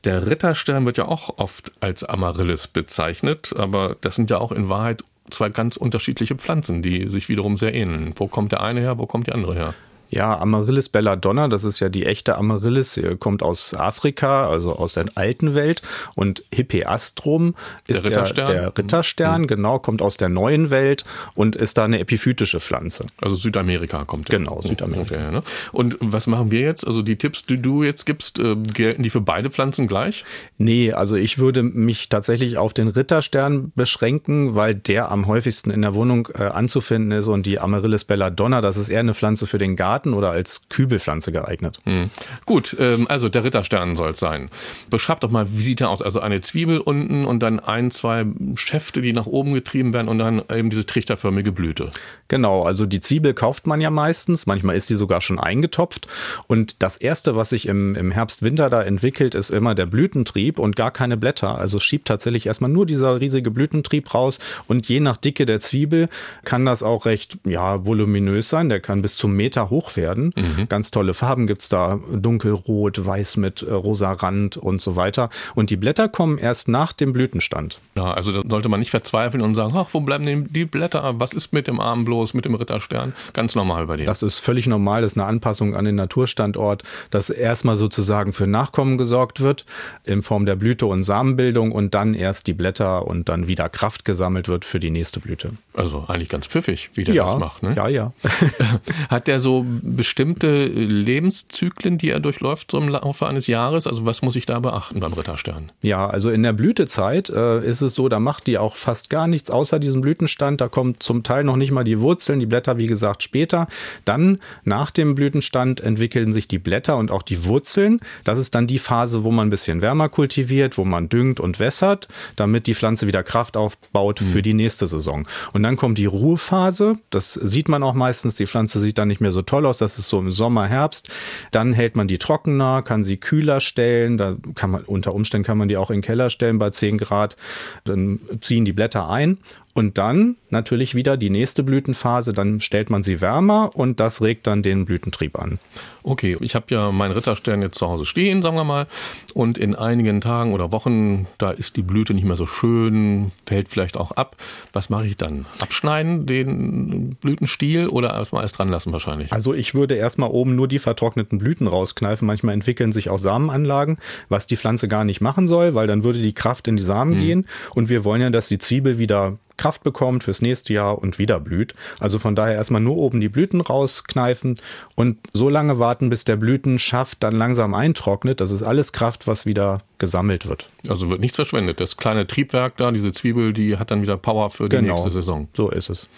Der 0.03 0.27
Ritterstern 0.27 0.85
wird 0.85 0.97
ja 0.97 1.05
auch 1.07 1.37
oft 1.37 1.71
als 1.79 2.03
Amaryllis 2.03 2.67
bezeichnet, 2.67 3.53
aber 3.55 3.95
das 4.01 4.15
sind 4.15 4.29
ja 4.29 4.37
auch 4.39 4.51
in 4.51 4.69
Wahrheit 4.69 5.03
zwei 5.29 5.49
ganz 5.49 5.75
unterschiedliche 5.77 6.35
Pflanzen, 6.35 6.81
die 6.81 7.09
sich 7.09 7.27
wiederum 7.29 7.57
sehr 7.57 7.73
ähneln. 7.73 8.13
Wo 8.15 8.27
kommt 8.27 8.51
der 8.53 8.61
eine 8.61 8.79
her, 8.79 8.97
wo 8.97 9.05
kommt 9.05 9.27
die 9.27 9.33
andere 9.33 9.55
her? 9.55 9.73
Ja, 10.09 10.37
Amaryllis 10.39 10.89
belladonna, 10.89 11.47
das 11.47 11.63
ist 11.63 11.79
ja 11.79 11.89
die 11.89 12.05
echte 12.05 12.37
Amaryllis, 12.37 12.99
kommt 13.19 13.43
aus 13.43 13.73
Afrika, 13.73 14.49
also 14.49 14.75
aus 14.75 14.93
der 14.93 15.05
alten 15.15 15.53
Welt. 15.53 15.81
Und 16.15 16.43
Hippeastrum 16.53 17.55
ist 17.87 18.03
der 18.03 18.11
Ritterstern, 18.11 18.47
der, 18.47 18.61
der 18.61 18.77
Ritterstern 18.77 19.41
mhm. 19.43 19.47
genau, 19.47 19.79
kommt 19.79 20.01
aus 20.01 20.17
der 20.17 20.29
neuen 20.29 20.69
Welt 20.69 21.03
und 21.35 21.55
ist 21.55 21.77
da 21.77 21.85
eine 21.85 21.99
epiphytische 21.99 22.59
Pflanze. 22.59 23.05
Also 23.21 23.35
Südamerika 23.35 24.05
kommt 24.05 24.31
der. 24.31 24.39
Genau, 24.39 24.61
Südamerika. 24.61 25.15
Okay, 25.15 25.31
ne? 25.31 25.43
Und 25.71 25.97
was 25.99 26.27
machen 26.27 26.51
wir 26.51 26.61
jetzt? 26.61 26.85
Also 26.85 27.01
die 27.01 27.17
Tipps, 27.17 27.43
die 27.43 27.61
du 27.61 27.83
jetzt 27.83 28.05
gibst, 28.05 28.39
äh, 28.39 28.55
gelten 28.55 29.03
die 29.03 29.09
für 29.09 29.21
beide 29.21 29.49
Pflanzen 29.49 29.87
gleich? 29.87 30.23
Nee, 30.57 30.93
also 30.93 31.15
ich 31.15 31.39
würde 31.39 31.63
mich 31.63 32.09
tatsächlich 32.09 32.57
auf 32.57 32.73
den 32.73 32.87
Ritterstern 32.87 33.71
beschränken, 33.75 34.55
weil 34.55 34.75
der 34.75 35.11
am 35.11 35.27
häufigsten 35.27 35.71
in 35.71 35.81
der 35.81 35.95
Wohnung 35.95 36.29
äh, 36.33 36.43
anzufinden 36.43 37.11
ist 37.11 37.27
und 37.27 37.45
die 37.45 37.59
Amaryllis 37.59 38.03
belladonna, 38.03 38.61
das 38.61 38.77
ist 38.77 38.89
eher 38.89 38.99
eine 38.99 39.13
Pflanze 39.13 39.47
für 39.47 39.57
den 39.57 39.75
Garten 39.75 39.96
Garten 39.97 40.13
oder 40.13 40.29
als 40.29 40.69
Kübelpflanze 40.69 41.31
geeignet. 41.31 41.79
Mhm. 41.85 42.11
Gut, 42.45 42.75
ähm, 42.79 43.07
also 43.09 43.29
der 43.29 43.43
Ritterstern 43.43 43.95
soll 43.95 44.11
es 44.11 44.19
sein. 44.19 44.49
Beschreibt 44.91 45.23
doch 45.23 45.31
mal, 45.31 45.47
wie 45.49 45.63
sieht 45.63 45.81
er 45.81 45.89
aus? 45.89 46.03
Also 46.03 46.19
eine 46.19 46.39
Zwiebel 46.41 46.79
unten 46.79 47.25
und 47.25 47.41
dann 47.41 47.59
ein, 47.59 47.89
zwei 47.89 48.25
Schäfte, 48.53 49.01
die 49.01 49.13
nach 49.13 49.25
oben 49.25 49.53
getrieben 49.53 49.93
werden 49.93 50.07
und 50.07 50.19
dann 50.19 50.43
eben 50.53 50.69
diese 50.69 50.85
trichterförmige 50.85 51.51
Blüte. 51.51 51.89
Genau, 52.27 52.63
also 52.63 52.85
die 52.85 53.01
Zwiebel 53.01 53.33
kauft 53.33 53.65
man 53.65 53.81
ja 53.81 53.89
meistens, 53.89 54.45
manchmal 54.45 54.75
ist 54.75 54.87
sie 54.87 54.95
sogar 54.95 55.21
schon 55.21 55.39
eingetopft. 55.39 56.07
Und 56.45 56.83
das 56.83 56.97
Erste, 56.97 57.35
was 57.35 57.49
sich 57.49 57.67
im, 57.67 57.95
im 57.95 58.11
Herbst, 58.11 58.43
Winter 58.43 58.69
da 58.69 58.83
entwickelt, 58.83 59.33
ist 59.33 59.49
immer 59.49 59.73
der 59.73 59.87
Blütentrieb 59.87 60.59
und 60.59 60.75
gar 60.75 60.91
keine 60.91 61.17
Blätter. 61.17 61.57
Also 61.57 61.79
schiebt 61.79 62.07
tatsächlich 62.07 62.45
erstmal 62.45 62.69
nur 62.69 62.85
dieser 62.85 63.19
riesige 63.19 63.49
Blütentrieb 63.49 64.13
raus 64.13 64.37
und 64.67 64.87
je 64.87 64.99
nach 64.99 65.17
Dicke 65.17 65.47
der 65.47 65.59
Zwiebel 65.59 66.09
kann 66.43 66.65
das 66.65 66.83
auch 66.83 67.05
recht 67.05 67.39
ja, 67.45 67.85
voluminös 67.85 68.49
sein. 68.49 68.69
Der 68.69 68.79
kann 68.79 69.01
bis 69.01 69.15
zum 69.15 69.33
Meter 69.33 69.69
hoch 69.69 69.86
werden. 69.95 70.33
Mhm. 70.35 70.67
Ganz 70.67 70.91
tolle 70.91 71.13
Farben 71.13 71.47
gibt's 71.47 71.69
da, 71.69 71.99
dunkelrot, 72.11 73.05
weiß 73.05 73.37
mit 73.37 73.61
äh, 73.61 73.71
rosa 73.71 74.11
Rand 74.11 74.57
und 74.57 74.81
so 74.81 74.95
weiter. 74.95 75.29
Und 75.55 75.69
die 75.69 75.77
Blätter 75.77 76.09
kommen 76.09 76.37
erst 76.37 76.67
nach 76.67 76.93
dem 76.93 77.13
Blütenstand. 77.13 77.79
Ja, 77.95 78.11
also 78.13 78.31
da 78.31 78.47
sollte 78.49 78.69
man 78.69 78.79
nicht 78.79 78.91
verzweifeln 78.91 79.43
und 79.43 79.55
sagen, 79.55 79.73
ach, 79.75 79.89
wo 79.91 80.01
bleiben 80.01 80.25
denn 80.25 80.47
die 80.51 80.65
Blätter? 80.65 81.19
Was 81.19 81.33
ist 81.33 81.53
mit 81.53 81.67
dem 81.67 81.79
armen 81.79 82.05
bloß, 82.05 82.33
mit 82.33 82.45
dem 82.45 82.55
Ritterstern? 82.55 83.13
Ganz 83.33 83.55
normal 83.55 83.87
bei 83.87 83.97
dir. 83.97 84.05
Das 84.05 84.23
ist 84.23 84.39
völlig 84.39 84.67
normal, 84.67 85.01
das 85.01 85.13
ist 85.13 85.17
eine 85.17 85.27
Anpassung 85.27 85.75
an 85.75 85.85
den 85.85 85.95
Naturstandort, 85.95 86.83
dass 87.11 87.29
erstmal 87.29 87.75
sozusagen 87.75 88.33
für 88.33 88.47
Nachkommen 88.47 88.97
gesorgt 88.97 89.41
wird 89.41 89.65
in 90.03 90.21
Form 90.21 90.45
der 90.45 90.55
Blüte 90.55 90.85
und 90.85 91.03
Samenbildung 91.03 91.71
und 91.71 91.93
dann 91.93 92.13
erst 92.13 92.47
die 92.47 92.53
Blätter 92.53 93.07
und 93.07 93.29
dann 93.29 93.47
wieder 93.47 93.69
Kraft 93.69 94.05
gesammelt 94.05 94.47
wird 94.47 94.65
für 94.65 94.79
die 94.79 94.89
nächste 94.89 95.19
Blüte. 95.19 95.51
Also 95.73 96.05
eigentlich 96.07 96.29
ganz 96.29 96.47
pfiffig, 96.47 96.89
wie 96.95 97.03
der 97.03 97.15
ja, 97.15 97.25
das 97.25 97.39
macht. 97.39 97.63
Ne? 97.63 97.73
Ja, 97.75 97.87
ja. 97.87 98.13
Hat 99.09 99.27
der 99.27 99.39
so 99.39 99.65
bestimmte 99.81 100.65
Lebenszyklen, 100.65 101.97
die 101.97 102.09
er 102.09 102.19
durchläuft 102.19 102.71
so 102.71 102.77
im 102.77 102.89
Laufe 102.89 103.27
eines 103.27 103.47
Jahres? 103.47 103.87
Also 103.87 104.05
was 104.05 104.21
muss 104.21 104.35
ich 104.35 104.45
da 104.45 104.59
beachten 104.59 104.99
beim 104.99 105.13
Ritterstern? 105.13 105.67
Ja, 105.81 106.07
also 106.07 106.29
in 106.29 106.43
der 106.43 106.53
Blütezeit 106.53 107.29
äh, 107.29 107.65
ist 107.67 107.81
es 107.81 107.95
so, 107.95 108.09
da 108.09 108.19
macht 108.19 108.47
die 108.47 108.57
auch 108.57 108.75
fast 108.75 109.09
gar 109.09 109.27
nichts 109.27 109.49
außer 109.49 109.79
diesem 109.79 110.01
Blütenstand. 110.01 110.61
Da 110.61 110.67
kommt 110.67 111.03
zum 111.03 111.23
Teil 111.23 111.43
noch 111.43 111.55
nicht 111.55 111.71
mal 111.71 111.83
die 111.83 112.01
Wurzeln, 112.01 112.39
die 112.39 112.45
Blätter, 112.45 112.77
wie 112.77 112.87
gesagt, 112.87 113.23
später. 113.23 113.67
Dann 114.05 114.39
nach 114.63 114.91
dem 114.91 115.15
Blütenstand 115.15 115.81
entwickeln 115.81 116.33
sich 116.33 116.47
die 116.47 116.59
Blätter 116.59 116.97
und 116.97 117.11
auch 117.11 117.21
die 117.21 117.45
Wurzeln. 117.45 117.99
Das 118.23 118.39
ist 118.39 118.55
dann 118.55 118.67
die 118.67 118.79
Phase, 118.79 119.23
wo 119.23 119.31
man 119.31 119.47
ein 119.47 119.51
bisschen 119.51 119.81
wärmer 119.81 120.09
kultiviert, 120.09 120.77
wo 120.77 120.85
man 120.85 121.09
düngt 121.09 121.39
und 121.39 121.59
wässert, 121.59 122.07
damit 122.35 122.67
die 122.67 122.73
Pflanze 122.73 123.07
wieder 123.07 123.23
Kraft 123.23 123.57
aufbaut 123.57 124.19
für 124.19 124.39
mhm. 124.39 124.43
die 124.43 124.53
nächste 124.53 124.87
Saison. 124.87 125.27
Und 125.53 125.63
dann 125.63 125.75
kommt 125.77 125.97
die 125.97 126.05
Ruhephase. 126.05 126.97
Das 127.09 127.33
sieht 127.33 127.69
man 127.69 127.83
auch 127.83 127.93
meistens. 127.93 128.35
Die 128.35 128.47
Pflanze 128.47 128.79
sieht 128.79 128.97
dann 128.97 129.07
nicht 129.07 129.21
mehr 129.21 129.31
so 129.31 129.41
toll 129.41 129.65
aus. 129.67 129.77
Das 129.77 129.97
ist 129.97 130.09
so 130.09 130.19
im 130.19 130.31
Sommer, 130.31 130.67
Herbst. 130.67 131.09
Dann 131.51 131.73
hält 131.73 131.95
man 131.95 132.07
die 132.07 132.17
trockener, 132.17 132.81
kann 132.81 133.03
sie 133.03 133.17
kühler 133.17 133.59
stellen. 133.59 134.17
Da 134.17 134.35
kann 134.55 134.71
man, 134.71 134.83
unter 134.83 135.13
Umständen 135.13 135.45
kann 135.45 135.57
man 135.57 135.67
die 135.67 135.77
auch 135.77 135.91
in 135.91 135.97
den 135.97 136.03
Keller 136.03 136.29
stellen 136.29 136.59
bei 136.59 136.69
10 136.69 136.97
Grad. 136.97 137.35
Dann 137.83 138.19
ziehen 138.41 138.65
die 138.65 138.73
Blätter 138.73 139.09
ein 139.09 139.37
und 139.77 139.99
dann 139.99 140.37
natürlich 140.49 140.95
wieder 140.95 141.17
die 141.17 141.29
nächste 141.29 141.61
Blütenphase, 141.61 142.33
dann 142.33 142.59
stellt 142.59 142.89
man 142.89 143.03
sie 143.03 143.21
wärmer 143.21 143.69
und 143.75 143.99
das 143.99 144.23
regt 144.23 144.47
dann 144.47 144.63
den 144.63 144.85
Blütentrieb 144.85 145.37
an. 145.37 145.59
Okay, 146.01 146.35
ich 146.41 146.55
habe 146.55 146.65
ja 146.69 146.91
meinen 146.91 147.11
Ritterstern 147.11 147.61
jetzt 147.61 147.77
zu 147.77 147.87
Hause 147.87 148.07
stehen, 148.07 148.41
sagen 148.41 148.55
wir 148.55 148.63
mal, 148.63 148.87
und 149.35 149.59
in 149.59 149.75
einigen 149.75 150.19
Tagen 150.19 150.53
oder 150.53 150.71
Wochen, 150.71 151.27
da 151.37 151.51
ist 151.51 151.75
die 151.75 151.83
Blüte 151.83 152.15
nicht 152.15 152.23
mehr 152.23 152.35
so 152.35 152.47
schön, 152.47 153.31
fällt 153.45 153.67
vielleicht 153.67 153.97
auch 153.97 154.13
ab. 154.13 154.37
Was 154.73 154.89
mache 154.89 155.05
ich 155.05 155.15
dann? 155.15 155.45
Abschneiden 155.59 156.25
den 156.25 157.15
Blütenstiel 157.21 157.87
oder 157.87 158.15
erstmal 158.15 158.41
erst 158.41 158.57
dran 158.57 158.69
lassen 158.69 158.91
wahrscheinlich? 158.93 159.31
Also 159.31 159.53
ich 159.53 159.75
würde 159.75 159.93
erstmal 159.93 160.31
oben 160.31 160.55
nur 160.55 160.67
die 160.67 160.79
vertrockneten 160.79 161.37
Blüten 161.37 161.67
rauskneifen. 161.67 162.25
Manchmal 162.25 162.55
entwickeln 162.55 162.91
sich 162.91 163.11
auch 163.11 163.19
Samenanlagen, 163.19 163.99
was 164.27 164.47
die 164.47 164.57
Pflanze 164.57 164.87
gar 164.87 165.03
nicht 165.03 165.21
machen 165.21 165.45
soll, 165.45 165.75
weil 165.75 165.85
dann 165.85 166.03
würde 166.03 166.17
die 166.17 166.33
Kraft 166.33 166.67
in 166.67 166.77
die 166.77 166.83
Samen 166.83 167.13
hm. 167.13 167.21
gehen 167.21 167.47
und 167.75 167.89
wir 167.89 168.05
wollen 168.05 168.21
ja, 168.21 168.31
dass 168.31 168.47
die 168.47 168.57
Zwiebel 168.57 168.97
wieder 168.97 169.37
Kraft 169.57 169.83
bekommt 169.83 170.23
fürs 170.23 170.41
nächste 170.41 170.73
Jahr 170.73 170.97
und 170.99 171.19
wieder 171.19 171.39
blüht. 171.39 171.73
Also 171.99 172.19
von 172.19 172.35
daher 172.35 172.55
erstmal 172.55 172.81
nur 172.81 172.97
oben 172.97 173.19
die 173.19 173.29
Blüten 173.29 173.61
rauskneifen 173.61 174.55
und 174.95 175.17
so 175.33 175.49
lange 175.49 175.79
warten, 175.79 176.09
bis 176.09 176.23
der 176.23 176.35
Blütenschaft 176.35 177.23
dann 177.23 177.35
langsam 177.35 177.73
eintrocknet. 177.73 178.39
Das 178.39 178.51
ist 178.51 178.63
alles 178.63 178.93
Kraft, 178.93 179.27
was 179.27 179.45
wieder 179.45 179.81
gesammelt 179.99 180.47
wird. 180.47 180.67
Also 180.89 181.09
wird 181.09 181.19
nichts 181.19 181.35
verschwendet. 181.35 181.79
Das 181.79 181.97
kleine 181.97 182.27
Triebwerk 182.27 182.77
da, 182.77 182.91
diese 182.91 183.11
Zwiebel, 183.11 183.53
die 183.53 183.77
hat 183.77 183.91
dann 183.91 184.01
wieder 184.01 184.17
Power 184.17 184.49
für 184.49 184.69
die 184.69 184.75
genau, 184.75 184.93
nächste 184.93 185.11
Saison. 185.11 185.47
So 185.55 185.69
ist 185.69 185.89
es. 185.89 186.09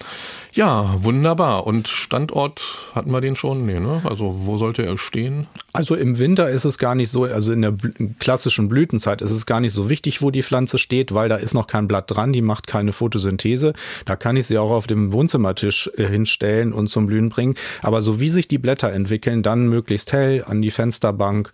Ja, 0.51 0.95
wunderbar. 1.03 1.67
Und 1.67 1.87
Standort 1.87 2.61
hatten 2.93 3.11
wir 3.11 3.21
den 3.21 3.35
schon? 3.35 3.65
Nee, 3.65 3.79
ne? 3.79 4.01
Also 4.03 4.45
wo 4.45 4.57
sollte 4.57 4.83
er 4.83 4.97
stehen? 4.97 5.47
Also 5.73 5.95
im 5.95 6.17
Winter 6.17 6.49
ist 6.49 6.65
es 6.65 6.77
gar 6.77 6.95
nicht 6.95 7.09
so, 7.09 7.23
also 7.25 7.53
in 7.53 7.61
der 7.61 7.75
klassischen 8.19 8.67
Blütenzeit 8.67 9.21
ist 9.21 9.31
es 9.31 9.45
gar 9.45 9.59
nicht 9.59 9.73
so 9.73 9.89
wichtig, 9.89 10.21
wo 10.21 10.31
die 10.31 10.43
Pflanze 10.43 10.77
steht, 10.77 11.13
weil 11.13 11.29
da 11.29 11.35
ist 11.35 11.53
noch 11.53 11.67
kein 11.67 11.87
Blatt 11.87 12.09
dran, 12.09 12.33
die 12.33 12.41
macht 12.41 12.67
keine 12.67 12.91
Photosynthese. 12.91 13.73
Da 14.05 14.15
kann 14.15 14.35
ich 14.35 14.47
sie 14.47 14.57
auch 14.57 14.71
auf 14.71 14.87
dem 14.87 15.13
Wohnzimmertisch 15.13 15.91
äh, 15.97 16.07
hinstellen 16.07 16.73
und 16.73 16.87
zum 16.89 17.07
Blühen 17.07 17.29
bringen. 17.29 17.55
Aber 17.83 18.01
so 18.01 18.19
wie 18.19 18.29
sich 18.29 18.47
die 18.47 18.57
Blätter 18.57 18.91
entwickeln, 18.91 19.43
dann 19.43 19.67
möglichst 19.67 20.11
hell 20.11 20.43
an 20.45 20.61
die 20.61 20.71
Fensterbank, 20.71 21.51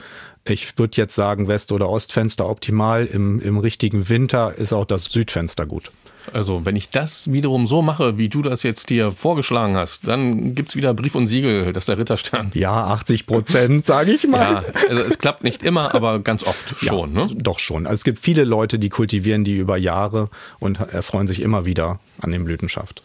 ich 0.47 0.77
würde 0.77 0.97
jetzt 0.97 1.15
sagen, 1.15 1.47
West- 1.47 1.71
oder 1.71 1.89
Ostfenster 1.89 2.47
optimal. 2.47 3.05
Im, 3.05 3.39
Im 3.39 3.57
richtigen 3.57 4.09
Winter 4.09 4.55
ist 4.55 4.73
auch 4.73 4.85
das 4.85 5.05
Südfenster 5.05 5.65
gut. 5.65 5.91
Also 6.33 6.65
wenn 6.65 6.75
ich 6.75 6.89
das 6.89 7.31
wiederum 7.31 7.67
so 7.67 7.81
mache, 7.81 8.17
wie 8.17 8.29
du 8.29 8.41
das 8.41 8.63
jetzt 8.63 8.89
dir 8.89 9.11
vorgeschlagen 9.11 9.75
hast, 9.75 10.07
dann 10.07 10.55
gibt 10.55 10.69
es 10.69 10.75
wieder 10.75 10.93
Brief 10.93 11.15
und 11.15 11.27
Siegel, 11.27 11.73
dass 11.73 11.85
der 11.85 11.97
Ritterstern. 11.97 12.51
Ja, 12.53 12.85
80 12.87 13.25
Prozent, 13.25 13.85
sage 13.85 14.11
ich 14.11 14.27
mal. 14.27 14.39
Ja, 14.39 14.89
also 14.89 15.03
es 15.03 15.17
klappt 15.17 15.43
nicht 15.43 15.63
immer, 15.63 15.93
aber 15.93 16.19
ganz 16.19 16.43
oft 16.43 16.75
schon. 16.79 17.15
Ja, 17.15 17.25
ne? 17.25 17.35
Doch 17.35 17.59
schon. 17.59 17.85
Also 17.85 17.95
es 17.95 18.03
gibt 18.03 18.19
viele 18.19 18.43
Leute, 18.43 18.79
die 18.79 18.89
kultivieren 18.89 19.43
die 19.43 19.57
über 19.57 19.77
Jahre 19.77 20.29
und 20.59 20.79
erfreuen 20.79 21.27
sich 21.27 21.41
immer 21.41 21.65
wieder 21.65 21.99
an 22.19 22.31
dem 22.31 22.45
Blütenschaft. 22.45 23.01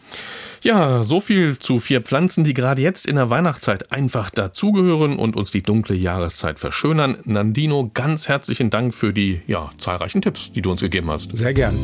Ja, 0.63 1.01
so 1.01 1.19
viel 1.19 1.57
zu 1.57 1.79
vier 1.79 2.01
Pflanzen, 2.01 2.43
die 2.43 2.53
gerade 2.53 2.81
jetzt 2.81 3.07
in 3.07 3.15
der 3.15 3.31
Weihnachtszeit 3.31 3.91
einfach 3.91 4.29
dazugehören 4.29 5.17
und 5.17 5.35
uns 5.35 5.49
die 5.49 5.63
dunkle 5.63 5.95
Jahreszeit 5.95 6.59
verschönern. 6.59 7.17
Nandino, 7.23 7.89
ganz 7.93 8.29
herzlichen 8.29 8.69
Dank 8.69 8.93
für 8.93 9.11
die 9.11 9.41
ja, 9.47 9.71
zahlreichen 9.77 10.21
Tipps, 10.21 10.51
die 10.51 10.61
du 10.61 10.69
uns 10.69 10.81
gegeben 10.81 11.09
hast. 11.09 11.35
Sehr 11.35 11.53
gern. 11.55 11.75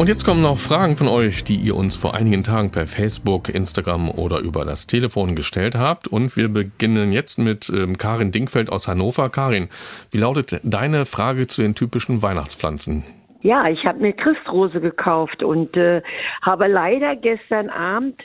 Und 0.00 0.08
jetzt 0.08 0.24
kommen 0.24 0.40
noch 0.40 0.56
Fragen 0.56 0.96
von 0.96 1.08
euch, 1.08 1.44
die 1.44 1.56
ihr 1.56 1.76
uns 1.76 1.94
vor 1.94 2.14
einigen 2.14 2.42
Tagen 2.42 2.72
per 2.72 2.86
Facebook, 2.86 3.50
Instagram 3.50 4.08
oder 4.08 4.38
über 4.38 4.64
das 4.64 4.86
Telefon 4.86 5.36
gestellt 5.36 5.74
habt. 5.74 6.08
Und 6.08 6.38
wir 6.38 6.48
beginnen 6.48 7.12
jetzt 7.12 7.38
mit 7.38 7.68
ähm, 7.68 7.98
Karin 7.98 8.32
Dinkfeld 8.32 8.72
aus 8.72 8.88
Hannover. 8.88 9.28
Karin, 9.28 9.68
wie 10.10 10.16
lautet 10.16 10.58
deine 10.64 11.04
Frage 11.04 11.48
zu 11.48 11.60
den 11.60 11.74
typischen 11.74 12.22
Weihnachtspflanzen? 12.22 13.04
Ja, 13.42 13.68
ich 13.68 13.84
habe 13.84 13.98
eine 13.98 14.14
Christrose 14.14 14.80
gekauft 14.80 15.42
und 15.42 15.76
äh, 15.76 16.00
habe 16.40 16.66
leider 16.66 17.14
gestern 17.14 17.68
Abend 17.68 18.22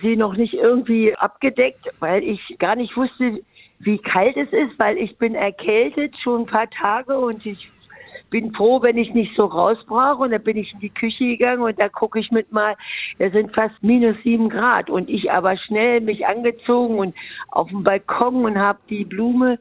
sie 0.00 0.16
noch 0.16 0.34
nicht 0.34 0.54
irgendwie 0.54 1.14
abgedeckt, 1.14 1.90
weil 2.00 2.24
ich 2.24 2.40
gar 2.58 2.74
nicht 2.74 2.96
wusste, 2.96 3.40
wie 3.80 3.98
kalt 3.98 4.38
es 4.38 4.50
ist, 4.50 4.78
weil 4.78 4.96
ich 4.96 5.18
bin 5.18 5.34
erkältet 5.34 6.16
schon 6.22 6.44
ein 6.44 6.46
paar 6.46 6.70
Tage 6.70 7.18
und 7.18 7.44
ich 7.44 7.68
bin 8.30 8.52
froh, 8.52 8.82
wenn 8.82 8.98
ich 8.98 9.14
nicht 9.14 9.34
so 9.36 9.46
raus 9.46 9.78
brauche. 9.86 10.24
Und 10.24 10.30
dann 10.30 10.42
bin 10.42 10.56
ich 10.56 10.72
in 10.74 10.80
die 10.80 10.90
Küche 10.90 11.24
gegangen 11.24 11.62
und 11.62 11.78
da 11.78 11.88
gucke 11.88 12.18
ich 12.18 12.30
mit 12.30 12.52
mal, 12.52 12.76
da 13.18 13.30
sind 13.30 13.54
fast 13.54 13.82
minus 13.82 14.16
sieben 14.22 14.48
Grad. 14.48 14.90
Und 14.90 15.08
ich 15.08 15.30
aber 15.30 15.56
schnell 15.56 16.00
mich 16.00 16.26
angezogen 16.26 16.98
und 16.98 17.14
auf 17.50 17.68
dem 17.68 17.82
Balkon 17.82 18.44
und 18.44 18.58
habe 18.58 18.78
die 18.88 19.04
Blume 19.04 19.58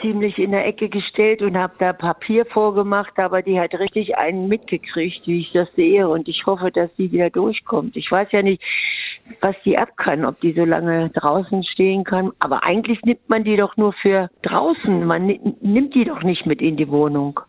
ziemlich 0.00 0.38
in 0.38 0.50
der 0.50 0.66
Ecke 0.66 0.88
gestellt 0.88 1.42
und 1.42 1.56
habe 1.56 1.74
da 1.78 1.92
Papier 1.92 2.44
vorgemacht, 2.46 3.18
aber 3.18 3.42
die 3.42 3.60
hat 3.60 3.74
richtig 3.74 4.16
einen 4.16 4.48
mitgekriegt, 4.48 5.26
wie 5.26 5.40
ich 5.40 5.52
das 5.52 5.68
sehe. 5.76 6.08
Und 6.08 6.28
ich 6.28 6.42
hoffe, 6.46 6.70
dass 6.70 6.90
sie 6.96 7.12
wieder 7.12 7.30
durchkommt. 7.30 7.96
Ich 7.96 8.10
weiß 8.10 8.28
ja 8.32 8.42
nicht, 8.42 8.62
was 9.40 9.54
die 9.64 9.78
ab 9.78 9.96
kann, 9.96 10.24
ob 10.24 10.40
die 10.40 10.52
so 10.52 10.64
lange 10.64 11.10
draußen 11.10 11.64
stehen 11.64 12.04
kann. 12.04 12.32
Aber 12.38 12.62
eigentlich 12.62 13.00
nimmt 13.02 13.28
man 13.28 13.44
die 13.44 13.56
doch 13.56 13.76
nur 13.76 13.92
für 13.92 14.28
draußen. 14.42 15.04
Man 15.04 15.26
nimmt 15.60 15.94
die 15.94 16.04
doch 16.04 16.22
nicht 16.22 16.46
mit 16.46 16.60
in 16.60 16.76
die 16.76 16.88
Wohnung. 16.88 17.40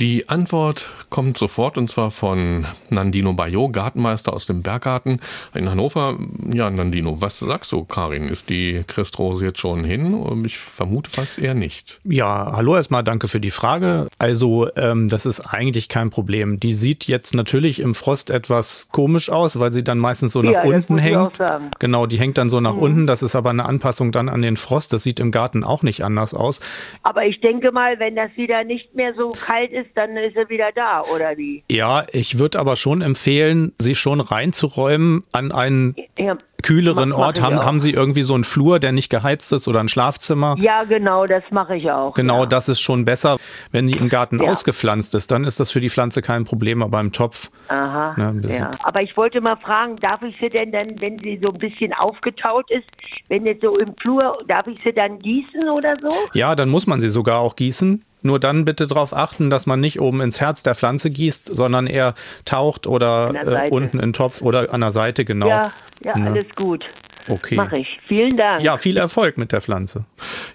Die 0.00 0.28
Antwort 0.28 0.90
kommt 1.10 1.38
sofort 1.38 1.76
und 1.76 1.88
zwar 1.88 2.12
von 2.12 2.66
Nandino 2.88 3.32
Bayot, 3.32 3.72
Gartenmeister 3.72 4.32
aus 4.32 4.46
dem 4.46 4.62
Berggarten 4.62 5.20
in 5.54 5.68
Hannover. 5.68 6.16
Ja, 6.52 6.70
Nandino, 6.70 7.20
was 7.20 7.40
sagst 7.40 7.72
du, 7.72 7.84
Karin? 7.84 8.28
Ist 8.28 8.48
die 8.48 8.84
Christrose 8.86 9.46
jetzt 9.46 9.58
schon 9.58 9.82
hin? 9.82 10.44
Ich 10.44 10.56
vermute 10.56 11.10
fast 11.10 11.40
eher 11.40 11.54
nicht. 11.54 11.98
Ja, 12.04 12.52
hallo 12.54 12.76
erstmal, 12.76 13.02
danke 13.02 13.26
für 13.26 13.40
die 13.40 13.50
Frage. 13.50 14.06
Also, 14.18 14.68
ähm, 14.76 15.08
das 15.08 15.26
ist 15.26 15.40
eigentlich 15.40 15.88
kein 15.88 16.10
Problem. 16.10 16.60
Die 16.60 16.74
sieht 16.74 17.08
jetzt 17.08 17.34
natürlich 17.34 17.80
im 17.80 17.96
Frost 17.96 18.30
etwas 18.30 18.86
komisch 18.92 19.30
aus, 19.30 19.58
weil 19.58 19.72
sie 19.72 19.82
dann 19.82 19.98
meistens 19.98 20.32
so 20.32 20.42
nach 20.42 20.52
Ja, 20.52 20.62
unten 20.62 20.98
hängt. 20.98 21.40
Genau, 21.80 22.06
die 22.06 22.20
hängt 22.20 22.38
dann 22.38 22.50
so 22.50 22.60
nach 22.60 22.74
Mhm. 22.74 22.82
unten. 22.82 23.06
Das 23.08 23.24
ist 23.24 23.34
aber 23.34 23.50
eine 23.50 23.64
Anpassung 23.64 24.12
dann 24.12 24.28
an 24.28 24.42
den 24.42 24.56
Frost. 24.56 24.92
Das 24.92 25.02
sieht 25.02 25.18
im 25.18 25.32
Garten 25.32 25.64
auch 25.64 25.82
nicht 25.82 26.04
anders 26.04 26.34
aus. 26.34 26.60
Aber 27.02 27.24
ich 27.24 27.40
denke 27.40 27.72
mal, 27.72 27.98
wenn 27.98 28.14
das 28.14 28.30
wieder 28.36 28.62
nicht 28.62 28.94
mehr 28.94 29.12
so 29.14 29.30
kalt 29.30 29.72
ist, 29.72 29.87
dann 29.94 30.16
ist 30.16 30.36
er 30.36 30.48
wieder 30.48 30.70
da, 30.74 31.02
oder 31.14 31.36
wie? 31.36 31.62
Ja, 31.70 32.04
ich 32.12 32.38
würde 32.38 32.58
aber 32.58 32.76
schon 32.76 33.02
empfehlen, 33.02 33.72
sie 33.78 33.94
schon 33.94 34.20
reinzuräumen 34.20 35.24
an 35.32 35.52
einen 35.52 35.94
Ja, 36.18 36.36
kühleren 36.62 37.10
Mach- 37.10 37.18
Ort. 37.18 37.40
Haben, 37.40 37.58
auch. 37.58 37.64
haben 37.66 37.80
Sie 37.80 37.92
irgendwie 37.92 38.22
so 38.22 38.34
einen 38.34 38.42
Flur, 38.44 38.80
der 38.80 38.90
nicht 38.92 39.10
geheizt 39.10 39.52
ist 39.52 39.68
oder 39.68 39.78
ein 39.80 39.88
Schlafzimmer? 39.88 40.56
ja 40.58 40.82
genau, 40.84 41.26
das 41.26 41.44
mache 41.50 41.76
ich 41.76 41.88
auch. 41.90 42.14
Genau, 42.14 42.40
ja. 42.40 42.46
das 42.46 42.68
ist 42.68 42.80
schon 42.80 43.04
besser. 43.04 43.36
Wenn 43.70 43.86
die 43.86 43.96
im 43.96 44.08
Garten 44.08 44.42
Ja. 44.42 44.50
ausgepflanzt 44.50 45.14
ist, 45.14 45.30
dann 45.30 45.44
ist 45.44 45.60
das 45.60 45.70
für 45.70 45.80
die 45.80 45.88
Pflanze 45.90 46.20
kein 46.20 46.44
Problem, 46.44 46.82
aber 46.82 46.98
im 47.00 47.12
Topf. 47.12 47.50
Aha, 47.68 48.32
bisschen. 48.32 48.64
ja. 48.64 48.70
Aber 48.82 49.02
ich 49.02 49.16
wollte 49.16 49.40
mal 49.40 49.56
fragen, 49.56 49.96
darf 49.96 50.20
ich 50.22 50.34
sie 50.40 50.48
denn 50.48 50.72
dann, 50.72 51.00
wenn 51.00 51.18
sie 51.20 51.38
so 51.42 51.50
ein 51.52 51.58
bisschen 51.58 51.92
aufgetaut 51.92 52.68
ist, 52.70 52.86
wenn 53.28 53.46
jetzt 53.46 53.62
so 53.62 53.78
im 53.78 53.94
Flur, 54.00 54.42
darf 54.48 54.66
ich 54.66 54.78
sie 54.84 54.92
dann 54.92 55.20
gießen 55.20 55.68
oder 55.68 55.96
so? 56.04 56.12
Ja, 56.34 56.54
dann 56.56 56.68
muss 56.70 56.86
man 56.86 57.00
sie 57.00 57.08
sogar 57.08 57.38
auch 57.38 57.54
gießen. 57.56 58.04
Nur 58.22 58.40
dann 58.40 58.64
bitte 58.64 58.86
darauf 58.86 59.14
achten, 59.14 59.48
dass 59.50 59.66
man 59.66 59.80
nicht 59.80 60.00
oben 60.00 60.20
ins 60.20 60.40
Herz 60.40 60.62
der 60.62 60.74
Pflanze 60.74 61.10
gießt, 61.10 61.54
sondern 61.54 61.86
eher 61.86 62.14
taucht 62.44 62.86
oder 62.86 63.32
äh, 63.66 63.70
unten 63.70 63.98
in 63.98 64.08
den 64.08 64.12
Topf 64.12 64.42
oder 64.42 64.72
an 64.72 64.80
der 64.80 64.90
Seite, 64.90 65.24
genau. 65.24 65.48
Ja, 65.48 65.72
ja, 66.04 66.18
Ne? 66.18 66.30
alles 66.30 66.46
gut. 66.56 66.84
Okay. 67.28 67.56
Mache 67.56 67.78
ich. 67.78 67.98
Vielen 68.06 68.36
Dank. 68.36 68.62
Ja, 68.62 68.78
viel 68.78 68.96
Erfolg 68.96 69.36
mit 69.36 69.52
der 69.52 69.60
Pflanze. 69.60 70.04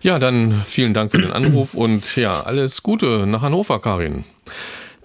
Ja, 0.01 0.17
dann 0.19 0.63
vielen 0.65 0.93
Dank 0.93 1.11
für 1.11 1.21
den 1.21 1.31
Anruf 1.31 1.75
und 1.75 2.15
ja, 2.15 2.41
alles 2.41 2.81
Gute 2.81 3.27
nach 3.27 3.43
Hannover, 3.43 3.79
Karin. 3.79 4.23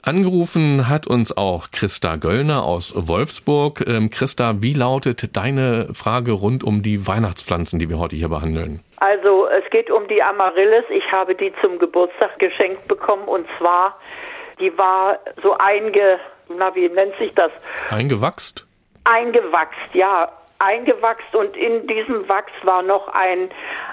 Angerufen 0.03 0.89
hat 0.89 1.07
uns 1.07 1.37
auch 1.37 1.71
Christa 1.71 2.17
Göllner 2.17 2.65
aus 2.65 2.95
Wolfsburg. 2.97 3.85
Ähm, 3.87 4.11
Christa, 4.11 4.63
wie 4.63 4.75
lautet 4.75 5.37
deine 5.37 5.89
Frage 5.93 6.33
rund 6.33 6.65
um 6.65 6.83
die 6.83 7.07
Weihnachtspflanzen, 7.07 7.79
die 7.79 7.89
wir 7.89 7.99
heute 7.99 8.17
hier 8.17 8.29
behandeln? 8.29 8.81
Also 8.99 9.47
es 9.49 9.69
geht 9.71 9.91
um 9.91 10.07
die 10.09 10.23
Amaryllis. 10.23 10.85
Ich 10.91 11.11
habe 11.13 11.35
die 11.35 11.53
zum 11.61 11.79
Geburtstag 11.79 12.39
geschenkt 12.39 12.87
bekommen 12.89 13.25
und 13.25 13.47
zwar, 13.59 13.99
die 14.61 14.77
war 14.79 15.19
so 15.43 15.57
einge, 15.59 16.19
na 16.57 16.75
wie 16.75 16.89
nennt 16.89 17.17
sich 17.19 17.33
das? 17.35 17.53
Eingewachst? 17.91 18.67
Eingewachst, 19.05 19.95
ja, 19.95 20.31
eingewachst 20.59 21.35
und 21.35 21.57
in 21.57 21.87
diesem 21.87 22.29
Wachs 22.29 22.53
war 22.63 22.83
noch 22.83 23.09
ein, 23.09 23.51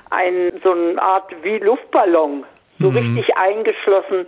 ein 0.09 0.51
so 0.63 0.71
eine 0.71 1.01
Art 1.01 1.31
wie 1.43 1.57
Luftballon, 1.59 2.43
so 2.79 2.89
richtig 2.89 3.37
eingeschlossen 3.37 4.25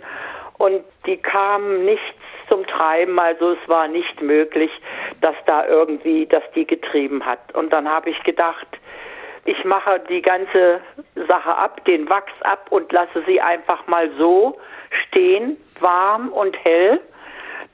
und 0.58 0.84
die 1.06 1.16
kam 1.16 1.84
nichts 1.84 2.04
zum 2.48 2.66
Treiben, 2.66 3.18
also 3.18 3.52
es 3.52 3.68
war 3.68 3.88
nicht 3.88 4.20
möglich, 4.22 4.70
dass 5.20 5.34
da 5.46 5.66
irgendwie, 5.66 6.26
dass 6.26 6.42
die 6.54 6.66
getrieben 6.66 7.24
hat. 7.24 7.54
Und 7.54 7.72
dann 7.72 7.88
habe 7.88 8.10
ich 8.10 8.22
gedacht, 8.24 8.66
ich 9.44 9.64
mache 9.64 10.00
die 10.08 10.20
ganze 10.20 10.80
Sache 11.26 11.54
ab, 11.54 11.84
den 11.84 12.08
Wachs 12.08 12.42
ab 12.42 12.66
und 12.70 12.92
lasse 12.92 13.22
sie 13.26 13.40
einfach 13.40 13.86
mal 13.86 14.10
so 14.18 14.58
stehen, 15.06 15.56
warm 15.80 16.28
und 16.28 16.56
hell, 16.64 17.00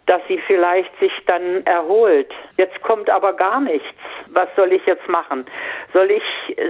dass 0.07 0.21
sie 0.29 0.39
vielleicht 0.47 0.91
sich 1.01 1.13
dann 1.27 1.65
erholt. 1.65 2.31
Jetzt 2.59 2.81
kommt 2.83 3.09
aber 3.09 3.33
gar 3.33 3.61
nichts. 3.61 3.87
Was 4.29 4.49
soll 4.57 4.73
ich 4.73 4.85
jetzt 4.87 5.09
machen? 5.09 5.47
Soll 5.93 6.11
ich 6.11 6.23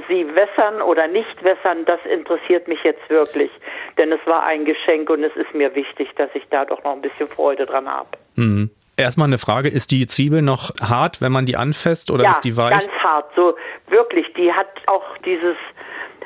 sie 0.09 0.27
wässern 0.35 0.81
oder 0.83 1.09
nicht 1.09 1.43
wässern? 1.43 1.85
Das 1.85 2.01
interessiert 2.05 2.69
mich 2.69 2.83
jetzt 2.85 3.09
wirklich. 3.11 3.51
Denn 3.99 4.13
es 4.13 4.21
war 4.27 4.45
ein 4.45 4.65
Geschenk 4.65 5.11
und 5.11 5.25
es 5.25 5.35
ist 5.37 5.55
mir 5.55 5.75
wichtig, 5.75 6.11
dass 6.17 6.31
ich 6.35 6.45
da 6.51 6.65
doch 6.65 6.83
noch 6.85 6.93
ein 6.93 7.03
bisschen 7.03 7.29
Freude 7.29 7.67
dran 7.67 7.89
habe. 7.89 8.09
Mhm. 8.37 8.71
Erstmal 8.97 9.27
eine 9.27 9.39
Frage, 9.39 9.69
ist 9.69 9.91
die 9.91 10.07
Zwiebel 10.07 10.41
noch 10.41 10.71
hart, 10.81 11.21
wenn 11.21 11.33
man 11.33 11.47
die 11.47 11.57
anfasst 11.57 12.13
oder 12.13 12.25
ja, 12.25 12.31
ist 12.31 12.45
die 12.45 12.57
weich? 12.57 12.71
ganz 12.71 12.89
hart. 13.03 13.27
So 13.35 13.57
wirklich, 13.89 14.33
die 14.35 14.53
hat 14.53 14.69
auch 14.87 15.19
dieses 15.25 15.57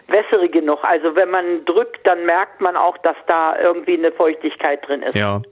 Wässerige 0.08 0.62
noch. 0.62 0.84
Also 0.84 1.14
wenn 1.16 1.30
man 1.30 1.64
drückt, 1.66 2.06
dann 2.06 2.24
merkt 2.24 2.60
man 2.62 2.76
auch, 2.76 2.96
dass 2.98 3.16
da 3.26 3.58
irgendwie 3.60 3.94
eine 3.94 4.10
Feuchtigkeit 4.10 4.86
drin 4.86 5.02
ist. 5.02 5.14
Ja, 5.14 5.42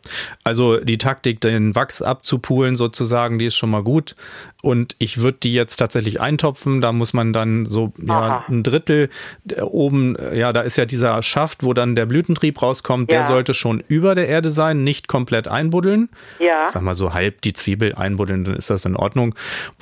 also 0.45 0.78
die 0.78 0.97
Taktik, 0.99 1.41
den 1.43 1.74
Wachs 1.74 2.01
abzupulen 2.01 2.74
sozusagen, 2.74 3.39
die 3.39 3.47
ist 3.47 3.57
schon 3.57 3.70
mal 3.70 3.82
gut. 3.82 4.14
Und 4.62 4.97
ich 4.99 5.20
würde 5.22 5.39
die 5.43 5.53
jetzt 5.53 5.76
tatsächlich 5.76 6.20
eintopfen. 6.20 6.80
Da 6.80 6.93
muss 6.93 7.12
man 7.12 7.32
dann 7.32 7.66
so 7.66 7.93
ja, 7.99 8.45
ein 8.49 8.62
Drittel 8.62 9.11
äh, 9.53 9.61
oben, 9.61 10.16
äh, 10.16 10.37
ja, 10.39 10.53
da 10.53 10.62
ist 10.62 10.76
ja 10.76 10.87
dieser 10.87 11.22
Schaft, 11.22 11.62
wo 11.62 11.72
dann 11.74 11.95
der 11.95 12.07
Blütentrieb 12.07 12.61
rauskommt. 12.62 13.11
Der 13.11 13.20
Ja. 13.20 13.26
sollte 13.26 13.53
schon 13.55 13.84
über 13.89 14.14
der 14.14 14.26
Erde 14.26 14.49
sein, 14.49 14.82
nicht 14.84 15.07
komplett 15.07 15.49
einbuddeln. 15.49 16.09
Ja. 16.39 16.64
Ich 16.64 16.70
sag 16.70 16.82
mal 16.82 16.95
so 16.95 17.12
halb 17.12 17.43
die 17.43 17.53
Zwiebel 17.53 17.95
einbuddeln, 17.95 18.45
dann 18.45 18.57
ist 18.57 18.70
das 18.70 18.87
in 18.87 18.97
Ordnung. 18.97 19.34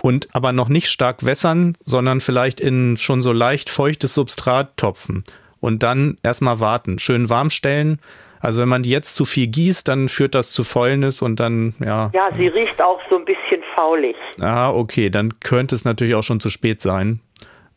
Und 0.02 0.28
aber 0.32 0.52
noch 0.52 0.68
nicht 0.68 0.88
stark 0.88 1.24
wässern, 1.24 1.76
sondern 1.84 2.20
vielleicht 2.20 2.60
in 2.60 2.96
schon 2.96 3.22
so 3.22 3.32
leicht 3.32 3.70
feuchtes 3.70 4.14
Substrat 4.14 4.43
topfen. 4.76 5.24
Und 5.60 5.82
dann 5.82 6.16
erstmal 6.22 6.60
warten, 6.60 6.98
schön 6.98 7.30
warm 7.30 7.50
stellen. 7.50 7.98
Also 8.40 8.60
wenn 8.60 8.68
man 8.68 8.82
die 8.82 8.90
jetzt 8.90 9.14
zu 9.14 9.24
viel 9.24 9.46
gießt, 9.46 9.88
dann 9.88 10.10
führt 10.10 10.34
das 10.34 10.50
zu 10.52 10.64
Fäulnis 10.64 11.22
und 11.22 11.40
dann, 11.40 11.74
ja, 11.82 12.10
Ja, 12.12 12.28
sie 12.36 12.48
riecht 12.48 12.80
auch 12.82 13.00
so 13.08 13.16
ein 13.16 13.24
bisschen 13.24 13.62
faulig. 13.74 14.14
ah, 14.42 14.70
okay, 14.70 15.08
dann 15.08 15.40
könnte 15.40 15.74
es 15.74 15.86
natürlich 15.86 16.14
auch 16.14 16.22
schon 16.22 16.40
zu 16.40 16.50
spät 16.50 16.82
sein. 16.82 17.20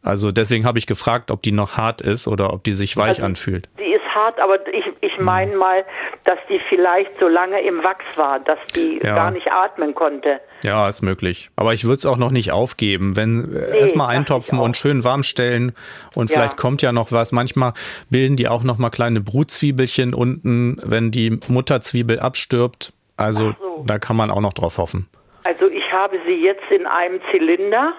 Also 0.04 0.32
deswegen 0.32 0.66
habe 0.66 0.78
ich 0.78 0.86
gefragt, 0.86 1.32
ob 1.32 1.42
die 1.42 1.52
noch 1.54 1.78
hart 1.78 2.02
ist 2.02 2.28
oder 2.28 2.52
ob 2.54 2.64
die 2.66 2.74
sich 2.74 2.98
weich 2.98 3.08
Also- 3.10 3.24
anfühlt. 3.24 3.70
Die 3.80 3.97
hart, 4.18 4.40
aber 4.40 4.68
ich, 4.74 4.86
ich 5.02 5.18
meine 5.20 5.56
mal, 5.56 5.86
dass 6.26 6.40
die 6.50 6.60
vielleicht 6.70 7.20
so 7.20 7.28
lange 7.28 7.62
im 7.62 7.84
Wachs 7.84 8.06
war, 8.16 8.40
dass 8.40 8.60
die 8.76 9.00
Ja. 9.04 9.16
gar 9.16 9.32
nicht 9.32 9.52
atmen 9.52 9.94
konnte. 9.94 10.40
Ja, 10.64 10.90
ist 10.90 11.02
möglich. 11.04 11.50
Aber 11.56 11.74
ich 11.74 11.84
würde 11.84 11.96
es 11.98 12.06
auch 12.06 12.18
noch 12.18 12.32
nicht 12.32 12.52
aufgeben. 12.52 13.16
Wenn 13.16 13.54
äh, 13.56 13.78
erstmal 13.80 14.08
dachte 14.08 14.14
ich 14.14 14.18
eintopfen 14.20 14.60
und 14.60 14.76
schön 14.76 15.04
warm 15.04 15.24
stellen 15.24 15.74
und 16.16 16.30
Ja. 16.30 16.36
vielleicht 16.38 16.58
kommt 16.58 16.82
ja 16.82 16.92
noch 16.92 17.12
was. 17.12 17.32
Manchmal 17.32 17.74
bilden 18.10 18.36
die 18.38 18.48
auch 18.48 18.64
noch 18.64 18.78
mal 18.80 18.90
kleine 18.90 19.22
Brutzwiebelchen 19.22 20.14
unten, 20.14 20.80
wenn 20.84 21.12
die 21.12 21.40
Mutterzwiebel 21.48 22.20
abstirbt. 22.20 22.92
Also 23.18 23.54
so. 23.60 23.84
da 23.88 24.00
kann 24.00 24.16
man 24.16 24.32
auch 24.32 24.42
noch 24.42 24.54
drauf 24.54 24.78
hoffen. 24.80 25.08
Also 25.44 25.68
ich 25.68 25.92
habe 25.92 26.18
sie 26.26 26.34
jetzt 26.44 26.70
in 26.72 26.86
einem 26.86 27.20
Zylinder, 27.32 27.94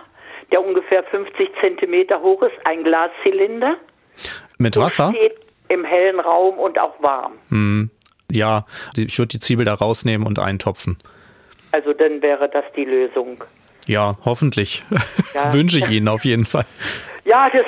der 0.52 0.64
ungefähr 0.64 1.02
50 1.04 1.48
Zentimeter 1.60 2.20
hoch 2.20 2.42
ist, 2.42 2.54
ein 2.64 2.84
Glaszylinder. 2.84 3.76
Mit 4.58 4.76
Wasser? 4.76 5.12
Steht 5.16 5.36
im 5.68 5.84
hellen 5.84 6.20
Raum 6.20 6.58
und 6.58 6.78
auch 6.78 7.00
warm. 7.02 7.34
Hm, 7.50 7.90
ja, 8.30 8.66
ich 8.96 9.18
würde 9.18 9.28
die 9.28 9.38
Zwiebel 9.38 9.64
da 9.64 9.74
rausnehmen 9.74 10.26
und 10.26 10.38
eintopfen. 10.38 10.98
Also 11.72 11.92
dann 11.92 12.22
wäre 12.22 12.48
das 12.48 12.64
die 12.76 12.84
Lösung. 12.84 13.44
Ja, 13.86 14.16
hoffentlich. 14.24 14.84
Ja. 15.34 15.52
Wünsche 15.52 15.78
ich 15.78 15.88
Ihnen 15.88 16.08
auf 16.08 16.24
jeden 16.24 16.44
Fall. 16.44 16.66
Ja, 17.24 17.48
das 17.50 17.64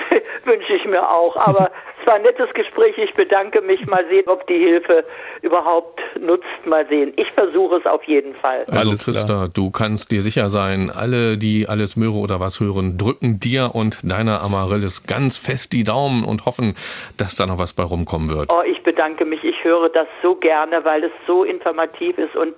wünsche 0.44 0.72
ich 0.74 0.84
mir 0.86 1.08
auch. 1.08 1.36
Aber 1.36 1.70
es 2.00 2.06
war 2.06 2.14
ein 2.14 2.22
nettes 2.22 2.52
Gespräch. 2.54 2.96
Ich 2.98 3.12
bedanke 3.14 3.60
mich. 3.60 3.86
Mal 3.86 4.04
sehen, 4.08 4.24
ob 4.26 4.46
die 4.46 4.58
Hilfe 4.58 5.04
überhaupt 5.42 6.00
nutzt. 6.18 6.44
Mal 6.64 6.86
sehen. 6.88 7.12
Ich 7.16 7.30
versuche 7.32 7.76
es 7.76 7.86
auf 7.86 8.02
jeden 8.04 8.34
Fall. 8.34 8.64
Also 8.66 8.90
Alles 8.90 9.04
Christa, 9.04 9.24
klar. 9.26 9.48
du 9.52 9.70
kannst 9.70 10.10
dir 10.10 10.22
sicher 10.22 10.48
sein, 10.48 10.90
alle, 10.90 11.36
die 11.36 11.66
alles 11.68 11.96
Möhre 11.96 12.18
oder 12.18 12.40
was 12.40 12.60
hören, 12.60 12.98
drücken 12.98 13.40
dir 13.40 13.70
und 13.74 13.98
deiner 14.02 14.40
Amaryllis 14.42 15.06
ganz 15.06 15.36
fest 15.36 15.72
die 15.72 15.84
Daumen 15.84 16.24
und 16.24 16.46
hoffen, 16.46 16.76
dass 17.16 17.36
da 17.36 17.46
noch 17.46 17.58
was 17.58 17.72
bei 17.72 17.82
rumkommen 17.82 18.30
wird. 18.30 18.52
Oh, 18.52 18.62
ich 18.62 18.82
bedanke 18.82 19.24
mich. 19.24 19.44
Ich 19.44 19.62
höre 19.64 19.88
das 19.88 20.08
so 20.22 20.34
gerne, 20.34 20.84
weil 20.84 21.04
es 21.04 21.12
so 21.26 21.44
informativ 21.44 22.18
ist 22.18 22.36
und 22.36 22.54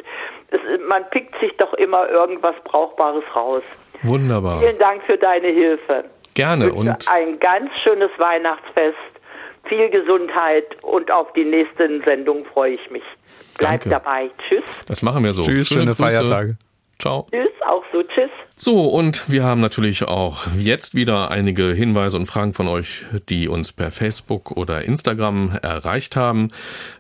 es, 0.51 0.61
man 0.87 1.09
pickt 1.11 1.39
sich 1.41 1.57
doch 1.57 1.73
immer 1.75 2.09
irgendwas 2.09 2.55
Brauchbares 2.65 3.25
raus. 3.35 3.63
Wunderbar. 4.03 4.61
Vielen 4.61 4.79
Dank 4.79 5.03
für 5.05 5.17
deine 5.17 5.49
Hilfe. 5.49 6.05
Gerne 6.35 6.73
und 6.73 6.89
ein 7.11 7.39
ganz 7.41 7.71
schönes 7.83 8.11
Weihnachtsfest, 8.17 8.97
viel 9.69 9.89
Gesundheit 9.91 10.65
und 10.83 11.11
auf 11.11 11.33
die 11.35 11.45
nächsten 11.45 12.01
Sendungen 12.03 12.45
freue 12.47 12.75
ich 12.75 12.91
mich. 12.91 13.03
Bleibt 13.59 13.85
Danke. 13.85 13.89
dabei. 13.91 14.31
Tschüss. 14.49 14.65
das 14.87 15.03
machen 15.03 15.25
wir 15.25 15.33
so. 15.33 15.43
Tschüss, 15.43 15.69
schöne 15.69 15.87
Grüße. 15.87 16.03
Feiertage. 16.03 16.57
Ciao. 16.99 17.27
Tschüss, 17.31 17.51
auch 17.67 17.85
so. 17.93 18.03
Tschüss. 18.03 18.31
So, 18.57 18.87
und 18.87 19.29
wir 19.29 19.45
haben 19.45 19.61
natürlich 19.61 20.05
auch 20.05 20.47
jetzt 20.57 20.95
wieder 20.95 21.31
einige 21.31 21.73
Hinweise 21.73 22.17
und 22.17 22.27
Fragen 22.27 22.53
von 22.53 22.69
euch, 22.69 23.05
die 23.29 23.49
uns 23.49 23.73
per 23.73 23.91
Facebook 23.91 24.53
oder 24.53 24.85
Instagram 24.85 25.59
erreicht 25.63 26.17
haben. 26.17 26.49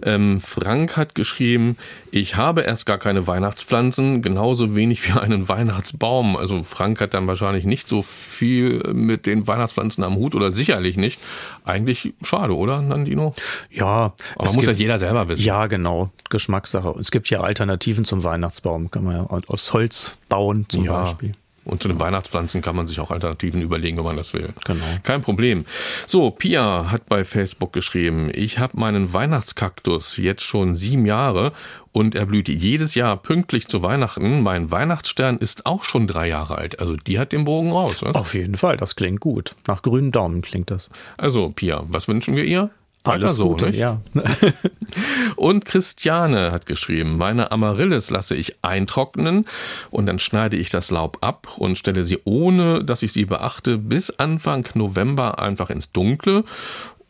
Ähm, 0.03 0.41
Frank 0.41 0.97
hat 0.97 1.15
geschrieben, 1.15 1.77
ich 2.11 2.37
habe 2.37 2.63
erst 2.63 2.87
gar 2.87 2.99
keine 2.99 3.27
Weihnachtspflanzen, 3.27 4.23
genauso 4.23 4.75
wenig 4.75 5.07
wie 5.09 5.19
einen 5.19 5.49
Weihnachtsbaum. 5.49 6.37
Also 6.37 6.63
Frank 6.63 7.01
hat 7.01 7.15
dann 7.15 7.27
wahrscheinlich 7.27 7.65
nicht 7.65 7.87
so 7.87 8.03
viel 8.03 8.83
mit 8.93 9.27
den 9.27 9.47
Weihnachtspflanzen 9.47 10.03
am 10.05 10.17
Hut 10.17 10.35
oder 10.35 10.53
sicherlich 10.53 10.97
nicht. 10.97 11.21
Eigentlich 11.65 12.15
schade, 12.23 12.57
oder, 12.57 12.83
Nandino? 12.83 13.35
Ja. 13.71 14.15
Aber 14.37 14.53
muss 14.53 14.67
ja 14.67 14.73
jeder 14.73 14.99
selber 14.99 15.29
wissen. 15.29 15.45
Ja, 15.45 15.67
genau. 15.67 16.11
Geschmackssache. 16.29 16.95
Es 16.99 17.11
gibt 17.11 17.31
ja 17.31 17.41
Alternativen 17.41 18.05
zum 18.05 18.25
Weihnachtsbaum. 18.25 18.91
Kann 18.91 19.05
man 19.05 19.17
ja 19.17 19.27
aus 19.47 19.73
Holz 19.73 20.17
bauen 20.33 20.65
zum 20.69 20.85
ja. 20.85 21.03
Beispiel. 21.03 21.33
Und 21.65 21.81
zu 21.81 21.89
den 21.89 22.01
Weihnachtspflanzen 22.01 22.61
kann 22.61 22.75
man 22.75 22.87
sich 22.89 22.99
auch 22.99 23.11
Alternativen 23.11 23.63
überlegen, 23.63 23.97
wenn 23.97 24.05
man 24.05 24.17
das 24.17 24.35
will. 24.35 24.49
Genau. 24.65 24.85
Kein 25.05 25.21
Problem. 25.21 25.65
So, 26.07 26.31
Pia 26.31 26.91
hat 26.91 27.07
bei 27.07 27.25
Facebook 27.25 27.73
geschrieben, 27.73 28.33
ich 28.35 28.59
habe 28.59 28.81
meinen 28.81 29.13
Weihnachtskaktus 29.13 30.17
jetzt 30.17 30.43
schon 30.43 30.75
sieben 30.75 31.07
Jahre 31.07 31.53
und 31.93 32.17
er 32.17 32.27
blüht 32.27 32.49
jedes 32.49 32.97
Jahr 32.97 33.17
pünktlich 33.17 33.69
zu 33.69 33.83
Weihnachten. 33.83 34.43
Mein 34.43 34.73
Weihnachtsstern 34.73 35.39
ist 35.39 35.67
auch 35.67 35.85
schon 35.85 36.09
drei 36.09 36.27
Jahre 36.27 36.57
alt. 36.57 36.81
Also 36.81 36.97
die 36.97 37.21
hat 37.21 37.31
den 37.31 37.45
Bogen 37.45 37.71
raus. 37.71 38.03
Was? 38.03 38.17
Auf 38.17 38.35
jeden 38.35 38.57
Fall, 38.57 38.77
das 38.77 38.97
klingt 38.97 39.21
gut. 39.21 39.55
Nach 39.69 39.83
grünen 39.83 40.11
Daumen 40.11 40.43
klingt 40.43 40.71
das. 40.71 40.91
Also, 41.17 41.51
Pia, 41.51 41.85
was 41.87 42.09
wünschen 42.09 42.35
wir 42.35 42.45
ihr? 42.45 42.71
Alles 43.05 43.37
so, 43.37 43.49
Gute, 43.49 43.67
nicht? 43.67 43.79
ja. 43.79 44.01
Und 45.37 45.65
Christiane 45.65 46.53
hat 46.53 46.67
geschrieben, 46.67 47.17
meine 47.17 47.51
Amaryllis 47.51 48.11
lasse 48.11 48.37
ich 48.37 48.63
eintrocknen 48.63 49.47
und 49.91 50.07
dann 50.07 50.19
schneide 50.19 50.57
ich 50.57 50.69
das 50.69 50.91
Laub 50.91 51.19
ab 51.21 51.49
und 51.57 51.77
stelle 51.77 52.05
sie, 52.05 52.21
ohne 52.25 52.85
dass 52.85 53.03
ich 53.03 53.13
sie 53.13 53.25
beachte, 53.25 53.79
bis 53.79 54.11
Anfang 54.11 54.69
November 54.75 55.39
einfach 55.41 55.71
ins 55.71 55.91
Dunkle 55.91 56.45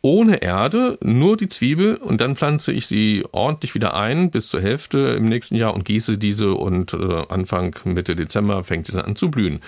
ohne 0.05 0.41
Erde, 0.41 0.97
nur 1.01 1.37
die 1.37 1.47
Zwiebel 1.47 1.95
und 1.95 2.19
dann 2.19 2.35
pflanze 2.35 2.73
ich 2.73 2.87
sie 2.87 3.23
ordentlich 3.31 3.73
wieder 3.73 3.93
ein 3.93 4.31
bis 4.31 4.49
zur 4.49 4.61
Hälfte 4.61 4.97
im 4.97 5.23
nächsten 5.23 5.55
Jahr 5.55 5.73
und 5.73 5.85
gieße 5.85 6.17
diese 6.17 6.55
und 6.55 6.93
äh, 6.93 7.23
Anfang 7.29 7.73
Mitte 7.85 8.13
Dezember 8.13 8.65
fängt 8.65 8.85
sie 8.85 8.91
dann 8.91 9.05
an 9.05 9.15
zu 9.15 9.31
blühen. 9.31 9.61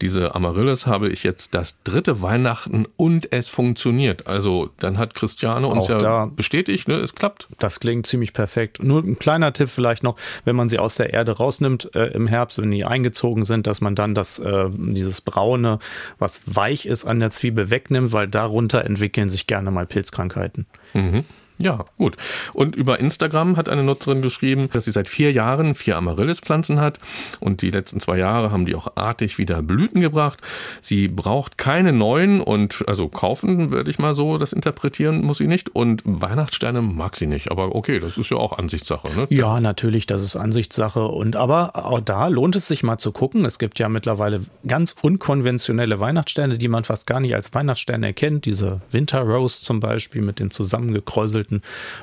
Diese 0.00 0.34
Amaryllis 0.34 0.86
habe 0.86 1.08
ich 1.08 1.22
jetzt 1.22 1.54
das 1.54 1.82
dritte 1.82 2.20
Weihnachten 2.20 2.86
und 2.96 3.32
es 3.32 3.48
funktioniert. 3.48 4.26
Also 4.26 4.70
dann 4.78 4.98
hat 4.98 5.14
Christiane 5.14 5.66
uns 5.68 5.88
Auch 5.88 6.02
ja 6.02 6.26
bestätigt, 6.26 6.88
ne, 6.88 6.96
es 6.96 7.14
klappt. 7.14 7.48
Das 7.58 7.80
klingt 7.80 8.06
ziemlich 8.06 8.32
perfekt. 8.32 8.82
Nur 8.82 9.02
ein 9.02 9.18
kleiner 9.18 9.52
Tipp 9.52 9.70
vielleicht 9.70 10.02
noch, 10.02 10.16
wenn 10.44 10.56
man 10.56 10.68
sie 10.68 10.78
aus 10.78 10.96
der 10.96 11.12
Erde 11.12 11.32
rausnimmt 11.32 11.94
äh, 11.94 12.06
im 12.08 12.26
Herbst, 12.26 12.60
wenn 12.60 12.70
die 12.70 12.84
eingezogen 12.84 13.44
sind, 13.44 13.66
dass 13.66 13.80
man 13.80 13.94
dann 13.94 14.14
das, 14.14 14.38
äh, 14.40 14.68
dieses 14.70 15.20
Braune, 15.20 15.78
was 16.18 16.42
weich 16.46 16.86
ist 16.86 17.04
an 17.04 17.20
der 17.20 17.30
Zwiebel 17.30 17.70
wegnimmt, 17.70 18.12
weil 18.12 18.26
darunter 18.26 18.84
entwickeln 18.84 19.28
sich 19.28 19.46
gerne 19.46 19.70
mal 19.70 19.86
Pilzkrankheiten. 19.86 20.66
Mhm. 20.92 21.24
Ja, 21.64 21.86
gut. 21.96 22.16
Und 22.52 22.76
über 22.76 23.00
Instagram 23.00 23.56
hat 23.56 23.70
eine 23.70 23.82
Nutzerin 23.82 24.20
geschrieben, 24.20 24.68
dass 24.72 24.84
sie 24.84 24.92
seit 24.92 25.08
vier 25.08 25.32
Jahren 25.32 25.74
vier 25.74 25.96
Amaryllis-Pflanzen 25.96 26.78
hat 26.78 26.98
und 27.40 27.62
die 27.62 27.70
letzten 27.70 28.00
zwei 28.00 28.18
Jahre 28.18 28.52
haben 28.52 28.66
die 28.66 28.74
auch 28.74 28.96
artig 28.96 29.38
wieder 29.38 29.62
Blüten 29.62 30.02
gebracht. 30.02 30.40
Sie 30.82 31.08
braucht 31.08 31.56
keine 31.56 31.94
neuen 31.94 32.42
und 32.42 32.84
also 32.86 33.08
kaufen, 33.08 33.70
würde 33.70 33.90
ich 33.90 33.98
mal 33.98 34.14
so 34.14 34.36
das 34.36 34.52
interpretieren, 34.52 35.24
muss 35.24 35.38
sie 35.38 35.46
nicht. 35.46 35.74
Und 35.74 36.02
Weihnachtssterne 36.04 36.82
mag 36.82 37.16
sie 37.16 37.26
nicht. 37.26 37.50
Aber 37.50 37.74
okay, 37.74 37.98
das 37.98 38.18
ist 38.18 38.30
ja 38.30 38.36
auch 38.36 38.58
Ansichtssache. 38.58 39.08
Ne? 39.16 39.26
Ja, 39.30 39.58
natürlich, 39.60 40.06
das 40.06 40.22
ist 40.22 40.36
Ansichtssache. 40.36 41.06
Und 41.06 41.36
aber 41.36 41.86
auch 41.86 42.00
da 42.00 42.28
lohnt 42.28 42.56
es 42.56 42.68
sich 42.68 42.82
mal 42.82 42.98
zu 42.98 43.10
gucken. 43.10 43.46
Es 43.46 43.58
gibt 43.58 43.78
ja 43.78 43.88
mittlerweile 43.88 44.40
ganz 44.66 44.94
unkonventionelle 45.00 45.98
Weihnachtssterne, 45.98 46.58
die 46.58 46.68
man 46.68 46.84
fast 46.84 47.06
gar 47.06 47.20
nicht 47.20 47.34
als 47.34 47.54
Weihnachtssterne 47.54 48.08
erkennt. 48.08 48.44
Diese 48.44 48.82
Winter 48.90 49.22
Rose 49.22 49.62
zum 49.62 49.80
Beispiel 49.80 50.20
mit 50.20 50.38
den 50.40 50.50
zusammengekräuselten 50.50 51.53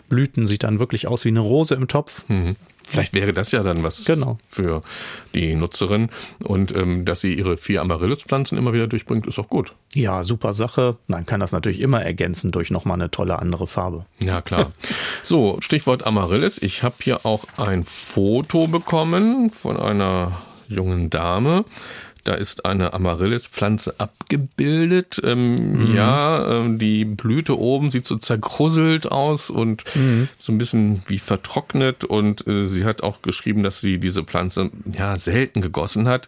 Blüten 0.09 0.47
sieht 0.47 0.63
dann 0.63 0.79
wirklich 0.79 1.07
aus 1.07 1.25
wie 1.25 1.29
eine 1.29 1.39
Rose 1.41 1.75
im 1.75 1.87
Topf. 1.87 2.23
Mhm. 2.27 2.55
Vielleicht 2.83 3.13
wäre 3.13 3.31
das 3.31 3.53
ja 3.53 3.63
dann 3.63 3.83
was 3.83 4.03
Genau. 4.03 4.37
für 4.47 4.81
die 5.33 5.55
Nutzerin. 5.55 6.09
Und 6.43 6.75
ähm, 6.75 7.05
dass 7.05 7.21
sie 7.21 7.33
ihre 7.33 7.55
vier 7.55 7.79
Amaryllis-Pflanzen 7.81 8.57
immer 8.57 8.73
wieder 8.73 8.87
durchbringt, 8.87 9.25
ist 9.27 9.39
auch 9.39 9.47
gut. 9.47 9.73
Ja, 9.93 10.23
super 10.23 10.51
Sache. 10.51 10.97
Man 11.07 11.25
kann 11.25 11.39
das 11.39 11.53
natürlich 11.53 11.79
immer 11.79 12.03
ergänzen 12.03 12.51
durch 12.51 12.69
nochmal 12.69 12.95
eine 12.95 13.09
tolle 13.09 13.39
andere 13.39 13.65
Farbe. 13.67 14.05
Ja, 14.21 14.41
klar. 14.41 14.71
So, 15.23 15.57
Stichwort 15.61 16.05
Amaryllis. 16.05 16.57
Ich 16.57 16.83
habe 16.83 16.95
hier 17.01 17.25
auch 17.25 17.45
ein 17.57 17.83
Foto 17.85 18.67
bekommen 18.67 19.51
von 19.51 19.77
einer 19.77 20.41
jungen 20.67 21.09
Dame. 21.09 21.63
Da 22.23 22.33
ist 22.35 22.65
eine 22.65 22.93
Amaryllis-Pflanze 22.93 23.95
abgebildet. 23.97 25.19
Ähm, 25.23 25.95
Ja, 25.95 26.59
ähm, 26.59 26.77
die 26.77 27.05
Blüte 27.05 27.57
oben 27.57 27.91
sieht 27.91 28.05
so 28.05 28.15
zerkrusselt 28.17 29.11
aus 29.11 29.49
und 29.49 29.83
so 30.37 30.51
ein 30.51 30.57
bisschen 30.57 31.01
wie 31.07 31.19
vertrocknet. 31.19 32.03
Und 32.03 32.45
äh, 32.47 32.65
sie 32.65 32.85
hat 32.85 33.01
auch 33.03 33.21
geschrieben, 33.21 33.63
dass 33.63 33.81
sie 33.81 33.97
diese 33.97 34.23
Pflanze 34.23 34.69
ja 34.97 35.17
selten 35.17 35.61
gegossen 35.61 36.07
hat. 36.07 36.27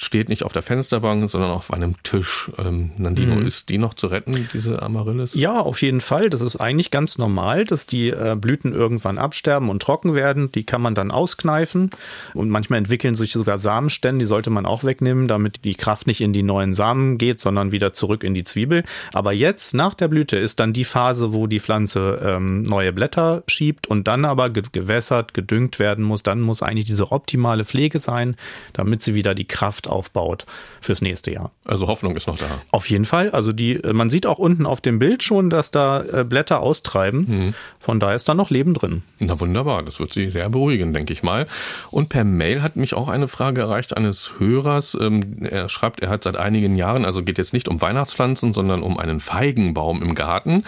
Steht 0.00 0.28
nicht 0.28 0.44
auf 0.44 0.52
der 0.52 0.62
Fensterbank, 0.62 1.28
sondern 1.28 1.50
auf 1.50 1.72
einem 1.72 2.00
Tisch. 2.04 2.52
Ähm, 2.56 2.92
Nandino, 2.98 3.40
ist 3.40 3.68
die 3.68 3.78
noch 3.78 3.94
zu 3.94 4.06
retten, 4.06 4.48
diese 4.52 4.80
Amaryllis? 4.80 5.34
Ja, 5.34 5.58
auf 5.58 5.82
jeden 5.82 6.00
Fall. 6.00 6.30
Das 6.30 6.40
ist 6.40 6.54
eigentlich 6.54 6.92
ganz 6.92 7.18
normal, 7.18 7.64
dass 7.64 7.84
die 7.84 8.10
äh, 8.10 8.36
Blüten 8.40 8.72
irgendwann 8.72 9.18
absterben 9.18 9.68
und 9.68 9.82
trocken 9.82 10.14
werden. 10.14 10.52
Die 10.52 10.62
kann 10.62 10.80
man 10.82 10.94
dann 10.94 11.10
auskneifen. 11.10 11.90
Und 12.32 12.48
manchmal 12.48 12.78
entwickeln 12.78 13.16
sich 13.16 13.32
sogar 13.32 13.58
Samenstände, 13.58 14.20
die 14.20 14.26
sollte 14.26 14.50
man 14.50 14.66
auch 14.66 14.84
wegnehmen, 14.84 15.26
damit 15.26 15.64
die 15.64 15.74
Kraft 15.74 16.06
nicht 16.06 16.20
in 16.20 16.32
die 16.32 16.44
neuen 16.44 16.74
Samen 16.74 17.18
geht, 17.18 17.40
sondern 17.40 17.72
wieder 17.72 17.92
zurück 17.92 18.22
in 18.22 18.34
die 18.34 18.44
Zwiebel. 18.44 18.84
Aber 19.12 19.32
jetzt, 19.32 19.74
nach 19.74 19.94
der 19.94 20.06
Blüte, 20.06 20.36
ist 20.36 20.60
dann 20.60 20.72
die 20.72 20.84
Phase, 20.84 21.32
wo 21.32 21.48
die 21.48 21.58
Pflanze 21.58 22.20
ähm, 22.22 22.62
neue 22.62 22.92
Blätter 22.92 23.42
schiebt 23.48 23.88
und 23.88 24.06
dann 24.06 24.24
aber 24.24 24.50
ge 24.50 24.62
gewässert, 24.70 25.34
gedüngt 25.34 25.80
werden 25.80 26.04
muss. 26.04 26.22
Dann 26.22 26.40
muss 26.40 26.62
eigentlich 26.62 26.84
diese 26.84 27.10
optimale 27.10 27.64
Pflege 27.64 27.98
sein, 27.98 28.36
damit 28.74 29.02
sie 29.02 29.16
wieder 29.16 29.34
die 29.34 29.46
Kraft 29.46 29.87
aufbaut 29.88 30.46
fürs 30.80 31.02
nächste 31.02 31.30
Jahr. 31.32 31.50
Also 31.64 31.86
Hoffnung 31.86 32.16
ist 32.16 32.26
noch 32.26 32.36
da. 32.36 32.62
Auf 32.70 32.88
jeden 32.90 33.04
Fall. 33.04 33.30
Also 33.30 33.52
die, 33.52 33.74
äh, 33.74 33.92
man 33.92 34.10
sieht 34.10 34.26
auch 34.26 34.38
unten 34.38 34.66
auf 34.66 34.80
dem 34.80 34.98
Bild 34.98 35.22
schon, 35.22 35.50
dass 35.50 35.70
da 35.70 36.02
äh, 36.02 36.24
Blätter 36.24 36.60
austreiben. 36.60 37.54
Von 37.80 38.00
daher 38.00 38.16
ist 38.16 38.28
da 38.28 38.34
noch 38.34 38.50
Leben 38.50 38.74
drin. 38.74 39.02
Na 39.18 39.38
wunderbar, 39.40 39.82
das 39.82 40.00
wird 40.00 40.12
Sie 40.12 40.30
sehr 40.30 40.48
beruhigen, 40.50 40.92
denke 40.92 41.12
ich 41.12 41.22
mal. 41.22 41.46
Und 41.90 42.08
per 42.08 42.24
Mail 42.24 42.62
hat 42.62 42.76
mich 42.76 42.94
auch 42.94 43.08
eine 43.08 43.28
Frage 43.28 43.62
erreicht 43.62 43.96
eines 43.96 44.34
Hörers. 44.38 44.96
Ähm, 45.00 45.46
Er 45.46 45.68
schreibt, 45.68 46.00
er 46.00 46.08
hat 46.10 46.22
seit 46.22 46.36
einigen 46.36 46.76
Jahren, 46.76 47.04
also 47.04 47.22
geht 47.22 47.38
jetzt 47.38 47.52
nicht 47.52 47.68
um 47.68 47.80
Weihnachtspflanzen, 47.80 48.52
sondern 48.52 48.82
um 48.82 48.98
einen 48.98 49.20
Feigenbaum 49.20 50.02
im 50.02 50.14
Garten. 50.14 50.64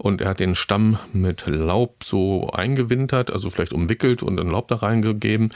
Und 0.00 0.22
er 0.22 0.30
hat 0.30 0.40
den 0.40 0.54
Stamm 0.54 0.98
mit 1.12 1.44
Laub 1.46 2.04
so 2.04 2.48
eingewintert, 2.50 3.30
also 3.30 3.50
vielleicht 3.50 3.74
umwickelt 3.74 4.22
und 4.22 4.38
dann 4.38 4.48
Laub 4.48 4.66
da 4.68 4.76
reingegeben. 4.76 5.50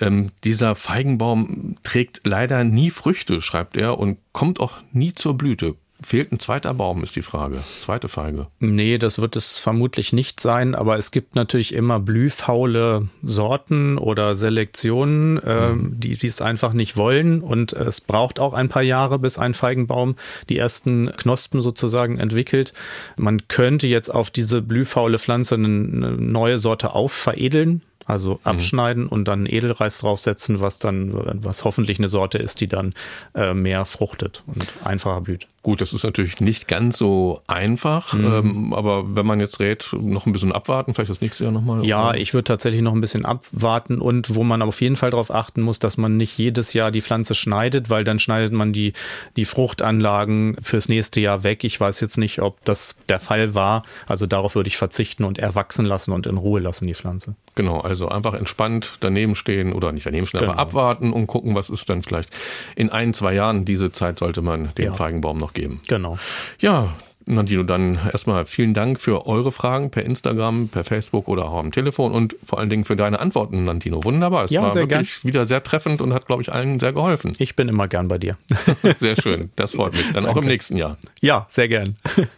Ähm, 0.00 0.30
dieser 0.44 0.76
Feigenbaum 0.76 1.74
trägt 1.82 2.20
leider 2.22 2.62
nie 2.62 2.90
Früchte, 2.90 3.40
schreibt 3.40 3.76
er, 3.76 3.98
und 3.98 4.18
kommt 4.32 4.60
auch 4.60 4.74
nie 4.92 5.12
zur 5.12 5.36
Blüte. 5.36 5.74
Fehlt 6.00 6.30
ein 6.30 6.38
zweiter 6.38 6.74
Baum, 6.74 7.02
ist 7.02 7.16
die 7.16 7.22
Frage. 7.22 7.58
Zweite 7.80 8.08
Feige. 8.08 8.46
Nee, 8.60 8.98
das 8.98 9.20
wird 9.20 9.34
es 9.34 9.58
vermutlich 9.58 10.12
nicht 10.12 10.38
sein, 10.38 10.76
aber 10.76 10.96
es 10.96 11.10
gibt 11.10 11.34
natürlich 11.34 11.74
immer 11.74 11.98
blühfaule 11.98 13.08
Sorten 13.24 13.98
oder 13.98 14.36
Selektionen, 14.36 15.40
ähm, 15.44 15.96
die 15.98 16.14
sie 16.14 16.28
es 16.28 16.40
einfach 16.40 16.72
nicht 16.72 16.96
wollen. 16.96 17.40
Und 17.40 17.72
es 17.72 18.00
braucht 18.00 18.38
auch 18.38 18.54
ein 18.54 18.68
paar 18.68 18.82
Jahre, 18.82 19.18
bis 19.18 19.38
ein 19.38 19.54
Feigenbaum 19.54 20.14
die 20.48 20.56
ersten 20.56 21.10
Knospen 21.16 21.62
sozusagen 21.62 22.18
entwickelt. 22.18 22.74
Man 23.16 23.48
könnte 23.48 23.88
jetzt 23.88 24.14
auf 24.14 24.30
diese 24.30 24.62
blühfaule 24.62 25.18
Pflanze 25.18 25.56
eine 25.56 26.12
neue 26.12 26.58
Sorte 26.58 26.92
aufveredeln. 26.94 27.82
Also 28.08 28.40
abschneiden 28.42 29.06
und 29.06 29.28
dann 29.28 29.46
Edelreis 29.46 29.98
draufsetzen, 29.98 30.60
was 30.60 30.78
dann, 30.80 31.12
was 31.44 31.64
hoffentlich 31.64 31.98
eine 31.98 32.08
Sorte 32.08 32.38
ist, 32.38 32.60
die 32.60 32.66
dann 32.66 32.94
äh, 33.34 33.54
mehr 33.54 33.84
fruchtet 33.84 34.42
und 34.46 34.66
einfacher 34.82 35.20
blüht. 35.20 35.46
Gut, 35.62 35.80
das 35.82 35.92
ist 35.92 36.04
natürlich 36.04 36.40
nicht 36.40 36.66
ganz 36.68 36.96
so 36.96 37.42
einfach, 37.46 38.14
Mhm. 38.14 38.24
ähm, 38.24 38.72
aber 38.72 39.14
wenn 39.14 39.26
man 39.26 39.38
jetzt 39.40 39.60
rät, 39.60 39.90
noch 39.92 40.24
ein 40.24 40.32
bisschen 40.32 40.52
abwarten, 40.52 40.94
vielleicht 40.94 41.10
das 41.10 41.20
nächste 41.20 41.44
Jahr 41.44 41.52
nochmal. 41.52 41.84
Ja, 41.84 42.14
ich 42.14 42.32
würde 42.32 42.44
tatsächlich 42.44 42.80
noch 42.80 42.94
ein 42.94 43.00
bisschen 43.02 43.26
abwarten 43.26 44.00
und 44.00 44.34
wo 44.34 44.42
man 44.42 44.62
auf 44.62 44.80
jeden 44.80 44.96
Fall 44.96 45.10
darauf 45.10 45.30
achten 45.30 45.60
muss, 45.60 45.78
dass 45.78 45.98
man 45.98 46.16
nicht 46.16 46.38
jedes 46.38 46.72
Jahr 46.72 46.90
die 46.90 47.02
Pflanze 47.02 47.34
schneidet, 47.34 47.90
weil 47.90 48.04
dann 48.04 48.18
schneidet 48.18 48.52
man 48.54 48.72
die, 48.72 48.94
die 49.36 49.44
Fruchtanlagen 49.44 50.56
fürs 50.62 50.88
nächste 50.88 51.20
Jahr 51.20 51.42
weg. 51.42 51.64
Ich 51.64 51.78
weiß 51.78 52.00
jetzt 52.00 52.18
nicht, 52.18 52.40
ob 52.40 52.64
das 52.64 52.96
der 53.08 53.18
Fall 53.18 53.54
war. 53.54 53.82
Also 54.06 54.26
darauf 54.26 54.54
würde 54.54 54.68
ich 54.68 54.76
verzichten 54.78 55.24
und 55.24 55.38
erwachsen 55.38 55.84
lassen 55.84 56.12
und 56.12 56.26
in 56.26 56.36
Ruhe 56.38 56.60
lassen 56.60 56.86
die 56.86 56.94
Pflanze. 56.94 57.34
Genau, 57.54 57.80
also 57.80 57.97
einfach 58.06 58.34
entspannt 58.34 58.98
daneben 59.00 59.34
stehen 59.34 59.72
oder 59.72 59.90
nicht 59.90 60.06
daneben 60.06 60.26
stehen, 60.26 60.38
aber 60.42 60.52
Genau. 60.52 60.62
abwarten 60.62 61.12
und 61.12 61.26
gucken, 61.26 61.56
was 61.56 61.70
ist 61.70 61.90
dann 61.90 62.02
vielleicht 62.02 62.30
in 62.76 62.90
ein, 62.90 63.14
zwei 63.14 63.34
Jahren. 63.34 63.64
Diese 63.64 63.90
Zeit 63.90 64.20
sollte 64.20 64.42
man 64.42 64.70
dem 64.78 64.84
Ja. 64.86 64.92
Feigenbaum 64.92 65.38
noch 65.38 65.54
geben. 65.54 65.80
Genau. 65.88 66.18
Ja, 66.60 66.94
Nandino, 67.30 67.62
dann 67.62 67.98
erstmal 68.10 68.46
vielen 68.46 68.72
Dank 68.72 69.00
für 69.00 69.26
eure 69.26 69.52
Fragen 69.52 69.90
per 69.90 70.02
Instagram, 70.02 70.68
per 70.68 70.82
Facebook 70.84 71.28
oder 71.28 71.44
auch 71.50 71.58
am 71.58 71.72
Telefon 71.72 72.12
und 72.12 72.34
vor 72.42 72.58
allen 72.58 72.70
Dingen 72.70 72.86
für 72.86 72.96
deine 72.96 73.18
Antworten, 73.20 73.64
Nandino. 73.64 74.02
Wunderbar. 74.02 74.44
Es 74.44 74.50
Ja, 74.50 74.62
war 74.62 74.74
wirklich 74.74 75.26
wieder 75.26 75.46
sehr 75.46 75.62
treffend 75.62 76.00
und 76.00 76.14
hat, 76.14 76.24
glaube 76.24 76.40
ich, 76.40 76.50
allen 76.52 76.80
sehr 76.80 76.94
geholfen. 76.94 77.32
Ich 77.38 77.54
bin 77.54 77.68
immer 77.68 77.86
gern 77.86 78.08
bei 78.08 78.16
dir. 78.16 78.38
Sehr 78.96 79.16
schön. 79.16 79.50
Das 79.56 79.72
freut 79.72 79.92
mich. 79.92 80.10
Dann 80.12 80.24
auch 80.24 80.38
im 80.38 80.46
nächsten 80.46 80.78
Jahr. 80.78 80.96
Ja, 81.20 81.44
sehr 81.50 81.68
gern. 81.68 81.96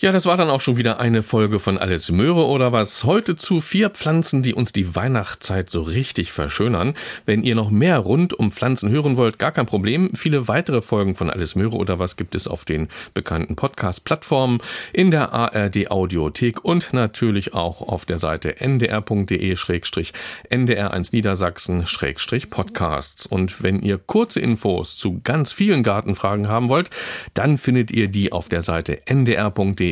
Ja, 0.00 0.12
das 0.12 0.26
war 0.26 0.36
dann 0.36 0.48
auch 0.48 0.60
schon 0.60 0.76
wieder 0.76 1.00
eine 1.00 1.24
Folge 1.24 1.58
von 1.58 1.76
Alles 1.76 2.12
Möhre 2.12 2.46
oder 2.46 2.70
was. 2.70 3.02
Heute 3.02 3.34
zu 3.34 3.60
vier 3.60 3.90
Pflanzen, 3.90 4.44
die 4.44 4.54
uns 4.54 4.72
die 4.72 4.94
Weihnachtszeit 4.94 5.68
so 5.70 5.82
richtig 5.82 6.30
verschönern. 6.30 6.94
Wenn 7.26 7.42
ihr 7.42 7.56
noch 7.56 7.70
mehr 7.70 7.98
rund 7.98 8.32
um 8.32 8.52
Pflanzen 8.52 8.90
hören 8.90 9.16
wollt, 9.16 9.40
gar 9.40 9.50
kein 9.50 9.66
Problem. 9.66 10.10
Viele 10.14 10.46
weitere 10.46 10.82
Folgen 10.82 11.16
von 11.16 11.30
Alles 11.30 11.56
Möhre 11.56 11.76
oder 11.76 11.98
was 11.98 12.14
gibt 12.14 12.36
es 12.36 12.46
auf 12.46 12.64
den 12.64 12.86
bekannten 13.12 13.56
Podcast-Plattformen, 13.56 14.60
in 14.92 15.10
der 15.10 15.32
ARD 15.32 15.90
Audiothek 15.90 16.64
und 16.64 16.92
natürlich 16.92 17.54
auch 17.54 17.82
auf 17.82 18.04
der 18.04 18.18
Seite 18.18 18.60
ndr.de-ndr1 18.60 21.08
Niedersachsen-podcasts. 21.10 23.26
Und 23.26 23.64
wenn 23.64 23.82
ihr 23.82 23.98
kurze 23.98 24.38
Infos 24.38 24.96
zu 24.96 25.20
ganz 25.24 25.50
vielen 25.50 25.82
Gartenfragen 25.82 26.46
haben 26.46 26.68
wollt, 26.68 26.90
dann 27.34 27.58
findet 27.58 27.90
ihr 27.90 28.06
die 28.06 28.30
auf 28.30 28.48
der 28.48 28.62
Seite 28.62 29.00
ndr.de 29.06 29.87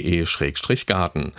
garten 0.86 1.32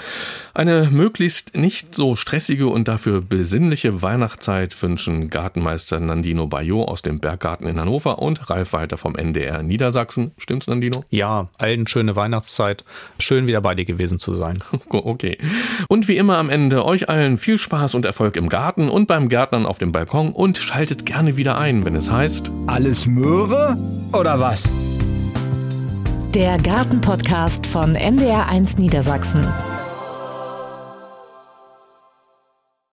Eine 0.53 0.89
möglichst 0.91 1.55
nicht 1.55 1.95
so 1.95 2.15
stressige 2.15 2.67
und 2.67 2.87
dafür 2.87 3.21
besinnliche 3.21 4.01
Weihnachtszeit 4.01 4.81
wünschen 4.81 5.29
Gartenmeister 5.29 5.99
Nandino 5.99 6.47
Bayot 6.47 6.87
aus 6.87 7.01
dem 7.01 7.19
Berggarten 7.19 7.67
in 7.67 7.79
Hannover 7.79 8.19
und 8.19 8.49
Ralf 8.49 8.73
Walter 8.73 8.97
vom 8.97 9.15
NDR 9.15 9.63
Niedersachsen. 9.63 10.31
Stimmt's, 10.37 10.67
Nandino? 10.67 11.03
Ja, 11.09 11.49
allen 11.57 11.87
schöne 11.87 12.15
Weihnachtszeit. 12.15 12.83
Schön 13.19 13.47
wieder 13.47 13.61
bei 13.61 13.75
dir 13.75 13.85
gewesen 13.85 14.19
zu 14.19 14.33
sein. 14.33 14.63
Okay. 14.97 15.37
Und 15.89 16.07
wie 16.07 16.17
immer 16.17 16.37
am 16.37 16.49
Ende 16.49 16.83
euch 16.83 17.07
allen 17.07 17.37
viel 17.37 17.57
Spaß 17.57 17.93
und 17.95 18.05
Erfolg 18.05 18.35
im 18.35 18.49
Garten 18.49 18.89
und 18.89 19.07
beim 19.07 19.29
Gärtnern 19.29 19.65
auf 19.65 19.77
dem 19.77 19.91
Balkon 19.91 20.31
und 20.31 20.57
schaltet 20.57 21.05
gerne 21.05 21.37
wieder 21.37 21.57
ein, 21.57 21.85
wenn 21.85 21.95
es 21.95 22.09
heißt 22.09 22.51
Alles 22.65 23.05
Möhre 23.05 23.77
oder 24.13 24.39
was? 24.39 24.71
Der 26.37 26.59
Gartenpodcast 26.59 27.65
von 27.65 27.97
NDR1 27.97 28.79
Niedersachsen. 28.79 29.43